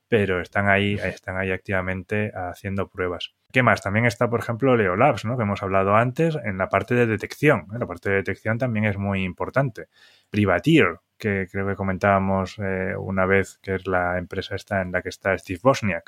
pero 0.07 0.41
están 0.41 0.69
ahí, 0.69 0.95
están 0.95 1.37
ahí 1.37 1.51
activamente 1.51 2.31
haciendo 2.35 2.89
pruebas. 2.89 3.33
¿Qué 3.53 3.61
más? 3.61 3.83
También 3.83 4.07
está, 4.07 4.31
por 4.31 4.39
ejemplo, 4.39 4.75
Leolabs, 4.75 5.25
¿no? 5.25 5.37
que 5.37 5.43
hemos 5.43 5.61
hablado 5.61 5.95
antes, 5.95 6.35
en 6.43 6.57
la 6.57 6.69
parte 6.69 6.95
de 6.95 7.05
detección. 7.05 7.67
La 7.71 7.85
parte 7.85 8.09
de 8.09 8.15
detección 8.15 8.57
también 8.57 8.85
es 8.85 8.97
muy 8.97 9.23
importante. 9.23 9.89
Privateer, 10.31 10.97
que 11.23 11.47
creo 11.49 11.65
que 11.65 11.75
comentábamos 11.75 12.57
eh, 12.59 12.95
una 12.97 13.25
vez, 13.25 13.57
que 13.61 13.75
es 13.75 13.87
la 13.87 14.17
empresa 14.17 14.55
esta 14.55 14.81
en 14.81 14.91
la 14.91 15.01
que 15.01 15.07
está 15.07 15.37
Steve 15.37 15.59
Bosniak. 15.63 16.03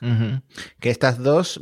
Que 0.80 0.90
estas 0.90 1.24
dos 1.24 1.62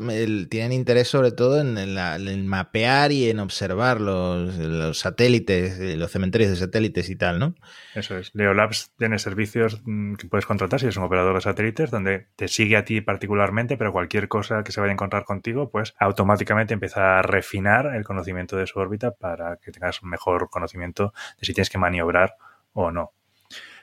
tienen 0.50 0.72
interés 0.72 1.08
sobre 1.08 1.32
todo 1.32 1.62
en, 1.62 2.48
mapear 2.48 3.12
y 3.12 3.30
en 3.30 3.40
observar 3.40 4.02
los, 4.02 4.98
satélites, 4.98 5.80
eh, 5.80 5.98
los 5.98 6.12
cementerios 6.12 6.50
de 6.50 6.56
satélites 6.56 7.10
y 7.12 7.16
tal, 7.16 7.38
¿no? 7.38 7.54
Eso 7.94 8.18
es. 8.18 8.32
Leolabs 8.34 8.92
tiene 8.98 9.20
servicios 9.20 9.82
mm, 9.86 10.16
que 10.16 10.28
puedes 10.28 10.48
contratar 10.48 10.80
si 10.80 10.88
eres 10.88 10.98
un 10.98 11.04
operador 11.04 11.36
de 11.36 11.42
satélites, 11.42 11.92
donde 11.92 12.30
te 12.36 12.48
sigue 12.48 12.76
a 12.76 12.86
ti 12.86 13.02
particularmente, 13.02 13.78
pero 13.78 13.92
cualquier 13.92 14.28
cosa 14.30 14.64
que 14.64 14.72
se 14.72 14.82
vaya 14.82 14.92
a 14.92 14.94
encontrar 14.94 15.26
contigo, 15.26 15.70
pues 15.74 15.96
automáticamente 15.98 16.76
empieza 16.76 17.18
a 17.18 17.24
refinar 17.24 17.96
el 17.96 18.04
conocimiento 18.04 18.56
de 18.56 18.68
su 18.68 18.78
órbita 18.78 19.10
para 19.10 19.58
que 19.58 19.72
tengas 19.72 20.04
un 20.04 20.12
mejor 20.12 20.52
conocimiento 20.52 21.16
de 21.40 21.48
si 21.48 21.54
tienes 21.56 21.72
que 21.72 21.80
maniobrar 21.80 22.36
o 22.74 22.92
no. 22.92 23.14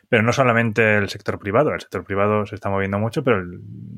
Pero 0.08 0.22
no 0.22 0.32
solamente 0.32 0.98
el 0.98 1.08
sector 1.08 1.40
privado, 1.40 1.74
el 1.74 1.80
sector 1.80 2.04
privado 2.04 2.46
se 2.46 2.54
está 2.54 2.70
moviendo 2.70 3.00
mucho, 3.00 3.24
pero 3.24 3.42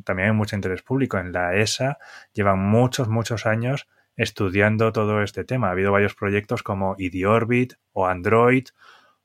también 0.04 0.30
hay 0.30 0.34
mucho 0.34 0.56
interés 0.56 0.80
público. 0.80 1.18
En 1.18 1.32
la 1.32 1.54
ESA 1.54 1.98
llevan 2.32 2.60
muchos, 2.60 3.08
muchos 3.08 3.44
años 3.44 3.90
estudiando 4.16 4.90
todo 4.92 5.22
este 5.22 5.44
tema. 5.44 5.68
Ha 5.68 5.72
habido 5.72 5.92
varios 5.92 6.14
proyectos 6.14 6.62
como 6.62 6.94
IDOrbit 6.96 7.74
o 7.92 8.06
Android 8.06 8.68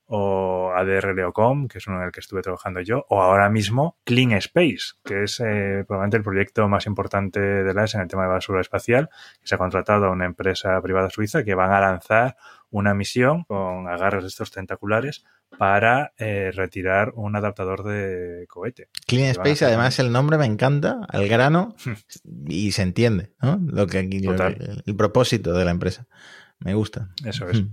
o 0.08 0.72
ADR 0.76 1.14
Leocom, 1.14 1.68
que 1.68 1.80
es 1.80 1.88
uno 1.88 1.98
en 1.98 2.04
el 2.04 2.12
que 2.12 2.22
estuve 2.22 2.42
trabajando 2.42 2.80
yo, 2.82 3.06
o 3.10 3.22
ahora 3.22 3.50
mismo 3.50 3.98
Clean 4.06 4.32
Space, 4.34 4.96
que 5.04 5.24
es 5.24 5.40
eh, 5.40 5.84
probablemente 5.86 6.18
el 6.18 6.24
proyecto 6.24 6.68
más 6.70 6.86
importante 6.86 7.40
de 7.40 7.74
la 7.74 7.84
ESA 7.84 7.98
en 7.98 8.04
el 8.04 8.08
tema 8.08 8.24
de 8.24 8.30
basura 8.30 8.62
espacial, 8.62 9.10
que 9.42 9.48
se 9.48 9.56
ha 9.56 9.58
contratado 9.58 10.06
a 10.06 10.12
una 10.12 10.26
empresa 10.26 10.82
privada 10.82 11.10
suiza 11.10 11.44
que 11.44 11.56
van 11.56 11.72
a 11.72 11.82
lanzar 11.82 12.38
una 12.70 12.94
misión 12.94 13.44
con 13.44 13.88
agarres 13.88 14.24
de 14.24 14.30
estos 14.30 14.52
tentaculares 14.52 15.26
para 15.58 16.14
eh, 16.18 16.52
retirar 16.54 17.12
un 17.16 17.36
adaptador 17.36 17.84
de 17.84 18.46
cohete. 18.48 18.90
Clean 19.08 19.30
Space, 19.30 19.66
además, 19.66 20.00
el 20.00 20.12
nombre 20.12 20.38
me 20.38 20.46
encanta, 20.46 21.02
al 21.08 21.28
grano, 21.28 21.76
y 22.46 22.72
se 22.72 22.82
entiende, 22.84 23.32
¿no? 23.42 23.60
Lo 23.62 23.88
que 23.88 24.00
aquí, 24.00 24.18
el, 24.18 24.84
el, 24.86 24.96
propósito 24.96 25.54
de 25.54 25.66
la 25.66 25.72
empresa. 25.72 26.08
Me 26.60 26.74
gusta. 26.74 27.10
Eso 27.24 27.48
es. 27.48 27.64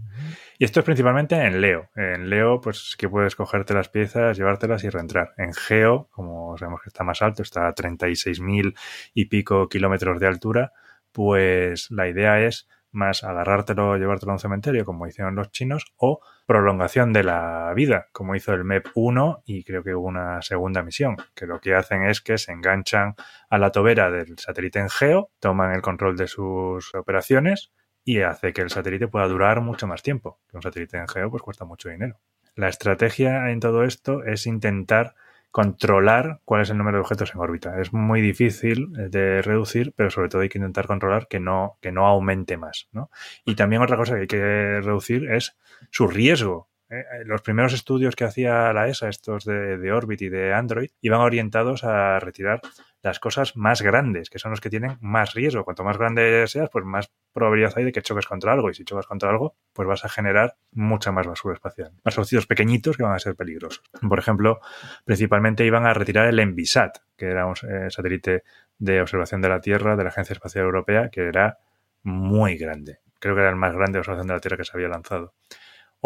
Y 0.59 0.65
esto 0.65 0.81
es 0.81 0.87
principalmente 0.87 1.35
en 1.35 1.61
Leo. 1.61 1.91
En 1.97 2.31
Leo, 2.31 2.61
pues 2.61 2.95
que 2.97 3.09
puedes 3.09 3.35
cogerte 3.35 3.75
las 3.75 3.89
piezas, 3.89 4.37
llevártelas 4.37 4.85
y 4.85 4.89
reentrar. 4.89 5.35
En 5.37 5.53
Geo, 5.53 6.09
como 6.13 6.57
sabemos 6.57 6.81
que 6.83 6.91
está 6.91 7.03
más 7.03 7.23
alto, 7.23 7.43
está 7.43 7.67
a 7.67 7.75
36.000 7.75 8.75
y 9.15 9.25
pico 9.27 9.69
kilómetros 9.69 10.21
de 10.21 10.29
altura, 10.29 10.73
pues 11.11 11.91
la 11.91 12.09
idea 12.09 12.41
es 12.41 12.69
más 12.93 13.25
agarrártelo, 13.25 13.97
llevártelo 13.97 14.31
a 14.31 14.35
un 14.37 14.39
cementerio, 14.39 14.85
como 14.85 15.07
hicieron 15.09 15.35
los 15.35 15.51
chinos, 15.51 15.85
o 15.97 16.21
prolongación 16.47 17.13
de 17.13 17.25
la 17.25 17.73
vida, 17.75 18.07
como 18.13 18.37
hizo 18.37 18.53
el 18.53 18.65
MEP 18.65 18.87
1 18.95 19.43
y 19.45 19.65
creo 19.65 19.83
que 19.83 19.95
hubo 19.95 20.07
una 20.07 20.41
segunda 20.43 20.85
misión, 20.85 21.17
que 21.35 21.47
lo 21.47 21.61
que 21.61 21.75
hacen 21.75 22.05
es 22.05 22.21
que 22.21 22.39
se 22.39 22.53
enganchan 22.53 23.17
a 23.51 23.59
la 23.59 23.73
tobera 23.73 24.13
del 24.13 24.39
satélite 24.39 24.79
en 24.79 24.91
geo, 24.91 25.31
toman 25.41 25.73
el 25.73 25.83
control 25.83 26.17
de 26.17 26.29
sus 26.29 26.95
operaciones 26.95 27.73
y 28.05 28.21
hace 28.21 28.53
que 28.53 28.63
el 28.63 28.71
satélite 28.71 29.09
pueda 29.09 29.27
durar 29.27 29.61
mucho 29.61 29.87
más 29.87 30.03
tiempo. 30.03 30.39
Un 30.53 30.63
satélite 30.63 30.99
en 30.99 31.09
geo 31.09 31.31
pues 31.31 31.43
cuesta 31.43 31.65
mucho 31.65 31.89
dinero. 31.89 32.19
La 32.55 32.69
estrategia 32.69 33.51
en 33.51 33.61
todo 33.61 33.85
esto 33.85 34.23
es 34.25 34.47
intentar 34.47 35.15
controlar 35.51 36.41
cuál 36.45 36.63
es 36.63 36.71
el 36.71 36.79
número 36.79 36.99
de 36.99 37.03
objetos 37.03 37.33
en 37.35 37.41
órbita. 37.41 37.81
Es 37.81 37.93
muy 37.93 38.21
difícil 38.21 38.89
de 38.93 39.41
reducir, 39.41 39.93
pero 39.97 40.11
sobre 40.11 40.29
todo 40.29 40.43
hay 40.43 40.49
que 40.49 40.59
intentar 40.59 40.87
controlar 40.87 41.29
que 41.29 41.39
no, 41.39 41.79
que 41.81 41.93
no 41.93 42.07
aumente 42.07 42.57
más. 42.57 42.89
¿no? 42.93 43.11
Y 43.45 43.55
también 43.55 43.81
otra 43.81 43.97
cosa 43.97 44.15
que 44.15 44.21
hay 44.23 44.27
que 44.27 44.81
reducir 44.83 45.31
es 45.31 45.57
su 45.91 46.09
riesgo. 46.09 46.69
Eh, 46.91 46.99
eh, 46.99 47.25
los 47.25 47.41
primeros 47.41 47.73
estudios 47.73 48.15
que 48.15 48.25
hacía 48.25 48.73
la 48.73 48.89
ESA, 48.89 49.09
estos 49.09 49.45
de, 49.45 49.93
Orbit 49.93 50.23
y 50.23 50.29
de 50.29 50.53
Android, 50.53 50.91
iban 51.01 51.21
orientados 51.21 51.83
a 51.83 52.21
retirar 52.21 52.61
las 53.03 53.19
cosas 53.19 53.57
más 53.57 53.83
grandes, 53.83 54.31
que 54.31 54.39
son 54.39 54.51
los 54.51 54.61
que 54.61 54.71
tienen 54.71 54.99
más 55.01 55.35
riesgo. 55.35 55.65
Cuanto 55.65 55.85
más 55.85 55.99
grande 55.99 56.47
seas, 56.47 56.69
pues 56.71 56.85
más 56.85 57.11
probabilidad 57.33 57.73
hay 57.77 57.85
de 57.85 57.93
que 57.93 58.03
choques 58.03 58.27
contra 58.27 58.53
algo. 58.53 58.71
Y 58.71 58.75
si 58.75 58.85
chocas 58.85 59.07
contra 59.07 59.31
algo, 59.31 59.57
pues 59.73 59.89
vas 59.89 60.05
a 60.05 60.09
generar 60.09 60.57
mucha 60.73 61.11
más 61.11 61.27
basura 61.27 61.55
espacial. 61.55 61.93
Más 62.05 62.15
trocitos 62.15 62.47
pequeñitos 62.47 62.97
que 62.97 63.03
van 63.03 63.15
a 63.15 63.19
ser 63.19 63.35
peligrosos. 63.35 63.83
Por 64.07 64.19
ejemplo, 64.19 64.61
principalmente 65.05 65.65
iban 65.67 65.87
a 65.87 65.95
retirar 65.95 66.27
el 66.27 66.39
Envisat, 66.39 66.99
que 67.17 67.27
era 67.27 67.47
un 67.47 67.55
eh, 67.69 67.91
satélite 67.91 68.45
de 68.79 69.01
observación 69.01 69.41
de 69.41 69.49
la 69.49 69.61
Tierra 69.61 69.97
de 69.97 70.03
la 70.03 70.11
Agencia 70.11 70.33
Espacial 70.33 70.65
Europea, 70.65 71.09
que 71.11 71.29
era 71.29 71.59
muy 72.03 72.57
grande. 72.57 73.01
Creo 73.21 73.35
que 73.35 73.41
era 73.41 73.51
el 73.51 73.57
más 73.57 73.75
grande 73.75 73.93
de 73.93 73.99
observación 74.01 74.29
de 74.29 74.35
la 74.35 74.41
Tierra 74.41 74.57
que 74.57 74.65
se 74.65 74.73
había 74.75 74.89
lanzado 74.89 75.35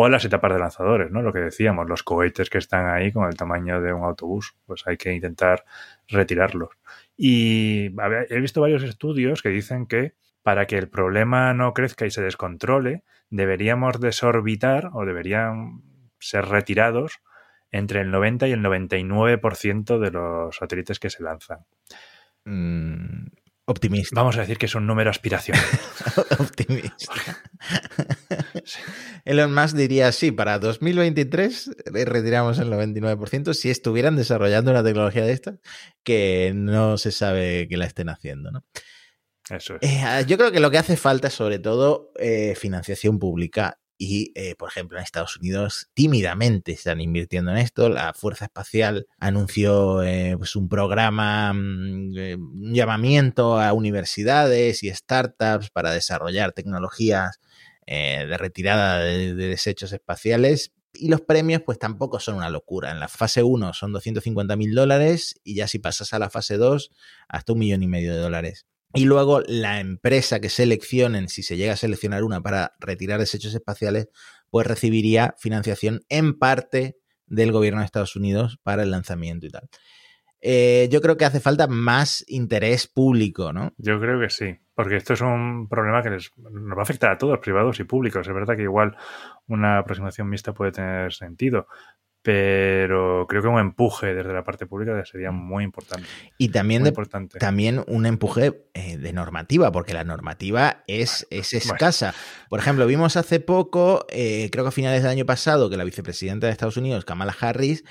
o 0.00 0.08
las 0.08 0.24
etapas 0.24 0.52
de 0.52 0.60
lanzadores, 0.60 1.10
¿no? 1.10 1.22
Lo 1.22 1.32
que 1.32 1.40
decíamos, 1.40 1.88
los 1.88 2.04
cohetes 2.04 2.50
que 2.50 2.58
están 2.58 2.86
ahí 2.86 3.10
con 3.10 3.26
el 3.26 3.34
tamaño 3.34 3.80
de 3.80 3.92
un 3.92 4.04
autobús, 4.04 4.54
pues 4.64 4.86
hay 4.86 4.96
que 4.96 5.12
intentar 5.12 5.64
retirarlos. 6.06 6.68
Y 7.16 7.90
he 8.30 8.38
visto 8.38 8.60
varios 8.60 8.84
estudios 8.84 9.42
que 9.42 9.48
dicen 9.48 9.86
que 9.86 10.14
para 10.44 10.68
que 10.68 10.78
el 10.78 10.88
problema 10.88 11.52
no 11.52 11.74
crezca 11.74 12.06
y 12.06 12.12
se 12.12 12.22
descontrole, 12.22 13.02
deberíamos 13.28 13.98
desorbitar 13.98 14.90
o 14.92 15.04
deberían 15.04 15.82
ser 16.20 16.46
retirados 16.46 17.18
entre 17.72 18.00
el 18.00 18.12
90 18.12 18.46
y 18.46 18.52
el 18.52 18.60
99% 18.60 19.98
de 19.98 20.10
los 20.12 20.54
satélites 20.54 21.00
que 21.00 21.10
se 21.10 21.24
lanzan. 21.24 21.66
Mm, 22.44 23.26
optimista. 23.64 24.14
Vamos 24.14 24.36
a 24.36 24.42
decir 24.42 24.58
que 24.58 24.66
es 24.66 24.76
un 24.76 24.86
número 24.86 25.10
aspiracional. 25.10 25.64
optimista. 26.38 27.12
Elon 29.28 29.52
Musk 29.52 29.76
diría, 29.76 30.10
sí, 30.10 30.32
para 30.32 30.58
2023 30.58 31.70
retiramos 32.06 32.58
el 32.58 32.70
99% 32.70 33.52
si 33.52 33.68
estuvieran 33.68 34.16
desarrollando 34.16 34.70
una 34.70 34.82
tecnología 34.82 35.22
de 35.22 35.32
esta 35.32 35.58
que 36.02 36.52
no 36.54 36.96
se 36.96 37.12
sabe 37.12 37.68
que 37.68 37.76
la 37.76 37.84
estén 37.84 38.08
haciendo, 38.08 38.50
¿no? 38.50 38.64
Eso 39.50 39.76
es. 39.80 39.80
Eh, 39.82 40.24
yo 40.26 40.38
creo 40.38 40.50
que 40.50 40.60
lo 40.60 40.70
que 40.70 40.78
hace 40.78 40.96
falta 40.96 41.28
es 41.28 41.34
sobre 41.34 41.58
todo 41.58 42.10
eh, 42.18 42.54
financiación 42.56 43.18
pública 43.18 43.78
y, 44.00 44.30
eh, 44.36 44.54
por 44.54 44.68
ejemplo, 44.70 44.96
en 44.96 45.02
Estados 45.02 45.36
Unidos 45.36 45.90
tímidamente 45.92 46.70
están 46.70 47.00
invirtiendo 47.00 47.50
en 47.50 47.58
esto. 47.58 47.88
La 47.88 48.14
Fuerza 48.14 48.44
Espacial 48.44 49.08
anunció 49.18 50.04
eh, 50.04 50.36
pues 50.38 50.54
un 50.54 50.68
programa, 50.68 51.52
mm, 51.52 52.16
eh, 52.16 52.36
un 52.36 52.72
llamamiento 52.72 53.60
a 53.60 53.72
universidades 53.72 54.84
y 54.84 54.94
startups 54.94 55.70
para 55.70 55.90
desarrollar 55.90 56.52
tecnologías 56.52 57.40
de 57.94 58.38
retirada 58.38 59.00
de, 59.00 59.34
de, 59.34 59.48
desechos 59.48 59.92
espaciales. 59.92 60.72
Y 60.94 61.08
los 61.08 61.20
premios, 61.20 61.62
pues 61.64 61.78
tampoco 61.78 62.18
son 62.20 62.36
una 62.36 62.50
locura. 62.50 62.90
En 62.90 63.00
la 63.00 63.08
fase 63.08 63.42
1 63.42 63.72
son 63.74 63.92
250 63.92 64.56
mil 64.56 64.74
dólares 64.74 65.40
y 65.44 65.54
ya 65.54 65.68
si 65.68 65.78
pasas 65.78 66.12
a 66.12 66.18
la 66.18 66.30
fase 66.30 66.56
2, 66.56 66.90
hasta 67.28 67.52
un 67.52 67.58
millón 67.58 67.82
y 67.82 67.86
medio 67.88 68.12
de 68.12 68.20
dólares. 68.20 68.66
Y 68.94 69.04
luego 69.04 69.42
la 69.46 69.80
empresa 69.80 70.40
que 70.40 70.48
seleccionen, 70.48 71.28
si 71.28 71.42
se 71.42 71.56
llega 71.56 71.74
a 71.74 71.76
seleccionar 71.76 72.24
una 72.24 72.40
para 72.40 72.72
retirar 72.80 73.20
desechos 73.20 73.54
espaciales, 73.54 74.08
pues 74.50 74.66
recibiría 74.66 75.34
financiación 75.38 76.00
en 76.08 76.38
parte 76.38 76.96
del 77.26 77.52
gobierno 77.52 77.80
de 77.80 77.86
Estados 77.86 78.16
Unidos 78.16 78.58
para 78.62 78.82
el 78.82 78.90
lanzamiento 78.90 79.46
y 79.46 79.50
tal. 79.50 79.68
Eh, 80.40 80.88
yo 80.90 81.00
creo 81.00 81.16
que 81.16 81.24
hace 81.24 81.40
falta 81.40 81.66
más 81.66 82.24
interés 82.28 82.86
público, 82.86 83.52
¿no? 83.52 83.72
Yo 83.76 83.98
creo 84.00 84.20
que 84.20 84.30
sí, 84.30 84.56
porque 84.74 84.96
esto 84.96 85.14
es 85.14 85.20
un 85.20 85.68
problema 85.68 86.02
que 86.02 86.10
les, 86.10 86.30
nos 86.36 86.76
va 86.76 86.82
a 86.82 86.84
afectar 86.84 87.10
a 87.10 87.18
todos, 87.18 87.38
privados 87.40 87.80
y 87.80 87.84
públicos. 87.84 88.26
Es 88.26 88.34
verdad 88.34 88.56
que 88.56 88.62
igual 88.62 88.96
una 89.48 89.78
aproximación 89.78 90.28
mixta 90.28 90.52
puede 90.52 90.72
tener 90.72 91.12
sentido, 91.12 91.66
pero 92.22 93.26
creo 93.28 93.42
que 93.42 93.48
un 93.48 93.58
empuje 93.58 94.14
desde 94.14 94.32
la 94.32 94.44
parte 94.44 94.66
pública 94.66 95.04
sería 95.04 95.30
muy 95.30 95.64
importante. 95.64 96.06
Y 96.36 96.50
también, 96.50 96.82
de, 96.82 96.90
importante. 96.90 97.38
también 97.38 97.82
un 97.86 98.06
empuje 98.06 98.66
eh, 98.74 98.98
de 98.98 99.12
normativa, 99.12 99.72
porque 99.72 99.94
la 99.94 100.04
normativa 100.04 100.84
es, 100.86 101.26
es 101.30 101.54
escasa. 101.54 102.12
Bueno. 102.12 102.48
Por 102.50 102.60
ejemplo, 102.60 102.86
vimos 102.86 103.16
hace 103.16 103.40
poco, 103.40 104.06
eh, 104.10 104.50
creo 104.52 104.64
que 104.64 104.68
a 104.68 104.72
finales 104.72 105.02
del 105.02 105.10
año 105.10 105.26
pasado, 105.26 105.70
que 105.70 105.76
la 105.76 105.84
vicepresidenta 105.84 106.46
de 106.46 106.52
Estados 106.52 106.76
Unidos, 106.76 107.04
Kamala 107.04 107.34
Harris, 107.40 107.84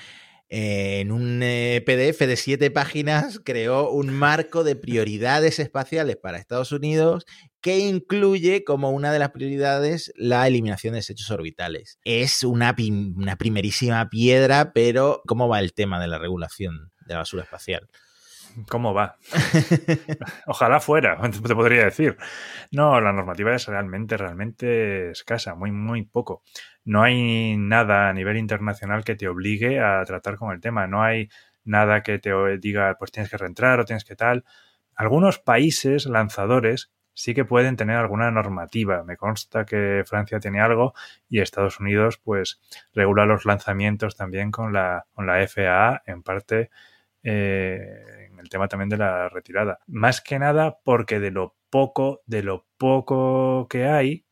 eh, 0.50 1.00
en 1.00 1.12
un 1.12 1.42
eh, 1.42 1.82
PDF 1.84 2.20
de 2.20 2.36
siete 2.36 2.70
páginas 2.70 3.38
creó 3.44 3.90
un 3.90 4.10
marco 4.10 4.64
de 4.64 4.76
prioridades 4.76 5.58
espaciales 5.58 6.16
para 6.16 6.38
Estados 6.38 6.72
Unidos 6.72 7.26
que 7.60 7.78
incluye 7.78 8.64
como 8.64 8.90
una 8.90 9.12
de 9.12 9.18
las 9.18 9.30
prioridades 9.30 10.12
la 10.16 10.46
eliminación 10.46 10.92
de 10.92 11.00
desechos 11.00 11.30
orbitales. 11.30 11.98
Es 12.04 12.44
una, 12.44 12.74
una 13.14 13.36
primerísima 13.36 14.08
piedra, 14.08 14.72
pero 14.72 15.22
¿cómo 15.26 15.48
va 15.48 15.60
el 15.60 15.74
tema 15.74 16.00
de 16.00 16.08
la 16.08 16.18
regulación 16.18 16.92
de 17.06 17.14
la 17.14 17.18
basura 17.18 17.42
espacial? 17.42 17.88
¿Cómo 18.66 18.94
va? 18.94 19.16
Ojalá 20.46 20.80
fuera, 20.80 21.18
te 21.30 21.54
podría 21.54 21.84
decir. 21.84 22.16
No, 22.70 23.00
la 23.00 23.12
normativa 23.12 23.54
es 23.54 23.66
realmente, 23.66 24.16
realmente 24.16 25.10
escasa, 25.10 25.54
muy, 25.54 25.70
muy 25.70 26.02
poco. 26.02 26.42
No 26.84 27.02
hay 27.02 27.56
nada 27.56 28.08
a 28.08 28.12
nivel 28.12 28.36
internacional 28.38 29.04
que 29.04 29.14
te 29.14 29.28
obligue 29.28 29.80
a 29.80 30.02
tratar 30.04 30.36
con 30.36 30.52
el 30.52 30.60
tema. 30.60 30.86
No 30.86 31.02
hay 31.02 31.28
nada 31.64 32.02
que 32.02 32.18
te 32.18 32.30
diga, 32.58 32.96
pues 32.98 33.12
tienes 33.12 33.30
que 33.30 33.36
reentrar 33.36 33.80
o 33.80 33.84
tienes 33.84 34.04
que 34.04 34.16
tal. 34.16 34.44
Algunos 34.94 35.38
países 35.38 36.06
lanzadores 36.06 36.90
sí 37.18 37.34
que 37.34 37.44
pueden 37.44 37.76
tener 37.76 37.96
alguna 37.96 38.30
normativa. 38.30 39.04
Me 39.04 39.16
consta 39.16 39.64
que 39.64 40.04
Francia 40.06 40.40
tiene 40.40 40.60
algo 40.60 40.94
y 41.28 41.40
Estados 41.40 41.80
Unidos, 41.80 42.18
pues, 42.22 42.60
regula 42.94 43.26
los 43.26 43.44
lanzamientos 43.44 44.16
también 44.16 44.50
con 44.50 44.72
la, 44.72 45.06
con 45.12 45.26
la 45.26 45.46
FAA, 45.46 46.02
en 46.06 46.22
parte. 46.22 46.70
Eh, 47.22 48.27
el 48.40 48.48
tema 48.48 48.68
también 48.68 48.88
de 48.88 48.96
la 48.96 49.28
retirada. 49.28 49.78
Más 49.86 50.20
que 50.20 50.38
nada 50.38 50.78
porque 50.84 51.20
de 51.20 51.30
lo 51.30 51.56
poco, 51.70 52.22
de 52.26 52.42
lo 52.42 52.66
poco 52.78 53.66
que 53.68 53.86
hay, 53.86 54.26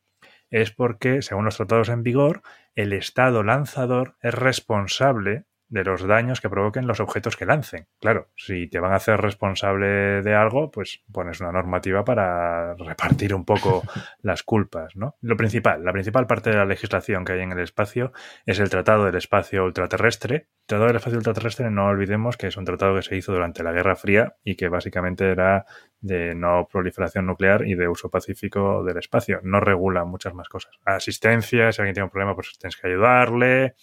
es 0.49 0.71
porque, 0.71 1.21
según 1.21 1.45
los 1.45 1.57
tratados 1.57 1.89
en 1.89 2.03
vigor, 2.03 2.41
el 2.75 2.93
Estado 2.93 3.43
lanzador 3.43 4.15
es 4.21 4.33
responsable 4.33 5.45
de 5.69 5.83
los 5.83 6.05
daños 6.07 6.41
que 6.41 6.49
provoquen 6.49 6.87
los 6.87 6.99
objetos 6.99 7.35
que 7.35 7.45
lancen. 7.45 7.87
Claro, 7.99 8.29
si 8.35 8.67
te 8.67 8.79
van 8.79 8.93
a 8.93 8.97
hacer 8.97 9.19
responsable 9.19 10.21
de 10.21 10.35
algo, 10.35 10.71
pues 10.71 11.03
pones 11.11 11.41
una 11.41 11.51
normativa 11.51 12.05
para 12.05 12.73
repartir 12.75 13.33
un 13.33 13.45
poco 13.45 13.83
las 14.21 14.43
culpas, 14.43 14.95
¿no? 14.95 15.15
Lo 15.21 15.35
principal, 15.35 15.83
la 15.83 15.91
principal 15.91 16.27
parte 16.27 16.49
de 16.49 16.57
la 16.57 16.65
legislación 16.65 17.25
que 17.25 17.33
hay 17.33 17.41
en 17.41 17.51
el 17.51 17.59
espacio 17.59 18.11
es 18.45 18.59
el 18.59 18.69
Tratado 18.69 19.05
del 19.05 19.15
Espacio 19.15 19.65
Ultraterrestre. 19.65 20.35
El 20.35 20.67
Tratado 20.67 20.87
del 20.87 20.97
Espacio 20.97 21.17
Ultraterrestre, 21.17 21.69
no 21.69 21.87
olvidemos 21.87 22.37
que 22.37 22.47
es 22.47 22.57
un 22.57 22.65
tratado 22.65 22.95
que 22.95 23.01
se 23.01 23.15
hizo 23.15 23.33
durante 23.33 23.63
la 23.63 23.71
Guerra 23.71 23.95
Fría 23.95 24.35
y 24.43 24.55
que 24.55 24.69
básicamente 24.69 25.29
era 25.29 25.65
de 25.99 26.35
no 26.35 26.67
proliferación 26.71 27.25
nuclear 27.25 27.65
y 27.65 27.75
de 27.75 27.87
uso 27.87 28.09
pacífico 28.09 28.83
del 28.83 28.97
espacio. 28.97 29.39
No 29.43 29.59
regula 29.59 30.05
muchas 30.05 30.33
más 30.33 30.47
cosas. 30.49 30.73
Asistencia, 30.85 31.71
si 31.71 31.81
alguien 31.81 31.93
tiene 31.93 32.05
un 32.05 32.11
problema, 32.11 32.35
pues 32.35 32.57
tienes 32.59 32.77
que 32.77 32.87
ayudarle. 32.87 33.75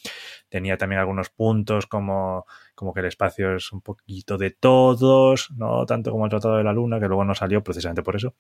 Tenía 0.49 0.77
también 0.77 1.01
algunos 1.01 1.31
puntos 1.31 1.87
como, 1.87 2.47
como 2.75 2.95
que 2.95 3.01
el 3.01 3.07
espacio 3.07 3.57
es 3.57 3.73
un 3.73 3.81
poquito 3.81 4.39
de 4.39 4.51
todos, 4.51 5.51
no 5.57 5.85
tanto 5.87 6.11
como 6.11 6.25
el 6.25 6.31
Tratado 6.31 6.57
de 6.57 6.65
la 6.65 6.73
Luna, 6.73 7.01
que 7.01 7.09
luego 7.09 7.25
no 7.25 7.35
salió 7.35 7.63
precisamente 7.63 8.03
por 8.03 8.17
eso. 8.17 8.35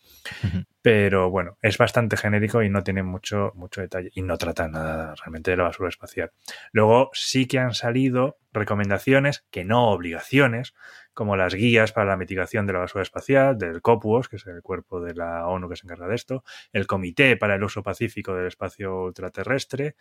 Pero 0.82 1.30
bueno, 1.30 1.58
es 1.62 1.78
bastante 1.78 2.16
genérico 2.16 2.62
y 2.62 2.70
no 2.70 2.82
tiene 2.82 3.02
mucho, 3.02 3.52
mucho 3.54 3.80
detalle 3.80 4.10
y 4.14 4.22
no 4.22 4.38
trata 4.38 4.68
nada 4.68 5.14
realmente 5.16 5.50
de 5.50 5.56
la 5.56 5.64
basura 5.64 5.88
espacial. 5.88 6.32
Luego 6.72 7.10
sí 7.12 7.46
que 7.46 7.58
han 7.58 7.74
salido 7.74 8.38
recomendaciones, 8.52 9.44
que 9.50 9.64
no 9.64 9.90
obligaciones, 9.90 10.74
como 11.12 11.36
las 11.36 11.54
guías 11.54 11.92
para 11.92 12.06
la 12.06 12.16
mitigación 12.16 12.66
de 12.66 12.72
la 12.72 12.80
basura 12.80 13.02
espacial, 13.02 13.56
del 13.58 13.80
COPUOS, 13.82 14.28
que 14.28 14.36
es 14.36 14.46
el 14.46 14.62
cuerpo 14.62 15.00
de 15.00 15.14
la 15.14 15.46
ONU 15.46 15.68
que 15.68 15.76
se 15.76 15.86
encarga 15.86 16.08
de 16.08 16.14
esto, 16.14 16.44
el 16.72 16.86
Comité 16.86 17.36
para 17.36 17.54
el 17.54 17.62
Uso 17.62 17.82
Pacífico 17.82 18.34
del 18.34 18.46
Espacio 18.46 19.04
Ultraterrestre. 19.04 19.96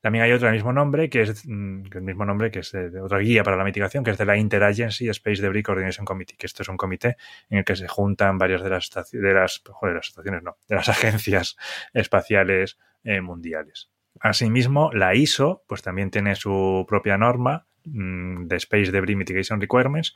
También 0.00 0.24
hay 0.24 0.32
otro 0.32 0.46
del 0.46 0.54
mismo 0.54 0.72
nombre, 0.72 1.10
que 1.10 1.22
es 1.22 1.46
mm, 1.46 1.84
el 1.92 2.02
mismo 2.02 2.24
nombre, 2.24 2.50
que 2.50 2.60
es 2.60 2.72
de, 2.72 3.00
otra 3.00 3.18
guía 3.18 3.42
para 3.42 3.56
la 3.56 3.64
mitigación, 3.64 4.02
que 4.02 4.10
es 4.10 4.18
de 4.18 4.24
la 4.24 4.36
Interagency 4.36 5.08
Space 5.10 5.42
Debris 5.42 5.64
Coordination 5.64 6.06
Committee, 6.06 6.36
que 6.36 6.46
esto 6.46 6.62
es 6.62 6.68
un 6.68 6.76
comité 6.76 7.16
en 7.50 7.58
el 7.58 7.64
que 7.64 7.76
se 7.76 7.86
juntan 7.86 8.38
varias 8.38 8.62
de 8.62 8.70
las 8.70 8.90
de 9.12 9.34
las, 9.34 9.62
las 9.82 10.08
estaciones 10.08 10.42
no, 10.42 10.56
de 10.68 10.74
las 10.74 10.88
agencias 10.88 11.56
espaciales 11.92 12.78
eh, 13.04 13.20
mundiales. 13.20 13.90
Asimismo, 14.20 14.90
la 14.92 15.14
ISO, 15.14 15.64
pues 15.66 15.82
también 15.82 16.10
tiene 16.10 16.34
su 16.34 16.84
propia 16.88 17.16
norma 17.18 17.66
mm, 17.84 18.46
de 18.46 18.56
Space 18.56 18.90
Debris 18.90 19.16
Mitigation 19.16 19.60
Requirements, 19.60 20.14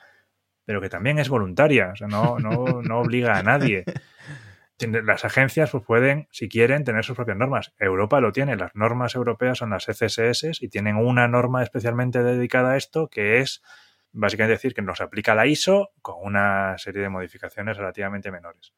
pero 0.64 0.80
que 0.80 0.88
también 0.88 1.18
es 1.18 1.28
voluntaria, 1.28 1.92
no, 2.08 2.38
no, 2.38 2.82
no 2.82 3.00
obliga 3.00 3.38
a 3.38 3.42
nadie. 3.42 3.84
Las 4.80 5.24
agencias 5.24 5.70
pues 5.70 5.84
pueden, 5.84 6.26
si 6.32 6.48
quieren, 6.48 6.84
tener 6.84 7.04
sus 7.04 7.14
propias 7.16 7.36
normas. 7.36 7.72
Europa 7.78 8.20
lo 8.20 8.32
tiene, 8.32 8.56
las 8.56 8.74
normas 8.74 9.14
europeas 9.14 9.58
son 9.58 9.70
las 9.70 9.88
ECSS 9.88 10.60
y 10.60 10.68
tienen 10.68 10.96
una 10.96 11.28
norma 11.28 11.62
especialmente 11.62 12.22
dedicada 12.22 12.72
a 12.72 12.76
esto 12.76 13.08
que 13.08 13.38
es 13.38 13.62
básicamente 14.12 14.52
decir 14.52 14.74
que 14.74 14.82
nos 14.82 15.00
aplica 15.00 15.34
la 15.34 15.46
ISO 15.46 15.90
con 16.02 16.16
una 16.20 16.76
serie 16.78 17.02
de 17.02 17.08
modificaciones 17.08 17.76
relativamente 17.76 18.32
menores. 18.32 18.74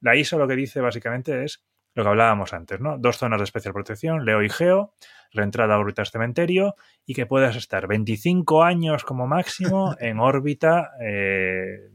La 0.00 0.16
ISO 0.16 0.38
lo 0.38 0.46
que 0.46 0.56
dice 0.56 0.80
básicamente 0.80 1.44
es 1.44 1.64
lo 1.94 2.04
que 2.04 2.08
hablábamos 2.08 2.52
antes, 2.52 2.80
¿no? 2.80 2.98
Dos 2.98 3.18
zonas 3.18 3.40
de 3.40 3.44
especial 3.44 3.74
protección, 3.74 4.24
Leo 4.24 4.42
y 4.42 4.48
Geo, 4.48 4.94
reentrada 5.32 5.74
a 5.74 5.78
órbita 5.78 6.04
cementerio 6.04 6.74
y 7.04 7.14
que 7.14 7.26
puedas 7.26 7.56
estar 7.56 7.86
25 7.86 8.62
años 8.62 9.04
como 9.04 9.26
máximo 9.26 9.96
en 9.98 10.20
órbita 10.20 10.92
eh, 11.00 11.90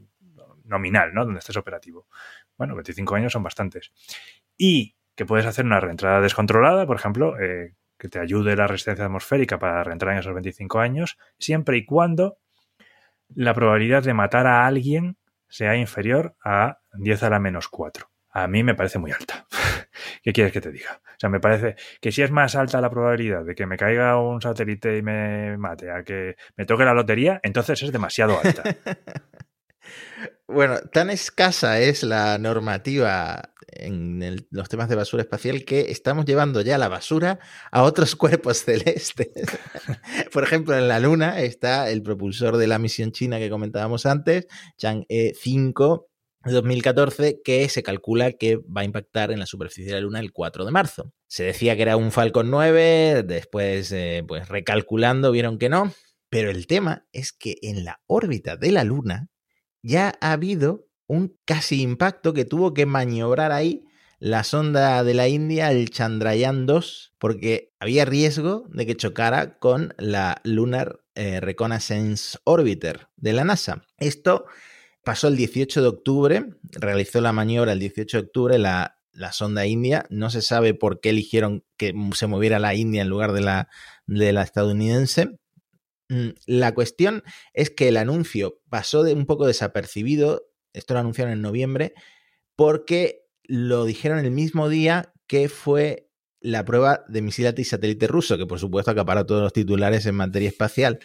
nominal, 0.66 1.12
¿no? 1.14 1.24
Donde 1.24 1.40
estés 1.40 1.56
operativo. 1.56 2.06
Bueno, 2.56 2.74
25 2.74 3.14
años 3.14 3.32
son 3.32 3.42
bastantes. 3.42 3.92
Y 4.56 4.96
que 5.14 5.24
puedes 5.24 5.46
hacer 5.46 5.64
una 5.64 5.80
reentrada 5.80 6.20
descontrolada, 6.20 6.86
por 6.86 6.96
ejemplo, 6.96 7.38
eh, 7.40 7.74
que 7.98 8.08
te 8.08 8.18
ayude 8.18 8.56
la 8.56 8.66
resistencia 8.66 9.06
atmosférica 9.06 9.58
para 9.58 9.82
reentrar 9.82 10.12
en 10.12 10.20
esos 10.20 10.34
25 10.34 10.78
años, 10.80 11.18
siempre 11.38 11.78
y 11.78 11.84
cuando 11.84 12.38
la 13.34 13.54
probabilidad 13.54 14.02
de 14.02 14.14
matar 14.14 14.46
a 14.46 14.66
alguien 14.66 15.16
sea 15.48 15.76
inferior 15.76 16.36
a 16.44 16.80
10 16.92 17.22
a 17.22 17.30
la 17.30 17.38
menos 17.38 17.68
4 17.68 18.10
a 18.36 18.48
mí 18.48 18.62
me 18.62 18.74
parece 18.74 18.98
muy 18.98 19.12
alta. 19.12 19.46
¿Qué 20.22 20.32
quieres 20.32 20.52
que 20.52 20.60
te 20.60 20.70
diga? 20.70 21.00
O 21.02 21.18
sea, 21.18 21.30
me 21.30 21.40
parece 21.40 21.76
que 22.02 22.12
si 22.12 22.20
es 22.20 22.30
más 22.30 22.54
alta 22.54 22.82
la 22.82 22.90
probabilidad 22.90 23.44
de 23.44 23.54
que 23.54 23.64
me 23.64 23.78
caiga 23.78 24.20
un 24.20 24.42
satélite 24.42 24.98
y 24.98 25.02
me 25.02 25.56
mate 25.56 25.90
a 25.90 26.02
que 26.02 26.36
me 26.54 26.66
toque 26.66 26.84
la 26.84 26.92
lotería, 26.92 27.40
entonces 27.42 27.82
es 27.82 27.92
demasiado 27.92 28.38
alta. 28.38 28.62
bueno, 30.48 30.78
tan 30.92 31.10
escasa 31.10 31.80
es 31.80 32.02
la 32.02 32.38
normativa 32.38 33.52
en 33.68 34.46
los 34.50 34.68
temas 34.68 34.88
de 34.88 34.94
basura 34.94 35.22
espacial 35.22 35.64
que 35.64 35.90
estamos 35.90 36.24
llevando 36.24 36.60
ya 36.60 36.78
la 36.78 36.88
basura 36.88 37.40
a 37.70 37.82
otros 37.82 38.16
cuerpos 38.16 38.58
celestes. 38.58 39.28
Por 40.32 40.44
ejemplo, 40.44 40.76
en 40.76 40.88
la 40.88 41.00
Luna 41.00 41.40
está 41.40 41.90
el 41.90 42.02
propulsor 42.02 42.56
de 42.56 42.66
la 42.66 42.78
misión 42.78 43.12
china 43.12 43.38
que 43.38 43.50
comentábamos 43.50 44.06
antes, 44.06 44.46
Chang'e 44.78 45.34
5, 45.34 46.08
2014 46.44 47.40
que 47.42 47.68
se 47.68 47.82
calcula 47.82 48.32
que 48.32 48.56
va 48.56 48.82
a 48.82 48.84
impactar 48.84 49.32
en 49.32 49.40
la 49.40 49.46
superficie 49.46 49.86
de 49.92 50.00
la 50.00 50.00
Luna 50.00 50.20
el 50.20 50.32
4 50.32 50.64
de 50.64 50.70
marzo. 50.70 51.12
Se 51.26 51.44
decía 51.44 51.74
que 51.76 51.82
era 51.82 51.96
un 51.96 52.12
Falcon 52.12 52.50
9, 52.50 53.24
después, 53.24 53.90
eh, 53.92 54.22
pues 54.26 54.48
recalculando, 54.48 55.32
vieron 55.32 55.58
que 55.58 55.68
no. 55.68 55.92
Pero 56.28 56.50
el 56.50 56.66
tema 56.66 57.06
es 57.12 57.32
que 57.32 57.56
en 57.62 57.84
la 57.84 58.00
órbita 58.06 58.56
de 58.56 58.72
la 58.72 58.84
Luna 58.84 59.28
ya 59.86 60.18
ha 60.20 60.32
habido 60.32 60.88
un 61.06 61.38
casi 61.44 61.80
impacto 61.80 62.34
que 62.34 62.44
tuvo 62.44 62.74
que 62.74 62.86
maniobrar 62.86 63.52
ahí 63.52 63.84
la 64.18 64.42
sonda 64.42 65.04
de 65.04 65.14
la 65.14 65.28
India, 65.28 65.70
el 65.70 65.90
Chandrayaan 65.90 66.66
2, 66.66 67.14
porque 67.18 67.72
había 67.78 68.04
riesgo 68.04 68.64
de 68.70 68.84
que 68.84 68.96
chocara 68.96 69.58
con 69.58 69.94
la 69.98 70.40
Lunar 70.42 71.00
eh, 71.14 71.40
Reconnaissance 71.40 72.38
Orbiter 72.44 73.08
de 73.16 73.32
la 73.32 73.44
NASA. 73.44 73.84
Esto 73.98 74.46
pasó 75.04 75.28
el 75.28 75.36
18 75.36 75.82
de 75.82 75.88
octubre, 75.88 76.44
realizó 76.72 77.20
la 77.20 77.32
maniobra 77.32 77.72
el 77.72 77.78
18 77.78 78.16
de 78.16 78.24
octubre 78.24 78.58
la, 78.58 78.98
la 79.12 79.32
sonda 79.32 79.66
india. 79.66 80.06
No 80.10 80.30
se 80.30 80.42
sabe 80.42 80.74
por 80.74 81.00
qué 81.00 81.10
eligieron 81.10 81.64
que 81.76 81.94
se 82.14 82.26
moviera 82.26 82.58
la 82.58 82.74
India 82.74 83.02
en 83.02 83.08
lugar 83.08 83.32
de 83.32 83.42
la, 83.42 83.68
de 84.06 84.32
la 84.32 84.42
estadounidense. 84.42 85.38
Mm, 86.08 86.30
la 86.46 86.74
cuestión 86.74 87.22
es 87.52 87.70
que 87.70 87.88
el 87.88 87.96
anuncio 87.96 88.60
pasó 88.68 89.02
de 89.02 89.12
un 89.12 89.26
poco 89.26 89.46
desapercibido, 89.46 90.48
esto 90.72 90.94
lo 90.94 91.00
anunciaron 91.00 91.32
en 91.32 91.42
noviembre, 91.42 91.94
porque 92.54 93.26
lo 93.44 93.84
dijeron 93.84 94.18
el 94.18 94.30
mismo 94.30 94.68
día 94.68 95.12
que 95.26 95.48
fue 95.48 96.08
la 96.40 96.64
prueba 96.64 97.04
de 97.08 97.22
misil 97.22 97.52
satélite 97.64 98.06
ruso, 98.06 98.38
que 98.38 98.46
por 98.46 98.60
supuesto 98.60 98.90
acaparó 98.90 99.26
todos 99.26 99.42
los 99.42 99.52
titulares 99.52 100.06
en 100.06 100.14
materia 100.14 100.48
espacial. 100.48 101.00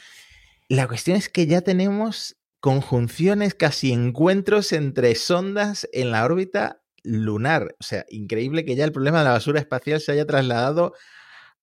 La 0.67 0.87
cuestión 0.87 1.17
es 1.17 1.29
que 1.29 1.47
ya 1.47 1.61
tenemos 1.61 2.37
conjunciones, 2.59 3.55
casi 3.55 3.91
encuentros 3.91 4.71
entre 4.71 5.15
sondas 5.15 5.89
en 5.93 6.11
la 6.11 6.23
órbita 6.23 6.83
lunar. 7.03 7.75
O 7.79 7.83
sea, 7.83 8.05
increíble 8.09 8.65
que 8.65 8.75
ya 8.75 8.85
el 8.85 8.91
problema 8.91 9.19
de 9.19 9.25
la 9.25 9.31
basura 9.31 9.59
espacial 9.59 9.99
se 9.99 10.11
haya 10.11 10.25
trasladado 10.25 10.93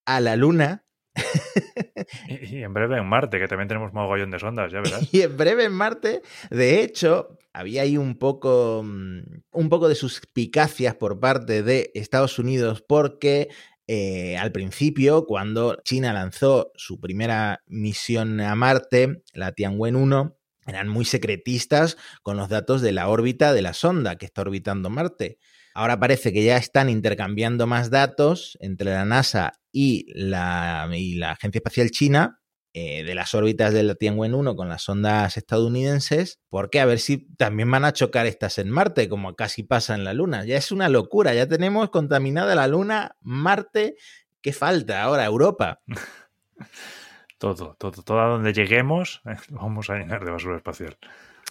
a 0.05 0.21
la 0.21 0.37
Luna. 0.37 0.85
y, 2.29 2.63
en 2.63 2.73
breve 2.73 2.99
en 2.99 3.07
Marte, 3.07 3.39
que 3.39 3.49
también 3.49 3.69
tenemos 3.69 3.93
mogollón 3.93 4.31
de 4.31 4.39
sondas, 4.39 4.73
ya 4.73 4.81
verás. 4.81 5.09
y 5.13 5.23
en 5.23 5.37
breve 5.37 5.65
en 5.65 5.73
Marte, 5.73 6.23
de 6.51 6.83
hecho, 6.83 7.39
había 7.53 7.83
ahí 7.83 7.97
un 7.97 8.17
poco, 8.17 8.83
mm, 8.85 9.21
un 9.53 9.69
poco 9.69 9.89
de 9.89 9.95
suspicacias 9.95 10.95
por 10.95 11.21
parte 11.21 11.63
de 11.63 11.91
Estados 11.95 12.39
Unidos 12.39 12.83
porque 12.87 13.49
eh, 13.87 14.37
al 14.37 14.53
principio, 14.53 15.25
cuando 15.25 15.79
China 15.83 16.13
lanzó 16.13 16.73
su 16.75 17.01
primera 17.01 17.63
misión 17.67 18.41
a 18.41 18.55
Marte, 18.55 19.23
la 19.33 19.53
Tianwen 19.53 19.97
1, 19.97 20.37
eran 20.67 20.89
muy 20.89 21.07
secretistas 21.07 21.97
con 22.23 22.37
los 22.37 22.51
datos 22.51 22.83
de 22.83 22.93
la 22.93 23.09
órbita 23.09 23.55
de 23.55 23.63
la 23.63 23.73
sonda 23.73 24.17
que 24.17 24.27
está 24.27 24.43
orbitando 24.43 24.91
Marte. 24.91 25.39
Ahora 25.73 25.99
parece 25.99 26.33
que 26.33 26.45
ya 26.45 26.59
están 26.59 26.91
intercambiando 26.91 27.67
más 27.67 27.89
datos 27.89 28.59
entre 28.61 28.91
la 28.91 29.07
NASA 29.07 29.55
y 29.73 30.07
la, 30.15 30.89
la 30.91 31.33
Agencia 31.33 31.59
Espacial 31.59 31.91
China 31.91 32.39
eh, 32.75 33.03
de 33.03 33.15
las 33.15 33.35
órbitas 33.35 33.73
de 33.73 33.83
la 33.83 33.95
Tianwen 33.95 34.35
1 34.35 34.55
con 34.55 34.69
las 34.69 34.83
sondas 34.83 35.37
estadounidenses, 35.37 36.39
porque 36.49 36.81
a 36.81 36.87
ver 36.87 37.01
si 37.01 37.27
también 37.35 37.71
van 37.71 37.85
a 37.85 37.93
chocar 37.93 38.27
estas 38.27 38.59
en 38.59 38.71
Marte, 38.71 39.09
como 39.09 39.35
casi 39.35 39.63
pasa 39.63 39.95
en 39.95 40.05
la 40.05 40.13
Luna. 40.13 40.45
Ya 40.45 40.57
es 40.59 40.71
una 40.71 40.89
locura, 40.89 41.35
ya 41.35 41.49
tenemos 41.49 41.91
contaminada 41.91 42.55
la 42.55 42.69
Luna, 42.69 43.17
Marte, 43.21 43.97
¿qué 44.43 44.53
falta 44.53 45.03
ahora? 45.03 45.25
Europa. 45.25 45.81
todo, 47.39 47.75
todo, 47.79 48.03
todo 48.03 48.21
a 48.21 48.29
donde 48.29 48.53
lleguemos 48.53 49.23
vamos 49.49 49.91
a 49.91 49.95
llenar 49.95 50.25
de 50.25 50.31
basura 50.31 50.59
espacial. 50.59 50.99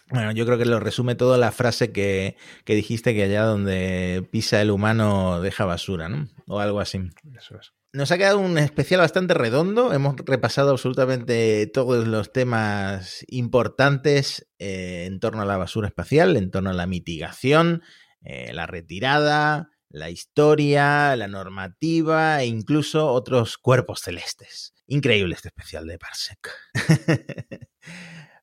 Bueno, 0.09 0.31
yo 0.31 0.45
creo 0.45 0.57
que 0.57 0.65
lo 0.65 0.79
resume 0.79 1.15
todo 1.15 1.35
la 1.37 1.51
frase 1.51 1.91
que, 1.91 2.37
que, 2.63 2.75
dijiste 2.75 3.13
que 3.13 3.23
allá 3.23 3.43
donde 3.43 4.25
pisa 4.31 4.61
el 4.61 4.71
humano 4.71 5.41
deja 5.41 5.65
basura, 5.65 6.07
¿no? 6.07 6.29
O 6.47 6.61
algo 6.61 6.79
así. 6.79 7.01
Eso 7.35 7.59
es. 7.59 7.73
Nos 7.93 8.11
ha 8.11 8.17
quedado 8.17 8.39
un 8.39 8.57
especial 8.57 8.99
bastante 8.99 9.33
redondo. 9.33 9.93
Hemos 9.93 10.15
repasado 10.25 10.71
absolutamente 10.71 11.67
todos 11.67 12.05
los 12.05 12.33
temas 12.33 13.25
importantes 13.27 14.47
eh, 14.59 15.05
en 15.07 15.19
torno 15.19 15.41
a 15.41 15.45
la 15.45 15.57
basura 15.57 15.87
espacial, 15.87 16.35
en 16.35 16.51
torno 16.51 16.69
a 16.69 16.73
la 16.73 16.85
mitigación, 16.85 17.81
eh, 18.21 18.51
la 18.53 18.67
retirada, 18.67 19.69
la 19.89 20.09
historia, 20.09 21.15
la 21.15 21.27
normativa 21.29 22.41
e 22.41 22.47
incluso 22.47 23.07
otros 23.07 23.57
cuerpos 23.57 24.01
celestes. 24.01 24.73
Increíble 24.87 25.35
este 25.35 25.47
especial 25.47 25.87
de 25.87 25.97
Parsec. 25.97 26.51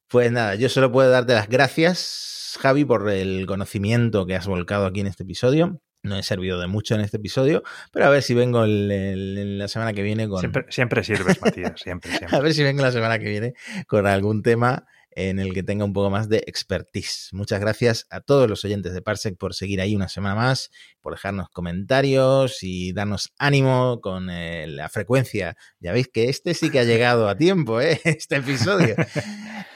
pues 0.09 0.33
nada, 0.33 0.55
yo 0.55 0.71
solo 0.71 0.91
puedo 0.91 1.11
darte 1.11 1.35
las 1.35 1.51
gracias, 1.51 2.57
Javi, 2.61 2.87
por 2.87 3.11
el 3.11 3.45
conocimiento 3.47 4.27
que 4.27 4.37
has 4.37 4.47
volcado 4.47 4.87
aquí 4.87 5.01
en 5.01 5.07
este 5.07 5.25
episodio. 5.25 5.83
No 6.05 6.17
he 6.17 6.23
servido 6.23 6.61
de 6.61 6.69
mucho 6.69 6.95
en 6.95 7.01
este 7.01 7.17
episodio, 7.17 7.63
pero 7.91 8.07
a 8.07 8.11
ver 8.11 8.23
si 8.23 8.35
vengo 8.35 8.65
la 8.67 9.69
semana 9.69 9.93
que 9.93 10.03
viene 10.03 10.29
con... 10.29 10.39
Siempre, 10.39 10.67
siempre 10.69 11.03
sirves, 11.03 11.41
Matías, 11.41 11.81
siempre, 11.81 12.11
siempre. 12.17 12.37
A 12.37 12.41
ver 12.41 12.55
si 12.55 12.63
vengo 12.63 12.83
la 12.83 12.93
semana 12.93 13.19
que 13.19 13.29
viene 13.29 13.55
con 13.89 14.07
algún 14.07 14.43
tema 14.43 14.87
en 15.17 15.39
el 15.39 15.55
que 15.55 15.63
tenga 15.63 15.85
un 15.85 15.93
poco 15.93 16.11
más 16.11 16.29
de 16.29 16.43
expertise. 16.47 17.31
Muchas 17.33 17.61
gracias 17.61 18.07
a 18.11 18.21
todos 18.21 18.49
los 18.49 18.65
oyentes 18.65 18.93
de 18.93 19.03
Parsec 19.03 19.37
por 19.37 19.55
seguir 19.55 19.81
ahí 19.81 19.95
una 19.95 20.09
semana 20.09 20.35
más, 20.35 20.71
por 21.01 21.15
dejarnos 21.15 21.49
comentarios 21.51 22.63
y 22.63 22.93
darnos 22.93 23.33
ánimo 23.39 24.01
con 24.01 24.29
eh, 24.31 24.67
la 24.67 24.89
frecuencia. 24.89 25.57
Ya 25.81 25.93
veis 25.93 26.09
que 26.09 26.29
este 26.29 26.55
sí 26.55 26.71
que 26.71 26.81
ha 26.81 26.85
llegado 26.85 27.29
a 27.29 27.37
tiempo, 27.37 27.81
¿eh? 27.81 28.01
este 28.05 28.37
episodio. 28.37 28.95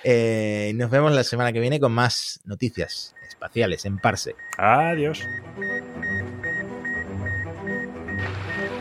Eh, 0.05 0.73
nos 0.77 0.91
vemos 0.91 1.13
la 1.13 1.25
semana 1.25 1.53
que 1.53 1.59
viene 1.59 1.81
con 1.81 1.91
más 1.91 2.41
noticias 2.45 3.15
espaciales 3.29 3.85
en 3.85 3.99
Parsec. 3.99 4.37
Adiós. 4.57 5.21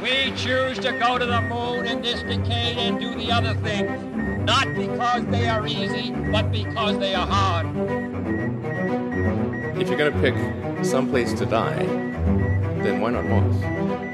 We 0.07 0.31
choose 0.37 0.79
to 0.79 0.93
go 0.93 1.17
to 1.17 1.25
the 1.25 1.41
moon 1.41 1.85
in 1.85 2.01
this 2.01 2.21
decade 2.21 2.77
and 2.77 2.97
do 2.97 3.13
the 3.15 3.29
other 3.29 3.53
things, 3.55 3.91
not 4.45 4.73
because 4.73 5.25
they 5.25 5.49
are 5.49 5.67
easy, 5.67 6.11
but 6.31 6.49
because 6.49 6.97
they 6.97 7.13
are 7.13 7.27
hard. 7.27 7.67
If 9.77 9.89
you're 9.89 9.97
going 9.97 10.13
to 10.13 10.19
pick 10.21 10.85
some 10.85 11.09
place 11.09 11.33
to 11.33 11.45
die, 11.45 11.83
then 12.83 13.01
why 13.01 13.09
not 13.09 13.25
Mars? 13.25 14.06